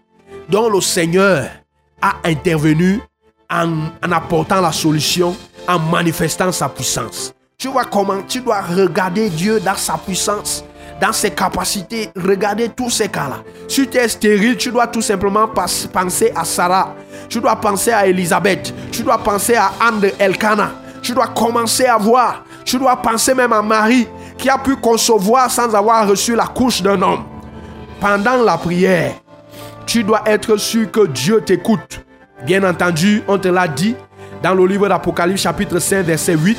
dont 0.49 0.69
le 0.69 0.81
Seigneur 0.81 1.49
a 2.01 2.15
intervenu 2.23 2.99
en, 3.49 3.87
en 4.03 4.11
apportant 4.11 4.61
la 4.61 4.71
solution 4.71 5.35
en 5.67 5.79
manifestant 5.79 6.51
sa 6.51 6.69
puissance. 6.69 7.33
Tu 7.57 7.69
vois 7.69 7.85
comment 7.85 8.21
tu 8.27 8.41
dois 8.41 8.59
regarder 8.61 9.29
Dieu 9.29 9.61
dans 9.61 9.75
sa 9.75 9.97
puissance, 9.97 10.63
dans 10.99 11.13
ses 11.13 11.31
capacités, 11.31 12.09
regarder 12.15 12.67
tous 12.67 12.89
ces 12.89 13.07
cas-là. 13.07 13.43
Si 13.69 13.87
tu 13.87 13.97
es 13.97 14.07
stérile, 14.09 14.57
tu 14.57 14.71
dois 14.71 14.87
tout 14.87 15.01
simplement 15.01 15.47
penser 15.47 16.33
à 16.35 16.43
Sarah. 16.43 16.93
Tu 17.29 17.39
dois 17.39 17.55
penser 17.55 17.91
à 17.91 18.07
Elisabeth. 18.07 18.73
Tu 18.91 19.03
dois 19.03 19.17
penser 19.17 19.55
à 19.55 19.71
Anne 19.79 20.01
de 20.01 20.11
Elkana. 20.19 20.71
Tu 21.01 21.13
dois 21.13 21.27
commencer 21.27 21.85
à 21.85 21.97
voir. 21.97 22.43
Tu 22.65 22.77
dois 22.77 22.97
penser 22.97 23.33
même 23.33 23.53
à 23.53 23.61
Marie 23.61 24.07
qui 24.37 24.49
a 24.49 24.57
pu 24.57 24.75
concevoir 24.75 25.49
sans 25.49 25.73
avoir 25.73 26.07
reçu 26.09 26.35
la 26.35 26.47
couche 26.47 26.81
d'un 26.81 27.01
homme. 27.01 27.23
Pendant 28.01 28.43
la 28.43 28.57
prière, 28.57 29.13
tu 29.85 30.03
dois 30.03 30.23
être 30.25 30.57
sûr 30.57 30.91
que 30.91 31.07
Dieu 31.07 31.39
t'écoute. 31.39 32.05
Bien 32.45 32.63
entendu, 32.63 33.23
on 33.29 33.37
te 33.37 33.47
l'a 33.47 33.67
dit 33.67 33.95
dans 34.43 34.53
le 34.53 34.65
livre 34.67 34.89
d'Apocalypse 34.89 35.41
chapitre 35.41 35.79
5 35.79 36.05
verset 36.05 36.35
8 36.35 36.57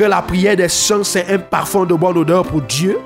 que 0.00 0.04
la 0.06 0.22
prière 0.22 0.56
des 0.56 0.70
saints 0.70 1.04
c'est 1.04 1.30
un 1.30 1.38
parfum 1.38 1.84
de 1.84 1.92
bonne 1.92 2.16
odeur 2.16 2.46
pour 2.46 2.62
Dieu 2.62 2.98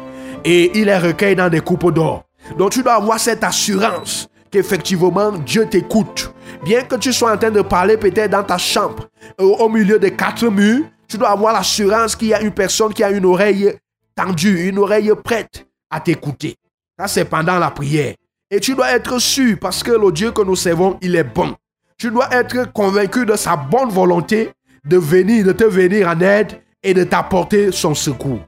et 0.44 0.78
il 0.78 0.88
est 0.88 0.98
recueilli 0.98 1.34
dans 1.34 1.48
des 1.48 1.58
coupes 1.58 1.92
d'or. 1.92 2.22
Donc 2.56 2.70
tu 2.70 2.84
dois 2.84 2.94
avoir 2.94 3.18
cette 3.18 3.42
assurance 3.42 4.28
qu'effectivement 4.48 5.32
Dieu 5.32 5.66
t'écoute. 5.66 6.32
Bien 6.64 6.82
que 6.84 6.94
tu 6.94 7.12
sois 7.12 7.32
en 7.32 7.36
train 7.36 7.50
de 7.50 7.62
parler 7.62 7.96
peut-être 7.96 8.30
dans 8.30 8.44
ta 8.44 8.58
chambre 8.58 9.08
au 9.38 9.68
milieu 9.68 9.98
de 9.98 10.06
quatre 10.06 10.46
murs, 10.46 10.84
tu 11.08 11.18
dois 11.18 11.30
avoir 11.30 11.52
l'assurance 11.52 12.14
qu'il 12.14 12.28
y 12.28 12.34
a 12.34 12.40
une 12.40 12.52
personne 12.52 12.94
qui 12.94 13.02
a 13.02 13.10
une 13.10 13.26
oreille 13.26 13.74
tendue, 14.14 14.68
une 14.68 14.78
oreille 14.78 15.10
prête 15.24 15.66
à 15.90 15.98
t'écouter. 15.98 16.54
Ça, 16.96 17.08
c'est 17.08 17.24
pendant 17.24 17.58
la 17.58 17.72
prière. 17.72 18.14
Et 18.52 18.60
tu 18.60 18.76
dois 18.76 18.92
être 18.92 19.18
sûr 19.18 19.56
parce 19.60 19.82
que 19.82 19.90
le 19.90 20.12
Dieu 20.12 20.30
que 20.30 20.42
nous 20.42 20.54
servons, 20.54 20.96
il 21.02 21.16
est 21.16 21.24
bon. 21.24 21.56
Tu 21.98 22.12
dois 22.12 22.28
être 22.30 22.72
convaincu 22.72 23.26
de 23.26 23.34
sa 23.34 23.56
bonne 23.56 23.88
volonté 23.88 24.50
de 24.84 24.96
venir, 24.96 25.44
de 25.44 25.50
te 25.50 25.64
venir 25.64 26.06
en 26.08 26.20
aide 26.20 26.60
et 26.84 26.94
de 26.94 27.02
t'apporter 27.02 27.72
son 27.72 27.94
secours. 27.94 28.40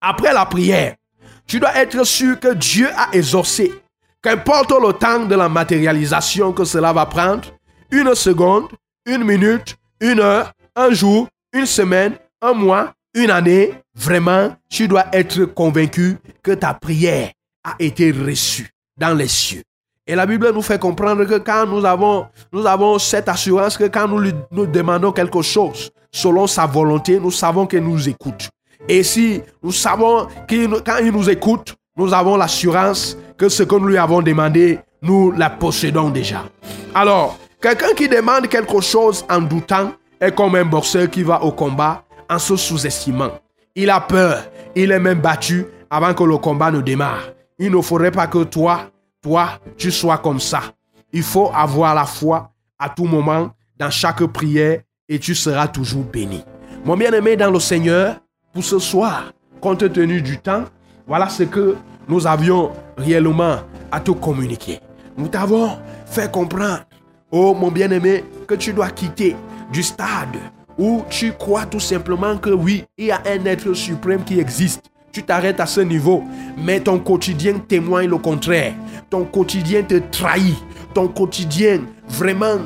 Après 0.00 0.32
la 0.32 0.46
prière, 0.46 0.94
tu 1.46 1.60
dois 1.60 1.76
être 1.76 2.04
sûr 2.04 2.40
que 2.40 2.54
Dieu 2.54 2.88
a 2.96 3.08
exaucé. 3.12 3.72
Qu'importe 4.22 4.70
le 4.70 4.92
temps 4.94 5.26
de 5.26 5.34
la 5.34 5.48
matérialisation 5.50 6.52
que 6.52 6.64
cela 6.64 6.92
va 6.92 7.04
prendre, 7.04 7.50
une 7.90 8.14
seconde, 8.14 8.68
une 9.04 9.24
minute, 9.24 9.76
une 10.00 10.20
heure, 10.20 10.52
un 10.74 10.92
jour, 10.92 11.28
une 11.52 11.66
semaine, 11.66 12.14
un 12.40 12.54
mois, 12.54 12.94
une 13.14 13.30
année, 13.30 13.74
vraiment, 13.94 14.56
tu 14.70 14.88
dois 14.88 15.06
être 15.12 15.44
convaincu 15.44 16.16
que 16.42 16.52
ta 16.52 16.72
prière 16.74 17.30
a 17.62 17.74
été 17.78 18.10
reçue 18.10 18.70
dans 18.96 19.14
les 19.14 19.28
cieux. 19.28 19.62
Et 20.06 20.14
la 20.14 20.26
Bible 20.26 20.50
nous 20.52 20.60
fait 20.60 20.78
comprendre 20.78 21.24
que 21.24 21.38
quand 21.38 21.66
nous 21.66 21.84
avons, 21.86 22.26
nous 22.52 22.66
avons 22.66 22.98
cette 22.98 23.28
assurance 23.28 23.78
que 23.78 23.84
quand 23.84 24.06
nous 24.06 24.18
lui 24.18 24.32
nous 24.50 24.66
demandons 24.66 25.12
quelque 25.12 25.40
chose 25.40 25.90
selon 26.12 26.46
sa 26.46 26.66
volonté, 26.66 27.18
nous 27.18 27.30
savons 27.30 27.66
qu'il 27.66 27.80
nous 27.80 28.08
écoute. 28.08 28.50
Et 28.86 29.02
si 29.02 29.40
nous 29.62 29.72
savons 29.72 30.28
qu'il 30.46 30.68
quand 30.84 30.98
il 30.98 31.10
nous 31.10 31.30
écoute, 31.30 31.74
nous 31.96 32.12
avons 32.12 32.36
l'assurance 32.36 33.16
que 33.38 33.48
ce 33.48 33.62
que 33.62 33.74
nous 33.76 33.86
lui 33.86 33.96
avons 33.96 34.20
demandé, 34.20 34.78
nous 35.00 35.32
la 35.32 35.48
possédons 35.48 36.10
déjà. 36.10 36.44
Alors, 36.94 37.38
quelqu'un 37.62 37.94
qui 37.96 38.06
demande 38.06 38.48
quelque 38.48 38.80
chose 38.82 39.24
en 39.30 39.40
doutant 39.40 39.92
est 40.20 40.34
comme 40.34 40.54
un 40.54 40.66
boxeur 40.66 41.08
qui 41.08 41.22
va 41.22 41.42
au 41.42 41.52
combat 41.52 42.04
en 42.28 42.38
se 42.38 42.56
sous-estimant. 42.56 43.30
Il 43.74 43.88
a 43.88 44.00
peur, 44.00 44.44
il 44.76 44.92
est 44.92 45.00
même 45.00 45.20
battu 45.20 45.66
avant 45.90 46.12
que 46.12 46.24
le 46.24 46.36
combat 46.36 46.70
ne 46.70 46.80
démarre. 46.82 47.30
Il 47.58 47.70
ne 47.70 47.80
faudrait 47.80 48.10
pas 48.10 48.26
que 48.26 48.44
toi, 48.44 48.90
toi, 49.24 49.58
tu 49.78 49.90
sois 49.90 50.18
comme 50.18 50.38
ça. 50.38 50.60
Il 51.10 51.22
faut 51.22 51.50
avoir 51.54 51.94
la 51.94 52.04
foi 52.04 52.52
à 52.78 52.90
tout 52.90 53.06
moment, 53.06 53.52
dans 53.78 53.90
chaque 53.90 54.22
prière, 54.26 54.82
et 55.08 55.18
tu 55.18 55.34
seras 55.34 55.66
toujours 55.66 56.04
béni. 56.04 56.44
Mon 56.84 56.94
bien-aimé 56.94 57.34
dans 57.34 57.50
le 57.50 57.58
Seigneur, 57.58 58.16
pour 58.52 58.62
ce 58.62 58.78
soir, 58.78 59.32
compte 59.62 59.90
tenu 59.90 60.20
du 60.20 60.38
temps, 60.38 60.64
voilà 61.06 61.30
ce 61.30 61.44
que 61.44 61.76
nous 62.06 62.26
avions 62.26 62.72
réellement 62.98 63.60
à 63.90 63.98
te 64.00 64.10
communiquer. 64.10 64.80
Nous 65.16 65.28
t'avons 65.28 65.78
fait 66.04 66.30
comprendre, 66.30 66.84
oh 67.30 67.54
mon 67.54 67.70
bien-aimé, 67.70 68.24
que 68.46 68.54
tu 68.54 68.74
dois 68.74 68.90
quitter 68.90 69.36
du 69.72 69.82
stade 69.82 70.36
où 70.76 71.02
tu 71.08 71.32
crois 71.32 71.64
tout 71.64 71.80
simplement 71.80 72.36
que 72.36 72.50
oui, 72.50 72.84
il 72.98 73.06
y 73.06 73.10
a 73.10 73.22
un 73.26 73.44
être 73.46 73.72
suprême 73.72 74.22
qui 74.22 74.38
existe. 74.38 74.90
Tu 75.14 75.22
t'arrêtes 75.22 75.60
à 75.60 75.66
ce 75.66 75.80
niveau, 75.80 76.24
mais 76.58 76.80
ton 76.80 76.98
quotidien 76.98 77.60
témoigne 77.60 78.10
le 78.10 78.18
contraire. 78.18 78.74
Ton 79.10 79.24
quotidien 79.24 79.84
te 79.84 80.00
trahit. 80.10 80.56
Ton 80.92 81.06
quotidien 81.06 81.82
vraiment 82.08 82.56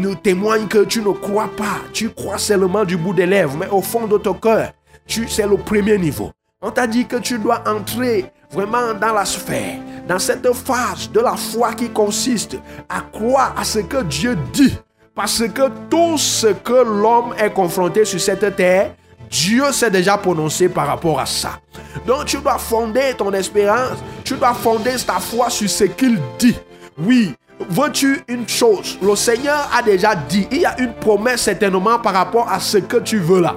nous 0.00 0.16
témoigne 0.16 0.66
que 0.66 0.84
tu 0.84 1.02
ne 1.02 1.12
crois 1.12 1.48
pas. 1.56 1.78
Tu 1.92 2.10
crois 2.10 2.38
seulement 2.38 2.84
du 2.84 2.96
bout 2.96 3.14
des 3.14 3.26
lèvres, 3.26 3.56
mais 3.56 3.68
au 3.68 3.80
fond 3.80 4.08
de 4.08 4.18
ton 4.18 4.34
cœur, 4.34 4.72
tu 5.06 5.28
c'est 5.28 5.46
le 5.46 5.56
premier 5.56 5.96
niveau. 5.96 6.32
On 6.60 6.72
t'a 6.72 6.88
dit 6.88 7.06
que 7.06 7.16
tu 7.16 7.38
dois 7.38 7.62
entrer 7.64 8.24
vraiment 8.50 8.92
dans 9.00 9.12
la 9.12 9.24
sphère, 9.24 9.78
dans 10.08 10.18
cette 10.18 10.52
phase 10.52 11.08
de 11.12 11.20
la 11.20 11.36
foi 11.36 11.74
qui 11.74 11.90
consiste 11.90 12.56
à 12.88 13.02
croire 13.02 13.54
à 13.56 13.62
ce 13.62 13.78
que 13.78 14.02
Dieu 14.02 14.36
dit. 14.52 14.76
Parce 15.14 15.46
que 15.46 15.70
tout 15.88 16.18
ce 16.18 16.48
que 16.48 16.72
l'homme 16.72 17.34
est 17.38 17.52
confronté 17.52 18.04
sur 18.04 18.20
cette 18.20 18.56
terre, 18.56 18.96
Dieu 19.34 19.72
s'est 19.72 19.90
déjà 19.90 20.16
prononcé 20.16 20.68
par 20.68 20.86
rapport 20.86 21.18
à 21.18 21.26
ça. 21.26 21.58
Donc 22.06 22.26
tu 22.26 22.38
dois 22.38 22.56
fonder 22.56 23.14
ton 23.18 23.32
espérance, 23.32 23.98
tu 24.22 24.34
dois 24.34 24.54
fonder 24.54 24.94
ta 25.04 25.14
foi 25.14 25.50
sur 25.50 25.68
ce 25.68 25.84
qu'il 25.84 26.20
dit. 26.38 26.56
Oui, 26.96 27.34
veux-tu 27.68 28.22
une 28.28 28.48
chose? 28.48 28.96
Le 29.02 29.16
Seigneur 29.16 29.68
a 29.76 29.82
déjà 29.82 30.14
dit, 30.14 30.46
il 30.52 30.60
y 30.60 30.64
a 30.64 30.80
une 30.80 30.94
promesse 30.94 31.42
certainement 31.42 31.98
par 31.98 32.12
rapport 32.12 32.48
à 32.48 32.60
ce 32.60 32.78
que 32.78 32.98
tu 32.98 33.18
veux 33.18 33.40
là. 33.40 33.56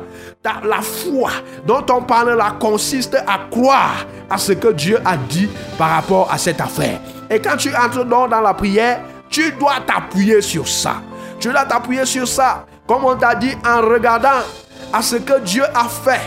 La 0.63 0.81
foi 0.81 1.29
dont 1.67 1.85
on 1.91 2.01
parle 2.01 2.35
là 2.35 2.55
consiste 2.59 3.13
à 3.13 3.41
croire 3.51 4.07
à 4.31 4.39
ce 4.39 4.53
que 4.53 4.69
Dieu 4.69 4.99
a 5.05 5.15
dit 5.15 5.47
par 5.77 5.91
rapport 5.91 6.31
à 6.31 6.39
cette 6.39 6.59
affaire. 6.59 6.99
Et 7.29 7.39
quand 7.39 7.55
tu 7.55 7.69
entres 7.75 8.03
dans 8.03 8.27
la 8.27 8.53
prière, 8.55 9.01
tu 9.29 9.51
dois 9.51 9.75
t'appuyer 9.85 10.41
sur 10.41 10.67
ça. 10.67 11.03
Tu 11.39 11.49
dois 11.49 11.65
t'appuyer 11.65 12.05
sur 12.05 12.27
ça, 12.27 12.65
comme 12.87 13.05
on 13.05 13.15
t'a 13.15 13.35
dit 13.35 13.53
en 13.63 13.81
regardant 13.81 14.41
à 14.93 15.01
ce 15.01 15.17
que 15.17 15.39
Dieu 15.41 15.63
a 15.73 15.87
fait 15.87 16.21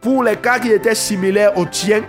pour 0.00 0.22
les 0.22 0.36
cas 0.36 0.58
qui 0.58 0.70
étaient 0.70 0.94
similaires 0.94 1.56
aux 1.56 1.66
tiens 1.66 2.02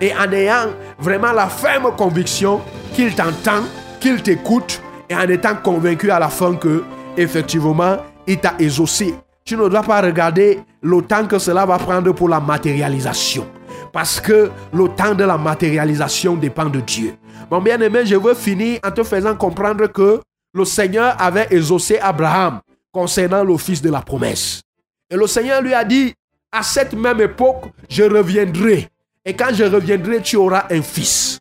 et 0.00 0.12
en 0.14 0.30
ayant 0.32 0.70
vraiment 0.98 1.32
la 1.32 1.48
ferme 1.48 1.94
conviction 1.96 2.60
qu'il 2.94 3.14
t'entend, 3.14 3.62
qu'il 4.00 4.22
t'écoute 4.22 4.80
et 5.08 5.14
en 5.14 5.28
étant 5.28 5.54
convaincu 5.56 6.10
à 6.10 6.18
la 6.18 6.28
fin 6.28 6.54
que 6.54 6.84
effectivement 7.16 7.98
il 8.26 8.38
t'a 8.38 8.54
exaucé. 8.58 9.14
Tu 9.44 9.56
ne 9.56 9.68
dois 9.68 9.82
pas 9.82 10.00
regarder 10.00 10.60
le 10.82 11.02
temps 11.02 11.26
que 11.26 11.38
cela 11.38 11.66
va 11.66 11.78
prendre 11.78 12.12
pour 12.12 12.28
la 12.28 12.40
matérialisation. 12.40 13.46
Parce 13.92 14.20
que 14.20 14.50
le 14.72 14.88
temps 14.88 15.14
de 15.14 15.24
la 15.24 15.36
matérialisation 15.36 16.34
dépend 16.34 16.64
de 16.64 16.80
Dieu. 16.80 17.14
Mon 17.50 17.60
bien-aimé, 17.60 18.06
je 18.06 18.16
veux 18.16 18.34
finir 18.34 18.80
en 18.84 18.90
te 18.90 19.02
faisant 19.02 19.36
comprendre 19.36 19.86
que 19.86 20.20
le 20.54 20.64
Seigneur 20.64 21.14
avait 21.18 21.46
exaucé 21.50 21.98
Abraham 21.98 22.60
concernant 22.92 23.44
fils 23.58 23.82
de 23.82 23.90
la 23.90 24.00
promesse. 24.00 24.62
Et 25.10 25.16
le 25.16 25.26
Seigneur 25.26 25.62
lui 25.62 25.74
a 25.74 25.84
dit, 25.84 26.14
à 26.50 26.62
cette 26.62 26.94
même 26.94 27.20
époque, 27.20 27.64
je 27.88 28.04
reviendrai. 28.04 28.88
Et 29.24 29.34
quand 29.34 29.52
je 29.52 29.64
reviendrai, 29.64 30.22
tu 30.22 30.36
auras 30.36 30.66
un 30.70 30.82
fils. 30.82 31.38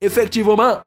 Effectivement, 0.00 0.80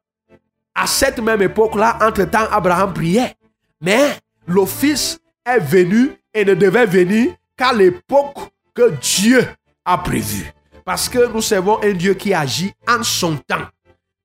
à 0.74 0.86
cette 0.86 1.18
même 1.18 1.42
époque-là, 1.42 1.98
entre-temps, 2.00 2.48
Abraham 2.50 2.92
priait. 2.92 3.34
Mais 3.80 4.16
le 4.46 4.64
fils 4.64 5.18
est 5.44 5.60
venu 5.60 6.16
et 6.32 6.44
ne 6.44 6.54
devait 6.54 6.86
venir 6.86 7.34
qu'à 7.56 7.72
l'époque 7.72 8.38
que 8.74 8.90
Dieu 9.00 9.46
a 9.84 9.98
prévue. 9.98 10.50
Parce 10.84 11.08
que 11.08 11.26
nous 11.32 11.42
servons 11.42 11.82
un 11.82 11.92
Dieu 11.92 12.14
qui 12.14 12.32
agit 12.32 12.72
en 12.88 13.02
son 13.02 13.36
temps. 13.36 13.66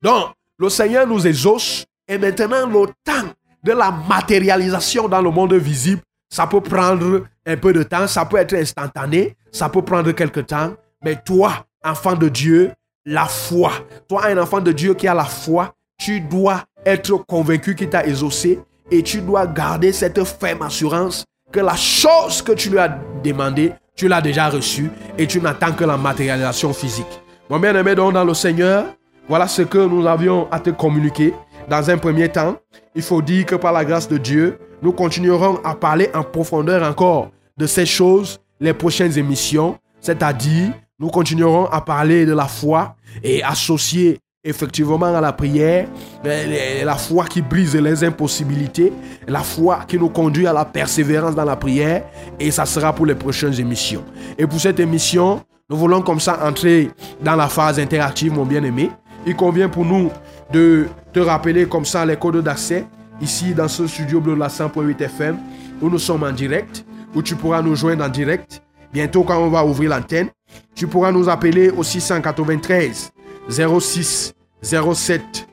Donc, 0.02 0.32
le 0.58 0.70
Seigneur 0.70 1.06
nous 1.06 1.28
exauce 1.28 1.86
et 2.08 2.18
maintenant 2.18 2.66
le 2.66 2.88
temps 3.04 3.30
de 3.64 3.72
la 3.74 3.92
matérialisation 3.92 5.08
dans 5.08 5.22
le 5.22 5.30
monde 5.30 5.54
visible, 5.54 6.02
ça 6.30 6.48
peut 6.48 6.62
prendre 6.62 7.24
un 7.46 7.58
peu 7.58 7.74
de 7.74 7.84
temps, 7.84 8.08
ça 8.08 8.26
peut 8.26 8.38
être 8.38 8.54
instantané, 8.54 9.36
ça 9.52 9.70
peut 9.70 9.82
prendre 9.82 10.12
quelque 10.12 10.42
temps. 10.42 10.74
Mais 11.04 11.16
toi, 11.16 11.66
enfant 11.84 12.16
de 12.16 12.30
Dieu, 12.30 12.72
la 13.06 13.26
foi, 13.26 13.72
toi, 14.08 14.26
un 14.26 14.38
enfant 14.38 14.60
de 14.60 14.72
Dieu 14.72 14.94
qui 14.94 15.08
a 15.08 15.14
la 15.14 15.24
foi, 15.26 15.74
tu 15.98 16.20
dois 16.20 16.64
être 16.86 17.26
convaincu 17.26 17.76
qu'il 17.76 17.90
t'a 17.90 18.06
exaucé 18.06 18.60
et 18.92 19.04
tu 19.04 19.22
dois 19.22 19.48
garder 19.48 19.92
cette 19.92 20.24
ferme 20.24 20.62
assurance 20.62 21.26
que 21.52 21.60
la 21.60 21.76
chose 21.76 22.42
que 22.42 22.52
tu 22.52 22.70
lui 22.70 22.80
as 22.80 23.00
demandé, 23.24 23.74
tu 23.96 24.08
l'as 24.08 24.22
déjà 24.22 24.50
reçue 24.50 24.92
et 25.18 25.26
tu 25.28 25.42
n'attends 25.42 25.72
que 25.72 25.84
la 25.84 25.98
matérialisation 25.98 26.74
physique. 26.74 27.22
Mon 27.50 27.60
bien-aimé, 27.60 27.96
donc 27.96 28.14
dans 28.14 28.26
le 28.26 28.34
Seigneur, 28.34 28.86
voilà 29.30 29.48
ce 29.48 29.62
que 29.62 29.78
nous 29.78 30.06
avions 30.06 30.48
à 30.52 30.60
te 30.60 30.70
communiquer. 30.70 31.34
Dans 31.70 31.90
un 31.90 31.98
premier 31.98 32.30
temps, 32.30 32.58
il 32.96 33.02
faut 33.02 33.22
dire 33.22 33.46
que 33.46 33.56
par 33.56 33.72
la 33.74 33.84
grâce 33.86 34.08
de 34.08 34.18
Dieu, 34.18 34.58
nous 34.82 34.92
continuerons 34.92 35.60
à 35.64 35.76
parler 35.76 36.10
en 36.14 36.24
profondeur 36.24 36.84
encore 36.84 37.32
de 37.58 37.66
ces 37.66 37.86
choses 37.86 38.40
les 38.60 38.74
prochaines 38.74 39.18
émissions, 39.18 39.78
c'est-à-dire 40.00 40.72
nous 41.00 41.10
continuerons 41.10 41.66
à 41.66 41.82
parler 41.82 42.26
de 42.26 42.34
la 42.34 42.46
foi 42.46 42.96
et 43.24 43.44
associer 43.44 44.20
effectivement 44.44 45.06
à 45.06 45.22
la 45.22 45.34
prière, 45.34 45.88
la 46.24 46.96
foi 46.96 47.26
qui 47.26 47.42
brise 47.42 47.76
les 47.76 48.04
impossibilités, 48.04 48.94
la 49.28 49.42
foi 49.42 49.82
qui 49.88 49.98
nous 49.98 50.10
conduit 50.10 50.48
à 50.48 50.54
la 50.54 50.64
persévérance 50.64 51.36
dans 51.36 51.44
la 51.44 51.58
prière, 51.58 52.04
et 52.40 52.50
ça 52.50 52.66
sera 52.66 52.94
pour 52.94 53.06
les 53.06 53.16
prochaines 53.16 53.60
émissions. 53.60 54.04
Et 54.38 54.48
pour 54.48 54.60
cette 54.60 54.80
émission, 54.80 55.42
nous 55.70 55.76
voulons 55.76 56.02
comme 56.02 56.22
ça 56.22 56.40
entrer 56.48 56.90
dans 57.22 57.36
la 57.36 57.48
phase 57.48 57.78
interactive, 57.78 58.34
mon 58.34 58.46
bien-aimé. 58.46 58.90
Il 59.26 59.36
convient 59.36 59.68
pour 59.68 59.84
nous 59.84 60.10
de 60.54 60.88
te 61.12 61.20
rappeler 61.20 61.66
comme 61.68 61.84
ça 61.84 62.06
les 62.06 62.16
codes 62.16 62.42
d'accès 62.42 62.86
ici 63.22 63.54
dans 63.54 63.68
ce 63.68 63.88
studio 63.88 64.20
bleu 64.20 64.36
la 64.36 64.48
100.8 64.48 65.02
FM 65.02 65.38
où 65.82 65.90
nous 65.90 66.00
sommes 66.00 66.24
en 66.24 66.32
direct, 66.32 66.86
où 67.14 67.22
tu 67.22 67.36
pourras 67.36 67.62
nous 67.62 67.76
joindre 67.76 68.04
en 68.04 68.10
direct. 68.10 68.62
Bientôt 68.94 69.24
quand 69.24 69.38
on 69.38 69.50
va 69.50 69.66
ouvrir 69.66 69.90
l'antenne, 69.90 70.30
tu 70.76 70.88
pourras 70.88 71.12
nous 71.12 71.30
appeler 71.30 71.70
au 71.70 71.84
693 71.84 73.12
06 73.50 74.34
07 74.62 75.48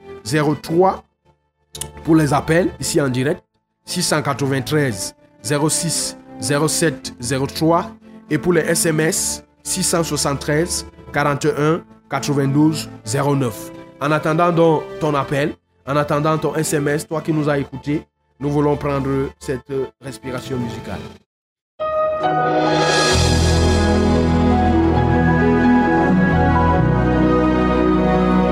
03 0.63 1.05
pour 2.05 2.17
les 2.17 2.33
appels 2.33 2.71
ici 2.81 3.01
en 3.01 3.09
direct. 3.09 3.43
693 3.87 5.15
06 5.43 6.17
07 6.41 7.15
03 7.55 7.91
et 8.31 8.39
pour 8.39 8.53
les 8.53 8.63
SMS 8.63 9.45
673 9.63 10.87
41 11.13 11.83
92 12.11 12.89
09. 13.05 13.71
En 14.01 14.11
attendant 14.11 14.53
donc 14.53 14.83
ton 15.01 15.15
appel, 15.15 15.55
en 15.87 15.97
attendant 15.97 16.39
ton 16.39 16.55
SMS, 16.55 17.07
toi 17.07 17.21
qui 17.21 17.33
nous 17.33 17.49
as 17.49 17.59
écoutés, 17.59 18.07
nous 18.41 18.51
voulons 18.51 18.77
prendre 18.77 19.31
cette 19.39 19.73
respiration 20.01 20.57
musicale. 20.57 21.01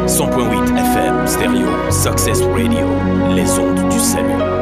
100.8 0.06 0.76
FM 0.76 1.26
Stereo 1.26 1.90
Success 1.90 2.42
Radio, 2.42 2.86
les 3.34 3.58
ondes 3.58 3.88
du 3.88 3.98
salut. 3.98 4.61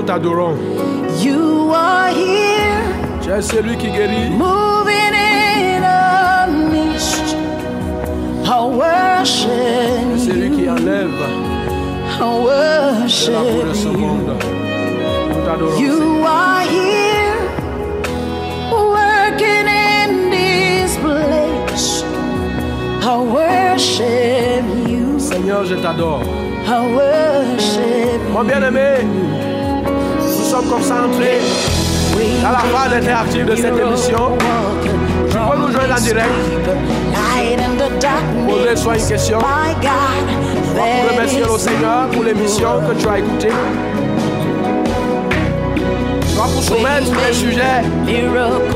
Nous 0.00 0.06
t'adorons. 0.06 0.56
You 1.22 1.72
are 1.74 2.08
here. 2.08 2.80
Tu 3.22 3.30
es 3.30 3.42
celui 3.42 3.76
qui 3.76 3.90
guérit. 3.90 4.30
moving 4.30 5.14
in 5.14 5.82
a 5.84 6.46
mist. 6.46 7.36
I 8.46 8.64
worship 8.64 10.18
Celui 10.18 10.50
qui 10.50 10.68
enlève 10.70 11.10
I 12.08 12.24
de 13.28 13.32
la 13.32 13.40
boue 13.40 13.68
de 13.68 13.74
ce 13.74 13.88
worship 13.88 13.92
you. 13.92 13.98
monde. 13.98 14.32
Nous 15.28 15.44
t'adorons. 15.46 15.78
You 15.78 16.24
are 16.24 16.62
here, 16.62 17.40
working 18.72 19.66
in 19.68 20.30
this 20.30 20.96
place. 20.96 22.04
I 23.02 23.18
worship 23.18 24.64
you. 24.88 25.18
Seigneur, 25.18 25.64
je 25.64 25.74
t'adore. 25.74 26.22
Worship 26.70 28.20
Mon 28.32 28.44
bien-aimé, 28.44 29.04
sommes 30.50 30.68
comme 30.68 30.82
ça 30.82 31.04
entrés 31.06 31.38
you. 32.18 32.42
dans 32.42 32.50
la 32.50 32.58
phase 32.58 32.92
interactive 32.92 33.46
de 33.46 33.54
cette 33.54 33.78
émission. 33.78 34.36
Tu 35.30 35.36
peux 35.36 35.58
nous 35.58 35.72
joindre 35.72 35.94
en 35.96 36.00
direct. 36.00 36.28
Poser 38.48 38.76
soit 38.76 38.96
une 38.96 39.06
question. 39.06 39.38
Pour 39.38 41.10
remercier 41.12 41.42
le 41.42 41.58
Seigneur 41.58 42.08
pour 42.12 42.24
l'émission 42.24 42.68
que 42.88 43.00
tu 43.00 43.08
as 43.08 43.18
écoutée. 43.18 43.52
Soit 46.34 46.44
pour 46.44 46.62
soumettre 46.62 47.12
les 47.28 47.32
sujets 47.34 47.82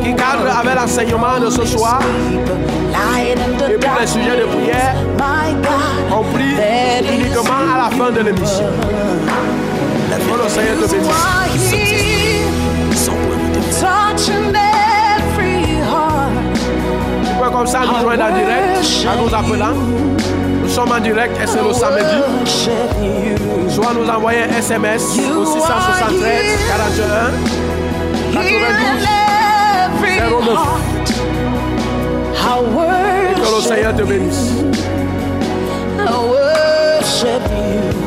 qui 0.02 0.14
cadrent 0.14 0.56
avec 0.60 0.74
l'enseignement 0.76 1.40
de 1.44 1.50
ce 1.50 1.64
soir 1.64 2.00
et 3.18 3.74
pour 3.74 4.00
les 4.00 4.06
sujets 4.06 4.36
de 4.36 4.44
prière 4.44 4.94
compris 6.08 6.54
uniquement 7.12 7.74
à 7.74 7.90
la 7.90 7.96
fin 7.96 8.12
de 8.12 8.20
l'émission. 8.20 8.66
Que 10.44 10.48
le 10.48 10.54
Seigneur 10.54 10.76
te 10.76 10.82
you 10.82 11.00
bénisse. 11.00 11.08
are 11.08 11.48
here, 11.72 12.44
100.8 12.92 13.56
FM. 13.56 13.80
touching 13.80 14.52
every 14.54 15.56
heart. 15.80 16.32
Tu 17.24 17.30
peux 17.42 17.50
comme 17.50 17.66
ça 17.66 17.80
nous 17.86 18.06
direct 18.30 18.84
nous. 19.34 19.72
Nous 20.62 20.68
sommes 20.68 20.92
en 20.92 21.00
direct 21.00 21.32
et 21.42 21.46
c'est 21.46 21.62
le 21.62 21.72
samedi. 21.72 22.20
Soit 23.70 23.94
nous 23.94 24.06
envoyer 24.08 24.40
un 24.42 24.58
SMS 24.58 25.02
au 25.34 25.44
673 25.46 26.58
41 26.68 28.42
Heal 28.42 28.60
92 28.60 29.08
every 29.94 30.16
09. 30.18 30.56
heart. 30.58 30.82
I 32.36 32.60
Que 33.36 33.48
le 33.56 33.62
Seigneur 33.62 33.94
te 33.96 34.02
bénisse. 34.02 34.50
I 35.98 36.12
worship. 36.28 37.42
You 37.50 38.03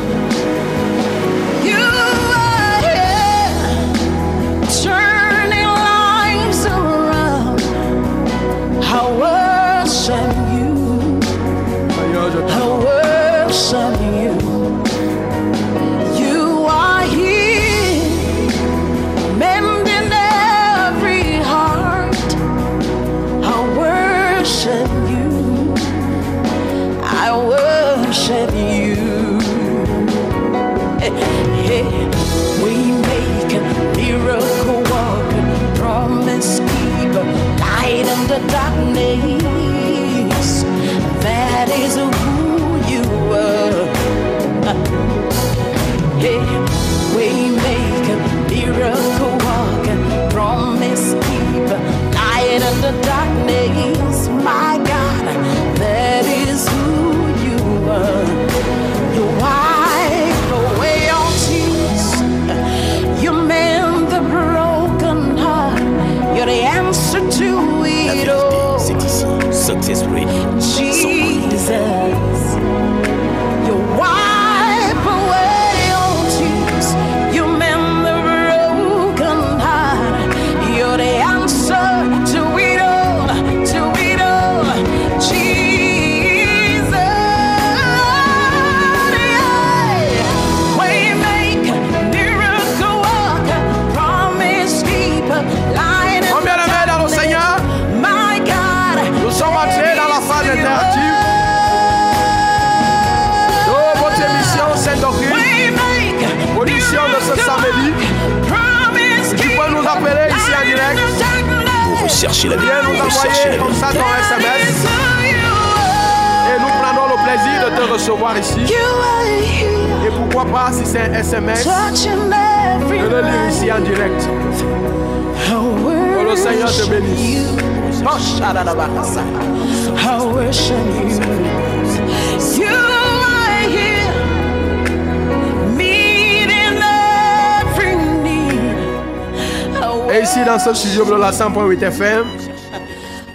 dans 140.44 140.58
ce 140.58 140.74
studio 140.74 141.04
de 141.04 141.14
la 141.14 141.30
100.8 141.30 141.82
FM, 141.82 142.26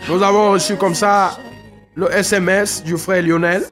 nous 0.10 0.22
avons 0.22 0.52
reçu 0.52 0.76
comme 0.78 0.96
ça 0.96 1.38
le 1.96 2.12
SMS 2.12 2.84
du 2.84 2.98
frère 2.98 3.24
Lionel. 3.24 3.64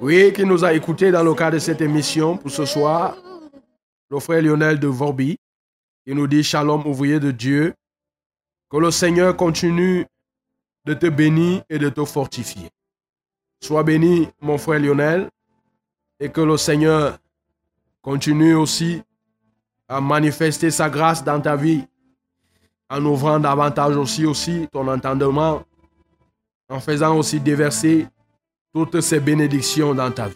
Oui, 0.00 0.32
qui 0.32 0.44
nous 0.44 0.64
a 0.64 0.72
écoutés 0.72 1.10
dans 1.10 1.22
le 1.22 1.34
cadre 1.34 1.54
de 1.54 1.58
cette 1.58 1.80
émission 1.80 2.36
pour 2.36 2.50
ce 2.50 2.64
soir. 2.64 3.16
Le 4.10 4.18
frère 4.20 4.42
Lionel 4.42 4.78
de 4.78 4.86
Vorbi, 4.86 5.36
qui 6.06 6.14
nous 6.14 6.26
dit 6.26 6.42
Shalom, 6.42 6.86
ouvrier 6.86 7.20
de 7.20 7.30
Dieu. 7.30 7.74
Que 8.70 8.78
le 8.78 8.90
Seigneur 8.90 9.36
continue 9.36 10.06
de 10.84 10.94
te 10.94 11.06
bénir 11.06 11.62
et 11.68 11.78
de 11.78 11.88
te 11.88 12.04
fortifier. 12.04 12.68
Sois 13.60 13.82
béni, 13.82 14.28
mon 14.40 14.56
frère 14.56 14.80
Lionel, 14.80 15.28
et 16.18 16.30
que 16.30 16.40
le 16.40 16.56
Seigneur 16.56 17.18
continue 18.02 18.54
aussi 18.54 19.02
à 19.88 20.00
manifester 20.00 20.70
sa 20.70 20.88
grâce 20.88 21.24
dans 21.24 21.40
ta 21.40 21.56
vie, 21.56 21.84
en 22.90 23.04
ouvrant 23.04 23.38
davantage 23.38 23.96
aussi, 23.96 24.26
aussi 24.26 24.66
ton 24.72 24.88
entendement, 24.88 25.62
en 26.68 26.80
faisant 26.80 27.16
aussi 27.16 27.38
déverser 27.38 28.06
toutes 28.74 29.00
ces 29.00 29.20
bénédictions 29.20 29.94
dans 29.94 30.10
ta 30.10 30.28
vie. 30.28 30.34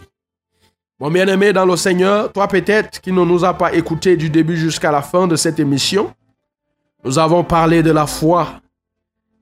Mon 1.00 1.10
bien-aimé 1.10 1.52
dans 1.52 1.66
le 1.66 1.76
Seigneur, 1.76 2.32
toi 2.32 2.46
peut-être 2.46 3.00
qui 3.00 3.10
ne 3.10 3.24
nous 3.24 3.44
a 3.44 3.52
pas 3.54 3.74
écouté 3.74 4.16
du 4.16 4.30
début 4.30 4.56
jusqu'à 4.56 4.92
la 4.92 5.02
fin 5.02 5.26
de 5.26 5.34
cette 5.34 5.58
émission, 5.58 6.14
nous 7.04 7.18
avons 7.18 7.42
parlé 7.42 7.82
de 7.82 7.90
la 7.90 8.06
foi. 8.06 8.60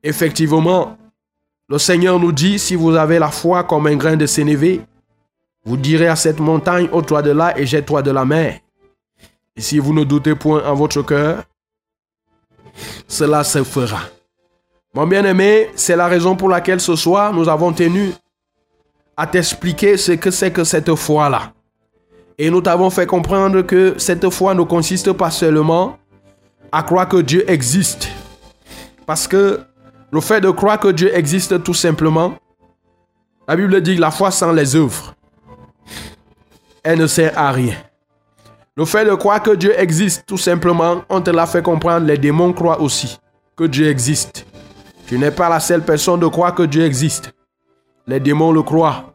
Effectivement, 0.02 0.96
le 1.68 1.78
Seigneur 1.78 2.18
nous 2.18 2.32
dit, 2.32 2.58
si 2.58 2.74
vous 2.74 2.96
avez 2.96 3.18
la 3.18 3.30
foi 3.30 3.64
comme 3.64 3.86
un 3.86 3.96
grain 3.96 4.16
de 4.16 4.26
sénévé, 4.26 4.80
vous 5.64 5.76
direz 5.76 6.08
à 6.08 6.16
cette 6.16 6.40
montagne, 6.40 6.88
ôte-toi 6.90 7.22
de 7.22 7.30
là 7.30 7.56
et 7.58 7.66
jette-toi 7.66 8.02
de 8.02 8.10
la 8.10 8.24
mer. 8.24 8.58
Et 9.54 9.60
si 9.60 9.78
vous 9.78 9.92
ne 9.92 10.02
doutez 10.02 10.34
point 10.34 10.64
en 10.64 10.74
votre 10.74 11.02
cœur, 11.02 11.44
cela 13.06 13.44
se 13.44 13.62
fera. 13.64 14.00
Mon 14.94 15.06
bien-aimé, 15.06 15.70
c'est 15.74 15.96
la 15.96 16.06
raison 16.06 16.36
pour 16.36 16.48
laquelle 16.48 16.80
ce 16.80 16.96
soir, 16.96 17.32
nous 17.32 17.48
avons 17.48 17.72
tenu 17.72 18.12
à 19.16 19.26
t'expliquer 19.26 19.96
ce 19.96 20.12
que 20.12 20.30
c'est 20.30 20.50
que 20.50 20.64
cette 20.64 20.94
foi-là. 20.94 21.52
Et 22.38 22.50
nous 22.50 22.60
t'avons 22.60 22.90
fait 22.90 23.06
comprendre 23.06 23.62
que 23.62 23.94
cette 23.98 24.28
foi 24.30 24.54
ne 24.54 24.62
consiste 24.62 25.12
pas 25.12 25.30
seulement 25.30 25.98
à 26.70 26.82
croire 26.82 27.08
que 27.08 27.18
Dieu 27.18 27.48
existe. 27.50 28.08
Parce 29.06 29.28
que 29.28 29.60
le 30.10 30.20
fait 30.20 30.40
de 30.40 30.50
croire 30.50 30.78
que 30.78 30.88
Dieu 30.88 31.14
existe 31.16 31.62
tout 31.62 31.74
simplement, 31.74 32.34
la 33.48 33.56
Bible 33.56 33.80
dit 33.80 33.96
que 33.96 34.00
la 34.00 34.10
foi 34.10 34.30
sans 34.30 34.52
les 34.52 34.76
œuvres, 34.76 35.14
elle 36.82 36.98
ne 36.98 37.06
sert 37.06 37.36
à 37.38 37.50
rien. 37.52 37.76
Le 38.76 38.86
fait 38.86 39.04
de 39.04 39.14
croire 39.14 39.42
que 39.42 39.50
Dieu 39.50 39.78
existe 39.78 40.24
tout 40.26 40.38
simplement, 40.38 41.02
on 41.10 41.20
te 41.20 41.30
l'a 41.30 41.46
fait 41.46 41.62
comprendre, 41.62 42.06
les 42.06 42.16
démons 42.16 42.54
croient 42.54 42.80
aussi 42.80 43.18
que 43.54 43.64
Dieu 43.64 43.88
existe. 43.88 44.46
Tu 45.06 45.18
n'es 45.18 45.30
pas 45.30 45.50
la 45.50 45.60
seule 45.60 45.84
personne 45.84 46.20
de 46.20 46.26
croire 46.26 46.54
que 46.54 46.62
Dieu 46.62 46.82
existe. 46.82 47.34
Les 48.06 48.18
démons 48.18 48.50
le 48.50 48.62
croient 48.62 49.12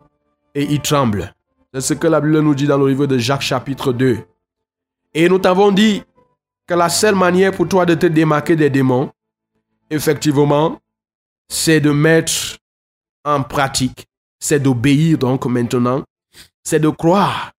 et 0.53 0.63
ils 0.63 0.81
tremblent. 0.81 1.33
C'est 1.73 1.81
ce 1.81 1.93
que 1.95 2.07
la 2.07 2.21
Bible 2.21 2.39
nous 2.39 2.53
dit 2.53 2.67
dans 2.67 2.77
le 2.77 2.87
livre 2.87 3.07
de 3.07 3.17
Jacques 3.17 3.41
chapitre 3.41 3.93
2. 3.93 4.19
Et 5.15 5.27
nous 5.27 5.39
t'avons 5.39 5.71
dit 5.71 6.03
que 6.67 6.75
la 6.75 6.89
seule 6.89 7.15
manière 7.15 7.51
pour 7.51 7.67
toi 7.67 7.85
de 7.85 7.95
te 7.95 8.05
démarquer 8.05 8.55
des 8.55 8.69
démons, 8.69 9.11
effectivement, 9.89 10.79
c'est 11.49 11.79
de 11.79 11.89
mettre 11.89 12.57
en 13.25 13.41
pratique, 13.41 14.05
c'est 14.39 14.59
d'obéir 14.59 15.17
donc 15.17 15.45
maintenant, 15.47 16.03
c'est 16.63 16.79
de 16.79 16.89
croire 16.89 17.53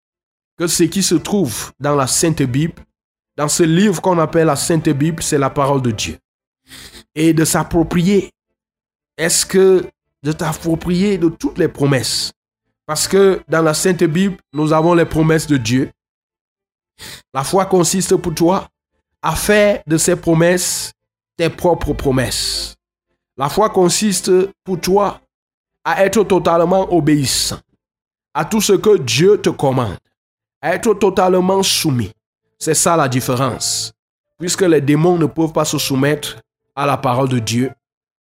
que 0.58 0.68
ce 0.68 0.84
qui 0.84 1.04
se 1.04 1.16
trouve 1.16 1.72
dans 1.80 1.96
la 1.96 2.08
Sainte 2.08 2.42
Bible, 2.42 2.82
dans 3.36 3.48
ce 3.48 3.64
livre 3.64 4.02
qu'on 4.02 4.20
appelle 4.20 4.48
la 4.48 4.56
Sainte 4.56 4.90
Bible, 4.90 5.22
c'est 5.22 5.38
la 5.38 5.50
parole 5.50 5.82
de 5.82 5.92
Dieu. 5.92 6.18
Et 7.16 7.34
de 7.34 7.46
s'approprier. 7.46 8.32
Est-ce 9.18 9.46
que 9.46 9.86
de 10.24 10.32
t'approprier 10.32 11.18
de 11.18 11.30
toutes 11.30 11.58
les 11.58 11.68
promesses? 11.68 12.32
Parce 12.86 13.08
que 13.08 13.42
dans 13.48 13.62
la 13.62 13.74
Sainte 13.74 14.04
Bible, 14.04 14.38
nous 14.54 14.74
avons 14.74 14.94
les 14.94 15.06
promesses 15.06 15.48
de 15.48 15.58
Dieu. 15.58 15.92
La 17.34 17.44
foi 17.44 17.66
consiste 17.66 18.16
pour 18.16 18.34
toi 18.34 18.68
à 19.22 19.36
faire 19.36 19.82
de 19.86 19.98
ces 19.98 20.16
promesses 20.16 20.92
tes 21.36 21.50
propres 21.50 21.94
promesses. 21.94 22.76
La 23.38 23.50
foi 23.50 23.70
consiste 23.70 24.32
pour 24.64 24.82
toi 24.82 25.22
à 25.84 26.04
être 26.04 26.24
totalement 26.24 26.92
obéissant 26.92 27.60
à 28.34 28.46
tout 28.46 28.62
ce 28.62 28.74
que 28.74 29.00
Dieu 29.00 29.42
te 29.42 29.50
commande, 29.50 29.98
être 30.62 30.94
totalement 30.96 31.64
soumis. 31.64 32.12
C'est 32.60 32.74
ça 32.74 32.96
la 32.98 33.08
différence. 33.08 33.94
Puisque 34.40 34.62
les 34.62 34.82
démons 34.82 35.18
ne 35.18 35.26
peuvent 35.26 35.54
pas 35.54 35.66
se 35.66 35.78
soumettre 35.78 36.38
à 36.76 36.86
la 36.86 36.98
parole 36.98 37.30
de 37.30 37.40
Dieu, 37.40 37.72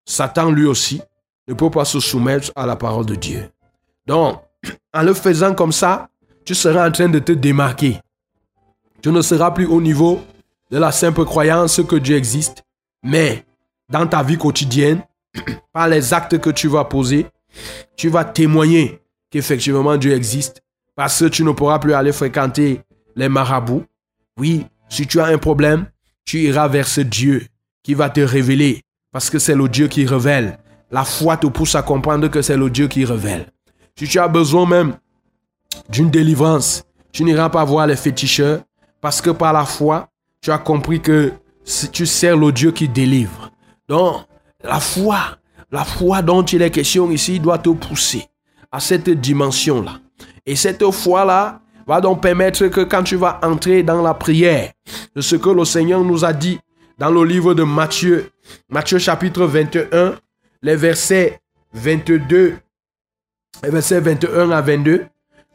Satan 0.06 0.52
lui 0.52 0.66
aussi 0.66 1.02
ne 1.48 1.54
peut 1.54 1.70
pas 1.70 1.86
se 1.86 2.00
soumettre 2.00 2.52
à 2.56 2.66
la 2.66 2.76
parole 2.76 3.06
de 3.06 3.16
Dieu. 3.16 3.50
Donc, 4.06 4.42
en 4.94 5.04
le 5.04 5.14
faisant 5.14 5.54
comme 5.54 5.72
ça, 5.72 6.10
tu 6.46 6.56
seras 6.56 6.88
en 6.88 6.92
train 6.92 7.10
de 7.10 7.20
te 7.20 7.32
démarquer. 7.32 8.00
Tu 9.02 9.12
ne 9.12 9.22
seras 9.22 9.52
plus 9.52 9.66
au 9.66 9.82
niveau 9.82 10.22
de 10.72 10.78
la 10.78 10.92
simple 10.92 11.24
croyance 11.26 11.82
que 11.84 11.96
Dieu 11.96 12.16
existe, 12.16 12.64
mais 13.04 13.46
dans 13.90 14.08
ta 14.08 14.24
vie 14.24 14.38
quotidienne, 14.38 15.02
par 15.74 15.88
les 15.88 16.14
actes 16.14 16.40
que 16.40 16.50
tu 16.50 16.68
vas 16.68 16.86
poser, 16.86 17.28
tu 17.96 18.10
vas 18.10 18.26
témoigner 18.26 19.02
qu'effectivement 19.30 19.98
Dieu 19.98 20.14
existe 20.14 20.62
parce 20.98 21.20
que 21.20 21.26
tu 21.26 21.43
ne 21.43 21.52
pourras 21.52 21.78
plus 21.78 21.93
aller 21.93 22.12
fréquenter 22.12 22.82
les 23.16 23.30
marabouts. 23.30 23.86
Oui, 24.39 24.66
si 24.89 25.06
tu 25.06 25.20
as 25.20 25.28
un 25.28 25.38
problème, 25.38 25.86
tu 26.26 26.39
iras 26.39 26.68
vers 26.68 26.88
ce 26.88 27.02
Dieu 27.02 27.45
qui 27.84 27.93
va 27.93 28.10
te 28.10 28.20
révéler 28.20 28.82
parce 29.12 29.30
que 29.30 29.38
c'est 29.38 29.54
le 29.54 29.70
Dieu 29.70 29.88
qui 29.88 30.08
révèle. 30.08 30.58
La 30.89 31.06
foi 31.06 31.38
te 31.38 31.45
pousse 31.45 31.76
à 31.76 31.84
comprendre 31.84 32.30
que 32.30 32.41
c'est 32.41 32.58
le 32.58 32.72
Dieu 32.72 32.88
qui 32.88 33.06
révèle. 33.06 33.45
Si 33.95 34.08
tu 34.08 34.18
as 34.18 34.28
besoin 34.28 34.66
même 34.66 34.95
d'une 35.89 36.10
délivrance, 36.10 36.84
tu 37.12 37.24
n'iras 37.24 37.50
pas 37.50 37.64
voir 37.64 37.86
les 37.86 37.95
féticheurs 37.95 38.62
parce 39.00 39.22
que 39.22 39.30
par 39.30 39.54
la 39.54 39.66
foi, 39.66 40.10
tu 40.41 40.50
as 40.50 40.58
compris 40.58 41.00
que 41.00 41.32
si 41.64 41.89
tu 41.91 42.08
sers 42.08 42.36
le 42.36 42.52
Dieu 42.52 42.72
qui 42.72 42.89
délivre. 42.89 43.52
Donc, 43.88 44.24
la 44.64 44.80
foi, 44.80 45.38
la 45.72 45.84
foi 45.84 46.24
dont 46.24 46.43
il 46.43 46.64
est 46.64 46.72
question 46.72 47.12
ici 47.12 47.39
doit 47.39 47.60
te 47.60 47.70
pousser 47.70 48.26
à 48.72 48.80
cette 48.80 49.10
dimension-là. 49.10 50.00
Et 50.48 50.56
cette 50.56 50.89
foi-là 50.91 51.60
va 51.86 52.00
donc 52.00 52.22
permettre 52.22 52.68
que 52.68 52.82
quand 52.82 53.04
tu 53.04 53.18
vas 53.18 53.39
entrer 53.43 53.84
dans 53.84 54.02
la 54.02 54.14
prière, 54.14 54.72
de 55.14 55.22
ce 55.22 55.36
que 55.36 55.50
le 55.50 55.66
Seigneur 55.66 56.04
nous 56.04 56.24
a 56.24 56.32
dit 56.32 56.58
dans 56.98 57.12
le 57.12 57.24
livre 57.24 57.54
de 57.54 57.64
Matthieu, 57.64 58.32
Matthieu 58.70 58.98
chapitre 58.98 59.45
21, 59.45 60.16
les 60.64 60.76
versets 60.78 61.41
22, 61.74 62.56
les 63.62 63.70
versets 63.70 64.00
21 64.00 64.52
à 64.52 64.62
22, 64.62 65.06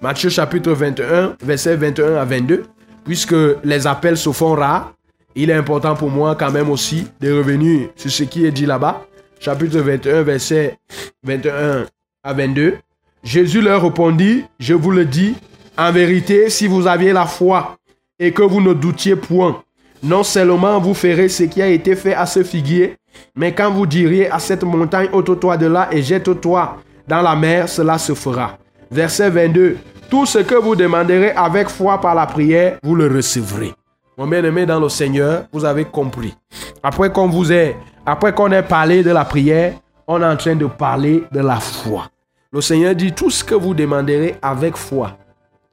Matthieu 0.02 0.28
chapitre 0.28 0.72
21, 0.72 1.36
versets 1.42 1.76
21 1.76 2.16
à 2.16 2.24
22, 2.26 2.64
puisque 3.04 3.34
les 3.64 3.86
appels 3.86 4.18
se 4.18 4.30
font 4.30 4.54
rares, 4.54 4.92
il 5.34 5.48
est 5.48 5.54
important 5.54 5.94
pour 5.94 6.10
moi 6.10 6.36
quand 6.36 6.50
même 6.50 6.68
aussi 6.68 7.06
de 7.20 7.32
revenir 7.32 7.88
sur 7.96 8.10
ce 8.10 8.24
qui 8.24 8.44
est 8.44 8.50
dit 8.50 8.66
là-bas. 8.66 9.06
Chapitre 9.40 9.78
21, 9.78 10.22
verset 10.22 10.78
21 11.24 11.86
à 12.22 12.32
22. 12.34 12.76
Jésus 13.22 13.60
leur 13.60 13.82
répondit, 13.82 14.44
je 14.58 14.74
vous 14.74 14.90
le 14.90 15.04
dis, 15.04 15.34
en 15.78 15.92
vérité, 15.92 16.50
si 16.50 16.66
vous 16.66 16.86
aviez 16.86 17.12
la 17.12 17.26
foi 17.26 17.76
et 18.18 18.32
que 18.32 18.42
vous 18.42 18.60
ne 18.60 18.72
doutiez 18.74 19.16
point, 19.16 19.62
non 20.02 20.24
seulement 20.24 20.80
vous 20.80 20.94
ferez 20.94 21.28
ce 21.28 21.44
qui 21.44 21.62
a 21.62 21.68
été 21.68 21.94
fait 21.94 22.14
à 22.14 22.26
ce 22.26 22.42
figuier, 22.42 22.96
mais 23.36 23.52
quand 23.52 23.70
vous 23.70 23.86
diriez 23.86 24.30
à 24.30 24.38
cette 24.38 24.64
montagne, 24.64 25.08
ôte-toi 25.12 25.56
de 25.56 25.66
là 25.66 25.88
et 25.92 26.02
jette-toi 26.02 26.78
dans 27.06 27.22
la 27.22 27.36
mer, 27.36 27.68
cela 27.68 27.98
se 27.98 28.14
fera. 28.14 28.58
Verset 28.90 29.30
22. 29.30 29.78
Tout 30.10 30.26
ce 30.26 30.38
que 30.40 30.54
vous 30.54 30.76
demanderez 30.76 31.30
avec 31.30 31.68
foi 31.68 32.00
par 32.00 32.14
la 32.14 32.26
prière, 32.26 32.78
vous 32.82 32.94
le 32.94 33.06
recevrez. 33.06 33.72
Mon 34.18 34.26
bien-aimé 34.26 34.66
dans 34.66 34.78
le 34.78 34.88
Seigneur, 34.88 35.44
vous 35.52 35.64
avez 35.64 35.84
compris. 35.84 36.34
Après 36.82 37.10
qu'on 37.10 37.28
vous 37.28 37.50
ait, 37.50 37.76
après 38.04 38.34
qu'on 38.34 38.52
ait 38.52 38.62
parlé 38.62 39.02
de 39.02 39.10
la 39.10 39.24
prière, 39.24 39.74
on 40.06 40.20
est 40.20 40.26
en 40.26 40.36
train 40.36 40.54
de 40.54 40.66
parler 40.66 41.24
de 41.32 41.40
la 41.40 41.60
foi. 41.60 42.11
Le 42.52 42.60
Seigneur 42.60 42.94
dit 42.94 43.12
tout 43.12 43.30
ce 43.30 43.42
que 43.42 43.54
vous 43.54 43.72
demanderez 43.72 44.36
avec 44.42 44.76
foi 44.76 45.16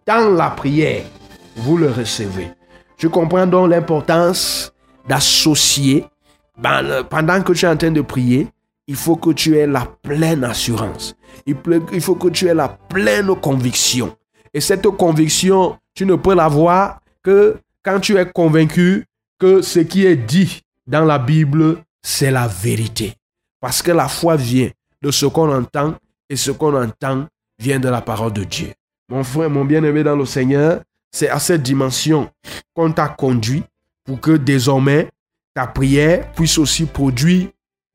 dans 0.08 0.34
la 0.34 0.50
prière, 0.50 1.04
vous 1.58 1.76
le 1.76 1.92
recevez. 1.92 2.52
Tu 2.98 3.10
comprends 3.10 3.46
donc 3.46 3.70
l'importance 3.70 4.74
d'associer, 5.06 6.06
ben, 6.58 7.04
pendant 7.10 7.42
que 7.42 7.52
tu 7.52 7.66
es 7.66 7.68
en 7.68 7.76
train 7.76 7.92
de 7.92 8.00
prier, 8.00 8.48
il 8.88 8.96
faut 8.96 9.18
que 9.18 9.32
tu 9.32 9.58
aies 9.58 9.68
la 9.68 9.86
pleine 10.02 10.46
assurance. 10.46 11.16
Il 11.46 12.02
faut 12.02 12.16
que 12.16 12.30
tu 12.30 12.48
aies 12.48 12.54
la 12.54 12.70
pleine 12.70 13.36
conviction. 13.36 14.16
Et 14.54 14.62
cette 14.62 14.88
conviction, 14.88 15.78
tu 15.94 16.06
ne 16.06 16.16
peux 16.16 16.34
l'avoir 16.34 17.02
que 17.22 17.58
quand 17.84 18.00
tu 18.00 18.18
es 18.18 18.26
convaincu 18.26 19.06
que 19.38 19.62
ce 19.62 19.80
qui 19.80 20.06
est 20.06 20.16
dit 20.16 20.62
dans 20.88 21.04
la 21.04 21.20
Bible, 21.20 21.84
c'est 22.02 22.32
la 22.32 22.48
vérité. 22.48 23.14
Parce 23.60 23.82
que 23.82 23.92
la 23.92 24.08
foi 24.08 24.38
vient 24.38 24.70
de 25.02 25.12
ce 25.12 25.26
qu'on 25.26 25.54
entend 25.54 25.96
et 26.30 26.36
ce 26.36 26.52
qu'on 26.52 26.76
entend 26.82 27.28
vient 27.60 27.80
de 27.80 27.90
la 27.90 28.02
parole 28.02 28.34
de 28.34 28.44
Dieu. 28.44 28.74
Mon 29.10 29.24
frère, 29.24 29.50
mon 29.50 29.66
bien-aimé 29.66 30.04
dans 30.04 30.16
le 30.16 30.26
Seigneur, 30.26 30.82
c'est 31.12 31.30
à 31.30 31.40
cette 31.40 31.64
dimension 31.64 32.30
qu'on 32.76 32.92
t'a 32.92 33.10
conduit 33.10 33.64
pour 34.06 34.20
que 34.20 34.32
désormais 34.38 35.10
ta 35.54 35.68
prière 35.68 36.32
puisse 36.34 36.58
aussi 36.58 36.86
produire 36.86 37.50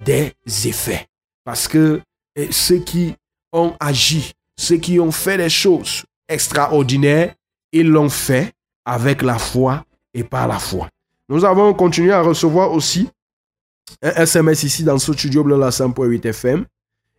des 0.05 0.33
effets. 0.67 1.07
Parce 1.45 1.69
que 1.69 2.01
eh, 2.37 2.51
ceux 2.51 2.79
qui 2.79 3.15
ont 3.53 3.75
agi, 3.79 4.33
ceux 4.59 4.77
qui 4.77 4.99
ont 4.99 5.13
fait 5.13 5.37
des 5.37 5.49
choses 5.49 6.05
extraordinaires, 6.29 7.35
ils 7.73 7.89
l'ont 7.89 8.11
fait 8.11 8.53
avec 8.85 9.23
la 9.23 9.39
foi 9.39 9.85
et 10.13 10.25
par 10.25 10.49
la 10.49 10.59
foi. 10.59 10.89
Nous 11.29 11.45
avons 11.45 11.73
continué 11.75 12.13
à 12.13 12.23
recevoir 12.23 12.73
aussi 12.73 13.09
un 14.03 14.11
SMS 14.11 14.63
ici 14.65 14.85
dans 14.85 14.99
ce 14.99 15.13
studio 15.13 15.45
bleu 15.45 15.59
la 15.59 15.71
100.8 15.71 16.27
FM. 16.27 16.67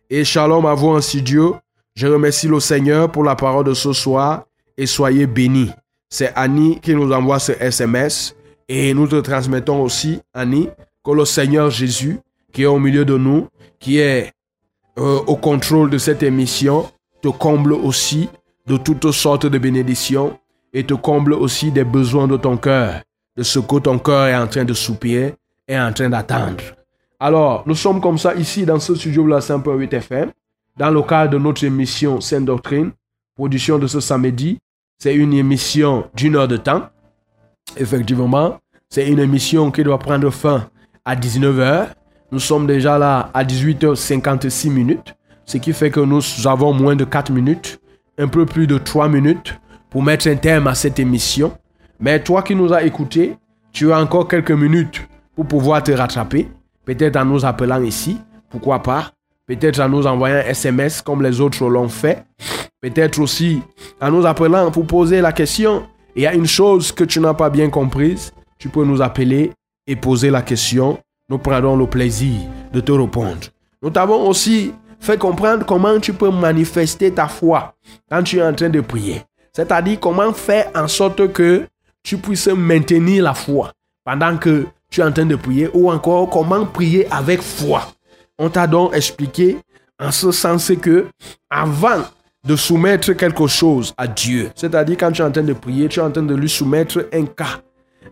Et 0.08 0.24
shalom 0.24 0.66
à 0.66 0.74
vous 0.74 0.88
en 0.88 1.00
studio. 1.00 1.56
Je 1.96 2.06
remercie 2.06 2.46
le 2.46 2.60
Seigneur 2.60 3.10
pour 3.10 3.24
la 3.24 3.34
parole 3.34 3.64
de 3.64 3.74
ce 3.74 3.92
soir 3.92 4.44
et 4.76 4.86
soyez 4.86 5.26
bénis. 5.26 5.70
C'est 6.08 6.32
Annie 6.36 6.78
qui 6.80 6.94
nous 6.94 7.10
envoie 7.12 7.40
ce 7.40 7.52
SMS 7.52 8.36
et 8.68 8.94
nous 8.94 9.08
te 9.08 9.16
transmettons 9.16 9.82
aussi, 9.82 10.20
Annie, 10.32 10.68
que 11.04 11.10
le 11.10 11.24
Seigneur 11.24 11.70
Jésus, 11.70 12.20
qui 12.52 12.62
est 12.62 12.66
au 12.66 12.78
milieu 12.78 13.04
de 13.04 13.16
nous, 13.16 13.48
qui 13.80 13.98
est 13.98 14.32
euh, 14.98 15.18
au 15.26 15.36
contrôle 15.36 15.90
de 15.90 15.98
cette 15.98 16.22
émission, 16.22 16.88
te 17.20 17.28
comble 17.28 17.72
aussi 17.72 18.28
de 18.66 18.76
toutes 18.76 19.10
sortes 19.10 19.46
de 19.46 19.58
bénédictions 19.58 20.38
et 20.72 20.84
te 20.84 20.94
comble 20.94 21.32
aussi 21.32 21.72
des 21.72 21.84
besoins 21.84 22.28
de 22.28 22.36
ton 22.36 22.56
cœur, 22.56 23.00
de 23.36 23.42
ce 23.42 23.58
que 23.58 23.78
ton 23.80 23.98
cœur 23.98 24.28
est 24.28 24.36
en 24.36 24.46
train 24.46 24.64
de 24.64 24.74
soupirer 24.74 25.34
et 25.66 25.78
en 25.78 25.92
train 25.92 26.10
d'attendre. 26.10 26.62
Alors, 27.18 27.62
nous 27.66 27.74
sommes 27.74 28.00
comme 28.00 28.18
ça 28.18 28.34
ici 28.34 28.66
dans 28.66 28.78
ce 28.78 28.94
studio 28.94 29.24
de 29.24 29.30
la 29.30 29.38
5.8 29.38 29.94
FM, 29.94 30.32
dans 30.76 30.90
le 30.90 31.00
cadre 31.02 31.32
de 31.32 31.38
notre 31.38 31.64
émission 31.64 32.20
Sainte 32.20 32.44
Doctrine, 32.44 32.90
production 33.34 33.78
de 33.78 33.86
ce 33.86 34.00
samedi. 34.00 34.58
C'est 34.98 35.14
une 35.14 35.32
émission 35.32 36.10
d'une 36.14 36.36
heure 36.36 36.48
de 36.48 36.58
temps. 36.58 36.82
Effectivement, 37.78 38.58
c'est 38.90 39.08
une 39.08 39.18
émission 39.18 39.70
qui 39.70 39.82
doit 39.82 39.98
prendre 39.98 40.28
fin 40.30 40.68
à 41.06 41.16
19h. 41.16 41.88
Nous 42.32 42.38
sommes 42.38 42.66
déjà 42.66 42.98
là 42.98 43.30
à 43.32 43.44
18h56 43.44 44.70
minutes, 44.70 45.14
ce 45.46 45.56
qui 45.56 45.72
fait 45.72 45.90
que 45.90 46.00
nous 46.00 46.20
avons 46.46 46.74
moins 46.74 46.96
de 46.96 47.04
4 47.04 47.32
minutes, 47.32 47.80
un 48.18 48.28
peu 48.28 48.44
plus 48.44 48.66
de 48.66 48.76
3 48.76 49.08
minutes 49.08 49.58
pour 49.88 50.02
mettre 50.02 50.28
un 50.28 50.36
terme 50.36 50.66
à 50.66 50.74
cette 50.74 50.98
émission. 50.98 51.56
Mais 51.98 52.22
toi 52.22 52.42
qui 52.42 52.54
nous 52.54 52.74
as 52.74 52.82
écoutés, 52.82 53.38
tu 53.72 53.90
as 53.90 53.98
encore 53.98 54.28
quelques 54.28 54.50
minutes 54.50 55.06
pour 55.34 55.46
pouvoir 55.46 55.82
te 55.82 55.92
rattraper. 55.92 56.48
Peut-être 56.86 57.16
en 57.16 57.24
nous 57.24 57.44
appelant 57.44 57.82
ici, 57.82 58.16
pourquoi 58.48 58.80
pas. 58.80 59.10
Peut-être 59.46 59.80
en 59.80 59.88
nous 59.88 60.06
envoyant 60.06 60.38
SMS 60.38 61.02
comme 61.02 61.20
les 61.20 61.40
autres 61.40 61.68
l'ont 61.68 61.88
fait. 61.88 62.24
Peut-être 62.80 63.20
aussi 63.20 63.60
en 64.00 64.10
nous 64.12 64.24
appelant 64.24 64.70
pour 64.70 64.86
poser 64.86 65.20
la 65.20 65.32
question. 65.32 65.84
Il 66.14 66.22
y 66.22 66.26
a 66.26 66.34
une 66.34 66.46
chose 66.46 66.92
que 66.92 67.02
tu 67.04 67.18
n'as 67.18 67.34
pas 67.34 67.50
bien 67.50 67.70
comprise. 67.70 68.32
Tu 68.58 68.68
peux 68.68 68.84
nous 68.84 69.02
appeler 69.02 69.50
et 69.86 69.96
poser 69.96 70.30
la 70.30 70.42
question. 70.42 70.98
Nous 71.28 71.38
prendrons 71.38 71.76
le 71.76 71.86
plaisir 71.86 72.40
de 72.72 72.80
te 72.80 72.92
répondre. 72.92 73.48
Nous 73.82 73.90
t'avons 73.90 74.28
aussi 74.28 74.72
fait 75.00 75.18
comprendre 75.18 75.66
comment 75.66 75.98
tu 75.98 76.12
peux 76.12 76.30
manifester 76.30 77.10
ta 77.10 77.26
foi 77.26 77.74
quand 78.08 78.22
tu 78.22 78.38
es 78.38 78.42
en 78.42 78.54
train 78.54 78.68
de 78.68 78.80
prier. 78.80 79.22
C'est-à-dire 79.52 79.98
comment 79.98 80.32
faire 80.32 80.70
en 80.74 80.86
sorte 80.86 81.32
que 81.32 81.66
tu 82.04 82.16
puisses 82.16 82.46
maintenir 82.46 83.24
la 83.24 83.34
foi 83.34 83.72
pendant 84.04 84.36
que 84.36 84.66
tu 84.96 85.02
es 85.02 85.04
en 85.04 85.12
train 85.12 85.26
de 85.26 85.36
prier 85.36 85.68
ou 85.74 85.90
encore 85.90 86.30
comment 86.30 86.64
prier 86.64 87.06
avec 87.10 87.42
foi. 87.42 87.82
On 88.38 88.48
t'a 88.48 88.66
donc 88.66 88.96
expliqué 88.96 89.58
en 90.00 90.10
ce 90.10 90.32
sens 90.32 90.72
que 90.80 91.08
avant 91.50 92.02
de 92.42 92.56
soumettre 92.56 93.12
quelque 93.12 93.46
chose 93.46 93.92
à 93.98 94.06
Dieu, 94.06 94.50
c'est-à-dire 94.54 94.96
quand 94.98 95.12
tu 95.12 95.20
es 95.20 95.24
en 95.26 95.30
train 95.30 95.42
de 95.42 95.52
prier, 95.52 95.88
tu 95.88 96.00
es 96.00 96.02
en 96.02 96.10
train 96.10 96.22
de 96.22 96.34
lui 96.34 96.48
soumettre 96.48 97.08
un 97.12 97.26
cas. 97.26 97.60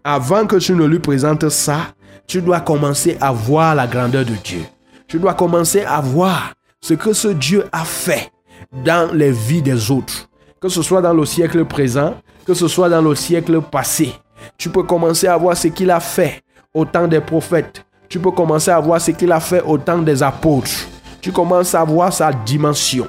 Avant 0.05 0.45
que 0.47 0.57
tu 0.57 0.75
ne 0.75 0.85
lui 0.85 0.99
présentes 0.99 1.49
ça, 1.49 1.95
tu 2.27 2.43
dois 2.43 2.61
commencer 2.61 3.17
à 3.19 3.33
voir 3.33 3.75
la 3.75 3.87
grandeur 3.87 4.27
de 4.27 4.35
Dieu. 4.35 4.61
Tu 5.09 5.19
dois 5.19 5.33
commencer 5.33 5.85
à 5.85 6.03
voir 6.03 6.53
ce 6.83 6.93
que 6.93 7.15
ce 7.15 7.29
Dieu 7.29 7.65
a 7.73 7.87
fait 7.87 8.31
dans 8.85 9.11
les 9.15 9.33
vies 9.33 9.63
des 9.63 9.91
autres. 9.91 10.29
Que 10.61 10.69
ce 10.69 10.83
soit 10.83 11.01
dans 11.01 11.15
le 11.15 11.25
siècle 11.25 11.65
présent, 11.65 12.15
que 12.47 12.53
ce 12.53 12.69
soit 12.69 12.91
dans 12.91 13.01
le 13.01 13.15
siècle 13.15 13.63
passé. 13.63 14.13
Tu 14.59 14.69
peux 14.69 14.83
commencer 14.83 15.29
à 15.29 15.37
voir 15.39 15.57
ce 15.57 15.69
qu'il 15.69 15.91
a 15.91 16.01
fait 16.01 16.44
au 16.75 16.85
temps 16.85 17.09
des 17.09 17.21
prophètes. 17.21 17.85
Tu 18.09 18.19
peux 18.19 18.33
commencer 18.33 18.71
à 18.71 18.81
voir 18.81 19.01
ce 19.01 19.13
qu'il 19.13 19.33
a 19.33 19.41
fait 19.41 19.63
au 19.63 19.79
temps 19.79 20.03
des 20.03 20.23
apôtres. 20.23 20.89
Tu 21.21 21.33
commences 21.33 21.75
à 21.75 21.85
voir 21.85 22.13
sa 22.13 22.33
dimension. 22.33 23.09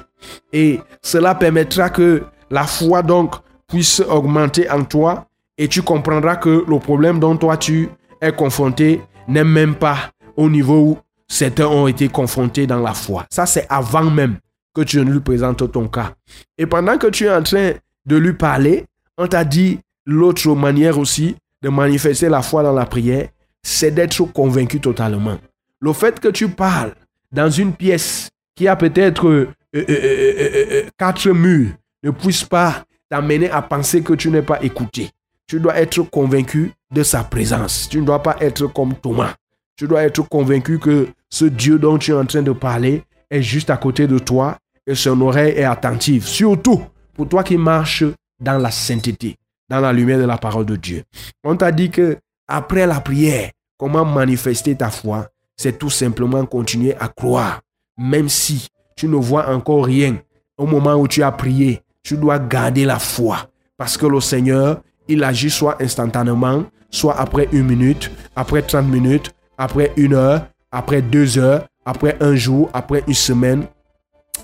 Et 0.52 0.80
cela 1.02 1.34
permettra 1.34 1.90
que 1.90 2.22
la 2.50 2.64
foi 2.64 3.02
donc 3.02 3.34
puisse 3.68 4.00
augmenter 4.00 4.70
en 4.70 4.84
toi 4.84 5.26
et 5.58 5.68
tu 5.68 5.82
comprendras 5.82 6.36
que 6.36 6.64
le 6.66 6.78
problème 6.78 7.18
dont 7.18 7.36
toi 7.36 7.56
tu 7.56 7.88
es 8.20 8.32
confronté 8.32 9.02
n'est 9.28 9.44
même 9.44 9.74
pas 9.74 9.96
au 10.36 10.48
niveau 10.48 10.80
où 10.80 10.98
certains 11.28 11.66
ont 11.66 11.86
été 11.86 12.08
confrontés 12.08 12.66
dans 12.66 12.80
la 12.80 12.94
foi. 12.94 13.26
Ça, 13.30 13.46
c'est 13.46 13.66
avant 13.68 14.04
même 14.04 14.36
que 14.74 14.82
tu 14.82 14.98
ne 14.98 15.10
lui 15.10 15.20
présentes 15.20 15.70
ton 15.72 15.88
cas. 15.88 16.12
Et 16.58 16.66
pendant 16.66 16.98
que 16.98 17.06
tu 17.08 17.24
es 17.24 17.30
en 17.30 17.42
train 17.42 17.72
de 18.06 18.16
lui 18.16 18.34
parler, 18.34 18.84
on 19.18 19.26
t'a 19.26 19.44
dit 19.44 19.80
l'autre 20.04 20.54
manière 20.54 20.98
aussi 20.98 21.36
de 21.62 21.68
manifester 21.68 22.28
la 22.28 22.42
foi 22.42 22.62
dans 22.62 22.72
la 22.72 22.84
prière, 22.84 23.28
c'est 23.66 23.90
d'être 23.90 24.22
convaincu 24.26 24.80
totalement. 24.80 25.38
Le 25.80 25.92
fait 25.92 26.20
que 26.20 26.28
tu 26.28 26.48
parles 26.48 26.94
dans 27.32 27.50
une 27.50 27.72
pièce 27.72 28.30
qui 28.54 28.68
a 28.68 28.76
peut-être 28.76 29.26
euh, 29.26 29.48
euh, 29.74 29.84
euh, 29.88 30.82
quatre 30.96 31.28
murs 31.30 31.72
ne 32.04 32.10
puisse 32.12 32.44
pas 32.44 32.84
t'amener 33.10 33.50
à 33.50 33.62
penser 33.62 34.02
que 34.02 34.12
tu 34.12 34.30
n'es 34.30 34.42
pas 34.42 34.62
écouté. 34.62 35.10
Tu 35.48 35.58
dois 35.58 35.76
être 35.78 36.00
convaincu 36.02 36.70
de 36.92 37.02
sa 37.02 37.24
présence. 37.24 37.88
Tu 37.88 38.00
ne 38.00 38.06
dois 38.06 38.22
pas 38.22 38.36
être 38.40 38.68
comme 38.68 38.94
Thomas. 38.94 39.34
Tu 39.76 39.88
dois 39.88 40.04
être 40.04 40.22
convaincu 40.28 40.78
que 40.78 41.08
ce 41.28 41.46
Dieu 41.46 41.80
dont 41.80 41.98
tu 41.98 42.12
es 42.12 42.14
en 42.14 42.24
train 42.24 42.42
de 42.42 42.52
parler 42.52 43.02
est 43.30 43.42
juste 43.42 43.70
à 43.70 43.76
côté 43.76 44.06
de 44.06 44.20
toi 44.20 44.58
et 44.86 44.94
son 44.94 45.20
oreille 45.22 45.54
est 45.56 45.64
attentive. 45.64 46.24
Surtout 46.24 46.84
pour 47.14 47.28
toi 47.28 47.42
qui 47.42 47.56
marches 47.56 48.04
dans 48.38 48.58
la 48.58 48.70
sainteté, 48.70 49.34
dans 49.68 49.80
la 49.80 49.92
lumière 49.92 50.18
de 50.18 50.24
la 50.24 50.38
parole 50.38 50.66
de 50.66 50.76
Dieu. 50.76 51.02
On 51.42 51.56
t'a 51.56 51.72
dit 51.72 51.90
que 51.90 52.16
après 52.46 52.86
la 52.86 53.00
prière, 53.00 53.50
comment 53.78 54.04
manifester 54.04 54.74
ta 54.76 54.90
foi, 54.90 55.28
c'est 55.56 55.78
tout 55.78 55.90
simplement 55.90 56.44
continuer 56.46 56.94
à 56.96 57.08
croire. 57.08 57.60
Même 57.98 58.28
si 58.28 58.68
tu 58.96 59.08
ne 59.08 59.16
vois 59.16 59.48
encore 59.50 59.84
rien 59.84 60.18
au 60.58 60.66
moment 60.66 60.94
où 60.94 61.08
tu 61.08 61.22
as 61.22 61.32
prié, 61.32 61.82
tu 62.02 62.16
dois 62.16 62.38
garder 62.38 62.84
la 62.84 62.98
foi. 62.98 63.48
Parce 63.76 63.96
que 63.96 64.06
le 64.06 64.20
Seigneur, 64.20 64.80
il 65.08 65.22
agit 65.22 65.50
soit 65.50 65.80
instantanément, 65.82 66.64
soit 66.90 67.18
après 67.18 67.48
une 67.52 67.66
minute, 67.66 68.10
après 68.34 68.62
30 68.62 68.86
minutes, 68.86 69.32
après 69.58 69.92
une 69.96 70.14
heure, 70.14 70.46
après 70.70 71.02
deux 71.02 71.38
heures, 71.38 71.66
après 71.84 72.16
un 72.20 72.34
jour, 72.34 72.70
après 72.72 73.02
une 73.06 73.14
semaine. 73.14 73.66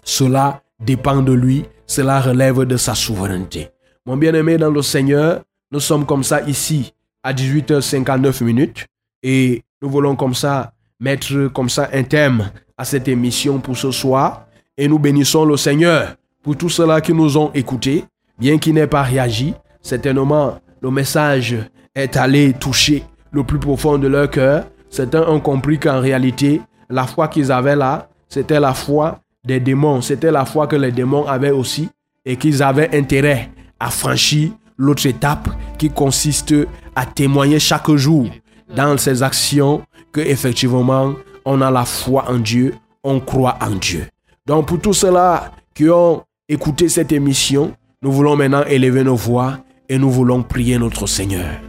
Cela 0.04 0.62
dépend 0.80 1.22
de 1.22 1.32
lui, 1.32 1.64
cela 1.86 2.20
relève 2.20 2.64
de 2.64 2.76
sa 2.76 2.94
souveraineté. 2.94 3.70
Mon 4.06 4.16
bien-aimé 4.16 4.56
dans 4.56 4.70
le 4.70 4.82
Seigneur, 4.82 5.42
nous 5.70 5.80
sommes 5.80 6.06
comme 6.06 6.24
ça 6.24 6.42
ici 6.42 6.92
à 7.22 7.32
18h59 7.32 8.44
minutes 8.44 8.86
et 9.22 9.62
nous 9.80 9.88
voulons 9.88 10.16
comme 10.16 10.34
ça 10.34 10.72
mettre 11.00 11.48
comme 11.48 11.68
ça 11.68 11.88
un 11.92 12.04
thème 12.04 12.50
à 12.78 12.84
cette 12.84 13.08
émission 13.08 13.58
pour 13.58 13.76
ce 13.76 13.90
soir 13.90 14.46
et 14.76 14.88
nous 14.88 14.98
bénissons 14.98 15.44
le 15.44 15.56
Seigneur 15.56 16.14
pour 16.42 16.56
tous 16.56 16.68
ceux-là 16.68 17.00
qui 17.00 17.12
nous 17.12 17.36
ont 17.36 17.50
écoutés, 17.54 18.04
bien 18.38 18.58
qu'ils 18.58 18.74
n'aient 18.74 18.86
pas 18.86 19.02
réagi. 19.02 19.54
Certainement, 19.80 20.58
le 20.80 20.90
message 20.90 21.56
est 21.94 22.16
allé 22.16 22.52
toucher 22.52 23.04
le 23.30 23.44
plus 23.44 23.58
profond 23.58 23.98
de 23.98 24.08
leur 24.08 24.30
cœur. 24.30 24.64
Certains 24.90 25.26
ont 25.26 25.40
compris 25.40 25.78
qu'en 25.78 26.00
réalité, 26.00 26.60
la 26.88 27.06
foi 27.06 27.28
qu'ils 27.28 27.52
avaient 27.52 27.76
là, 27.76 28.08
c'était 28.28 28.60
la 28.60 28.74
foi 28.74 29.20
des 29.44 29.60
démons. 29.60 30.00
C'était 30.00 30.30
la 30.30 30.44
foi 30.44 30.66
que 30.66 30.76
les 30.76 30.92
démons 30.92 31.26
avaient 31.26 31.50
aussi 31.50 31.88
et 32.24 32.36
qu'ils 32.36 32.62
avaient 32.62 32.96
intérêt 32.96 33.50
à 33.78 33.90
franchir 33.90 34.50
l'autre 34.76 35.06
étape 35.06 35.48
qui 35.78 35.90
consiste 35.90 36.54
à 36.94 37.06
témoigner 37.06 37.58
chaque 37.58 37.90
jour 37.92 38.26
dans 38.74 38.96
ses 38.96 39.22
actions 39.22 39.82
que 40.12 40.20
effectivement 40.20 41.14
on 41.44 41.60
a 41.60 41.70
la 41.70 41.84
foi 41.84 42.24
en 42.28 42.38
Dieu, 42.38 42.74
on 43.02 43.20
croit 43.20 43.58
en 43.60 43.70
Dieu. 43.70 44.06
Donc 44.46 44.68
pour 44.68 44.80
tous 44.80 44.94
ceux-là 44.94 45.52
qui 45.74 45.88
ont 45.88 46.22
écouté 46.48 46.88
cette 46.88 47.12
émission, 47.12 47.74
nous 48.02 48.12
voulons 48.12 48.36
maintenant 48.36 48.64
élever 48.64 49.04
nos 49.04 49.16
voix 49.16 49.58
et 49.88 49.98
nous 49.98 50.10
voulons 50.10 50.42
prier 50.42 50.78
notre 50.78 51.06
Seigneur. 51.06 51.60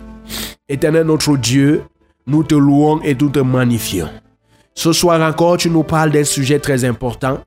Éternel 0.67 1.05
notre 1.05 1.37
Dieu, 1.37 1.83
nous 2.25 2.43
te 2.43 2.55
louons 2.55 3.01
et 3.01 3.15
nous 3.15 3.29
te 3.29 3.39
magnifions. 3.39 4.09
Ce 4.75 4.91
soir 4.91 5.21
encore, 5.21 5.57
tu 5.57 5.69
nous 5.69 5.83
parles 5.83 6.11
d'un 6.11 6.23
sujet 6.23 6.59
très 6.59 6.83
important. 6.83 7.39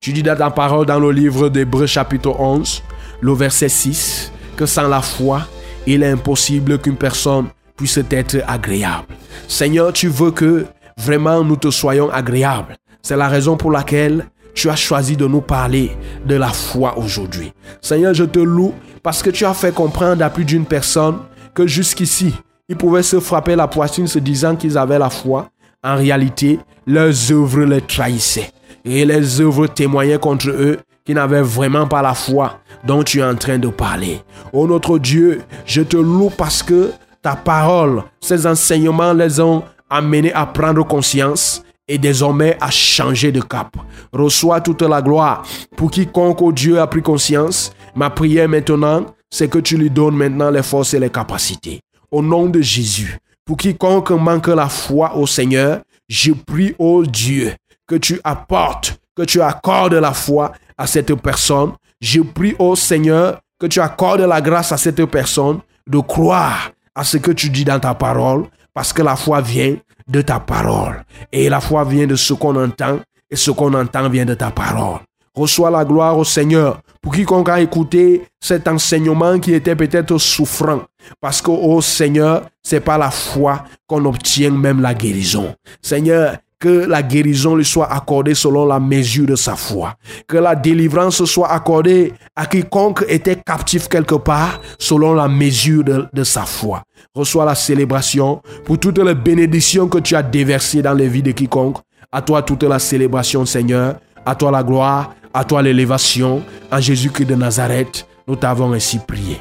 Tu 0.00 0.12
dis 0.12 0.22
dans 0.22 0.36
ta 0.36 0.50
parole 0.50 0.84
dans 0.84 1.00
le 1.00 1.10
livre 1.10 1.48
d'Hébreux 1.48 1.86
chapitre 1.86 2.38
11, 2.38 2.82
le 3.20 3.32
verset 3.32 3.70
6, 3.70 4.32
que 4.56 4.66
sans 4.66 4.88
la 4.88 5.00
foi, 5.00 5.46
il 5.86 6.02
est 6.02 6.10
impossible 6.10 6.78
qu'une 6.78 6.96
personne 6.96 7.46
puisse 7.76 7.98
être 8.10 8.42
agréable. 8.46 9.08
Seigneur, 9.48 9.92
tu 9.92 10.08
veux 10.08 10.30
que 10.30 10.66
vraiment 10.98 11.42
nous 11.42 11.56
te 11.56 11.70
soyons 11.70 12.10
agréables. 12.10 12.76
C'est 13.02 13.16
la 13.16 13.28
raison 13.28 13.56
pour 13.56 13.70
laquelle 13.70 14.26
tu 14.54 14.70
as 14.70 14.76
choisi 14.76 15.16
de 15.16 15.26
nous 15.26 15.40
parler 15.40 15.96
de 16.24 16.36
la 16.36 16.48
foi 16.48 16.96
aujourd'hui. 16.96 17.52
Seigneur, 17.80 18.14
je 18.14 18.24
te 18.24 18.38
loue 18.38 18.72
parce 19.02 19.22
que 19.22 19.30
tu 19.30 19.44
as 19.44 19.54
fait 19.54 19.74
comprendre 19.74 20.24
à 20.24 20.30
plus 20.30 20.44
d'une 20.44 20.64
personne 20.64 21.18
que 21.54 21.66
jusqu'ici, 21.66 22.34
ils 22.68 22.76
pouvaient 22.76 23.02
se 23.02 23.20
frapper 23.20 23.56
la 23.56 23.68
poitrine 23.68 24.06
se 24.06 24.18
disant 24.18 24.56
qu'ils 24.56 24.78
avaient 24.78 24.98
la 24.98 25.10
foi. 25.10 25.48
En 25.82 25.96
réalité, 25.96 26.58
leurs 26.86 27.30
œuvres 27.30 27.64
les 27.64 27.82
trahissaient. 27.82 28.50
Et 28.86 29.04
les 29.04 29.40
œuvres 29.40 29.66
témoignaient 29.66 30.18
contre 30.18 30.48
eux 30.48 30.78
qui 31.04 31.14
n'avaient 31.14 31.42
vraiment 31.42 31.86
pas 31.86 32.00
la 32.00 32.14
foi 32.14 32.60
dont 32.86 33.02
tu 33.02 33.18
es 33.18 33.24
en 33.24 33.34
train 33.34 33.58
de 33.58 33.68
parler. 33.68 34.20
Oh 34.52 34.66
notre 34.66 34.98
Dieu, 34.98 35.42
je 35.66 35.82
te 35.82 35.96
loue 35.96 36.30
parce 36.30 36.62
que 36.62 36.90
ta 37.24 37.34
parole, 37.34 38.04
ces 38.20 38.46
enseignements 38.46 39.14
les 39.14 39.40
ont 39.40 39.64
amenés 39.88 40.32
à 40.34 40.44
prendre 40.44 40.86
conscience 40.86 41.62
et 41.88 41.96
désormais 41.96 42.58
à 42.60 42.70
changer 42.70 43.32
de 43.32 43.40
cap. 43.40 43.74
Reçois 44.12 44.60
toute 44.60 44.82
la 44.82 45.00
gloire 45.00 45.42
pour 45.74 45.90
quiconque, 45.90 46.42
oh 46.42 46.52
Dieu, 46.52 46.78
a 46.78 46.86
pris 46.86 47.00
conscience. 47.00 47.72
Ma 47.94 48.10
prière 48.10 48.46
maintenant, 48.46 49.06
c'est 49.30 49.48
que 49.48 49.58
tu 49.58 49.78
lui 49.78 49.88
donnes 49.88 50.16
maintenant 50.16 50.50
les 50.50 50.62
forces 50.62 50.92
et 50.92 51.00
les 51.00 51.08
capacités. 51.08 51.80
Au 52.10 52.20
nom 52.20 52.46
de 52.46 52.60
Jésus, 52.60 53.16
pour 53.46 53.56
quiconque 53.56 54.10
manque 54.10 54.48
la 54.48 54.68
foi 54.68 55.16
au 55.16 55.26
Seigneur, 55.26 55.80
je 56.06 56.32
prie, 56.32 56.74
oh 56.78 57.04
Dieu, 57.06 57.54
que 57.86 57.94
tu 57.94 58.20
apportes, 58.22 58.98
que 59.16 59.22
tu 59.22 59.40
accordes 59.40 59.94
la 59.94 60.12
foi 60.12 60.52
à 60.76 60.86
cette 60.86 61.14
personne. 61.14 61.72
Je 62.02 62.20
prie, 62.20 62.54
oh 62.58 62.76
Seigneur, 62.76 63.40
que 63.58 63.66
tu 63.66 63.80
accordes 63.80 64.20
la 64.20 64.42
grâce 64.42 64.72
à 64.72 64.76
cette 64.76 65.06
personne 65.06 65.60
de 65.86 65.98
croire 66.00 66.73
à 66.94 67.04
ce 67.04 67.16
que 67.16 67.32
tu 67.32 67.50
dis 67.50 67.64
dans 67.64 67.80
ta 67.80 67.94
parole, 67.94 68.44
parce 68.72 68.92
que 68.92 69.02
la 69.02 69.16
foi 69.16 69.40
vient 69.40 69.76
de 70.06 70.20
ta 70.20 70.40
parole. 70.40 71.04
Et 71.32 71.48
la 71.48 71.60
foi 71.60 71.84
vient 71.84 72.06
de 72.06 72.16
ce 72.16 72.34
qu'on 72.34 72.56
entend, 72.56 73.00
et 73.30 73.36
ce 73.36 73.50
qu'on 73.50 73.74
entend 73.74 74.08
vient 74.08 74.24
de 74.24 74.34
ta 74.34 74.50
parole. 74.50 75.00
Reçois 75.34 75.70
la 75.70 75.84
gloire 75.84 76.16
au 76.16 76.24
Seigneur 76.24 76.80
pour 77.04 77.14
quiconque 77.14 77.50
a 77.50 77.60
écouté 77.60 78.22
cet 78.40 78.66
enseignement 78.66 79.38
qui 79.38 79.52
était 79.52 79.76
peut-être 79.76 80.16
souffrant. 80.16 80.82
Parce 81.20 81.42
que, 81.42 81.50
oh 81.50 81.82
Seigneur, 81.82 82.48
c'est 82.62 82.80
par 82.80 82.96
la 82.96 83.10
foi 83.10 83.64
qu'on 83.86 84.06
obtient 84.06 84.50
même 84.50 84.80
la 84.80 84.94
guérison. 84.94 85.54
Seigneur, 85.82 86.38
que 86.64 86.86
la 86.86 87.02
guérison 87.02 87.56
lui 87.56 87.64
soit 87.66 87.92
accordée 87.92 88.34
selon 88.34 88.64
la 88.64 88.80
mesure 88.80 89.26
de 89.26 89.36
sa 89.36 89.54
foi. 89.54 89.96
Que 90.26 90.38
la 90.38 90.54
délivrance 90.54 91.22
soit 91.26 91.50
accordée 91.52 92.14
à 92.34 92.46
quiconque 92.46 93.04
était 93.06 93.36
captif 93.36 93.86
quelque 93.86 94.14
part 94.14 94.62
selon 94.78 95.12
la 95.12 95.28
mesure 95.28 95.84
de, 95.84 96.24
sa 96.24 96.46
foi. 96.46 96.82
Reçois 97.14 97.44
la 97.44 97.54
célébration 97.54 98.40
pour 98.64 98.78
toutes 98.78 98.96
les 98.96 99.14
bénédictions 99.14 99.88
que 99.88 99.98
tu 99.98 100.16
as 100.16 100.22
déversées 100.22 100.80
dans 100.80 100.94
les 100.94 101.06
vies 101.06 101.22
de 101.22 101.32
quiconque. 101.32 101.76
À 102.10 102.22
toi 102.22 102.40
toute 102.40 102.62
la 102.62 102.78
célébration, 102.78 103.44
Seigneur. 103.44 103.96
À 104.24 104.34
toi 104.34 104.50
la 104.50 104.62
gloire, 104.62 105.14
à 105.34 105.44
toi 105.44 105.60
l'élévation. 105.60 106.42
En 106.72 106.80
Jésus-Christ 106.80 107.26
de 107.26 107.34
Nazareth, 107.34 108.06
nous 108.26 108.36
t'avons 108.36 108.72
ainsi 108.72 109.00
prié. 109.00 109.38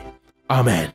Amen. 0.50 0.90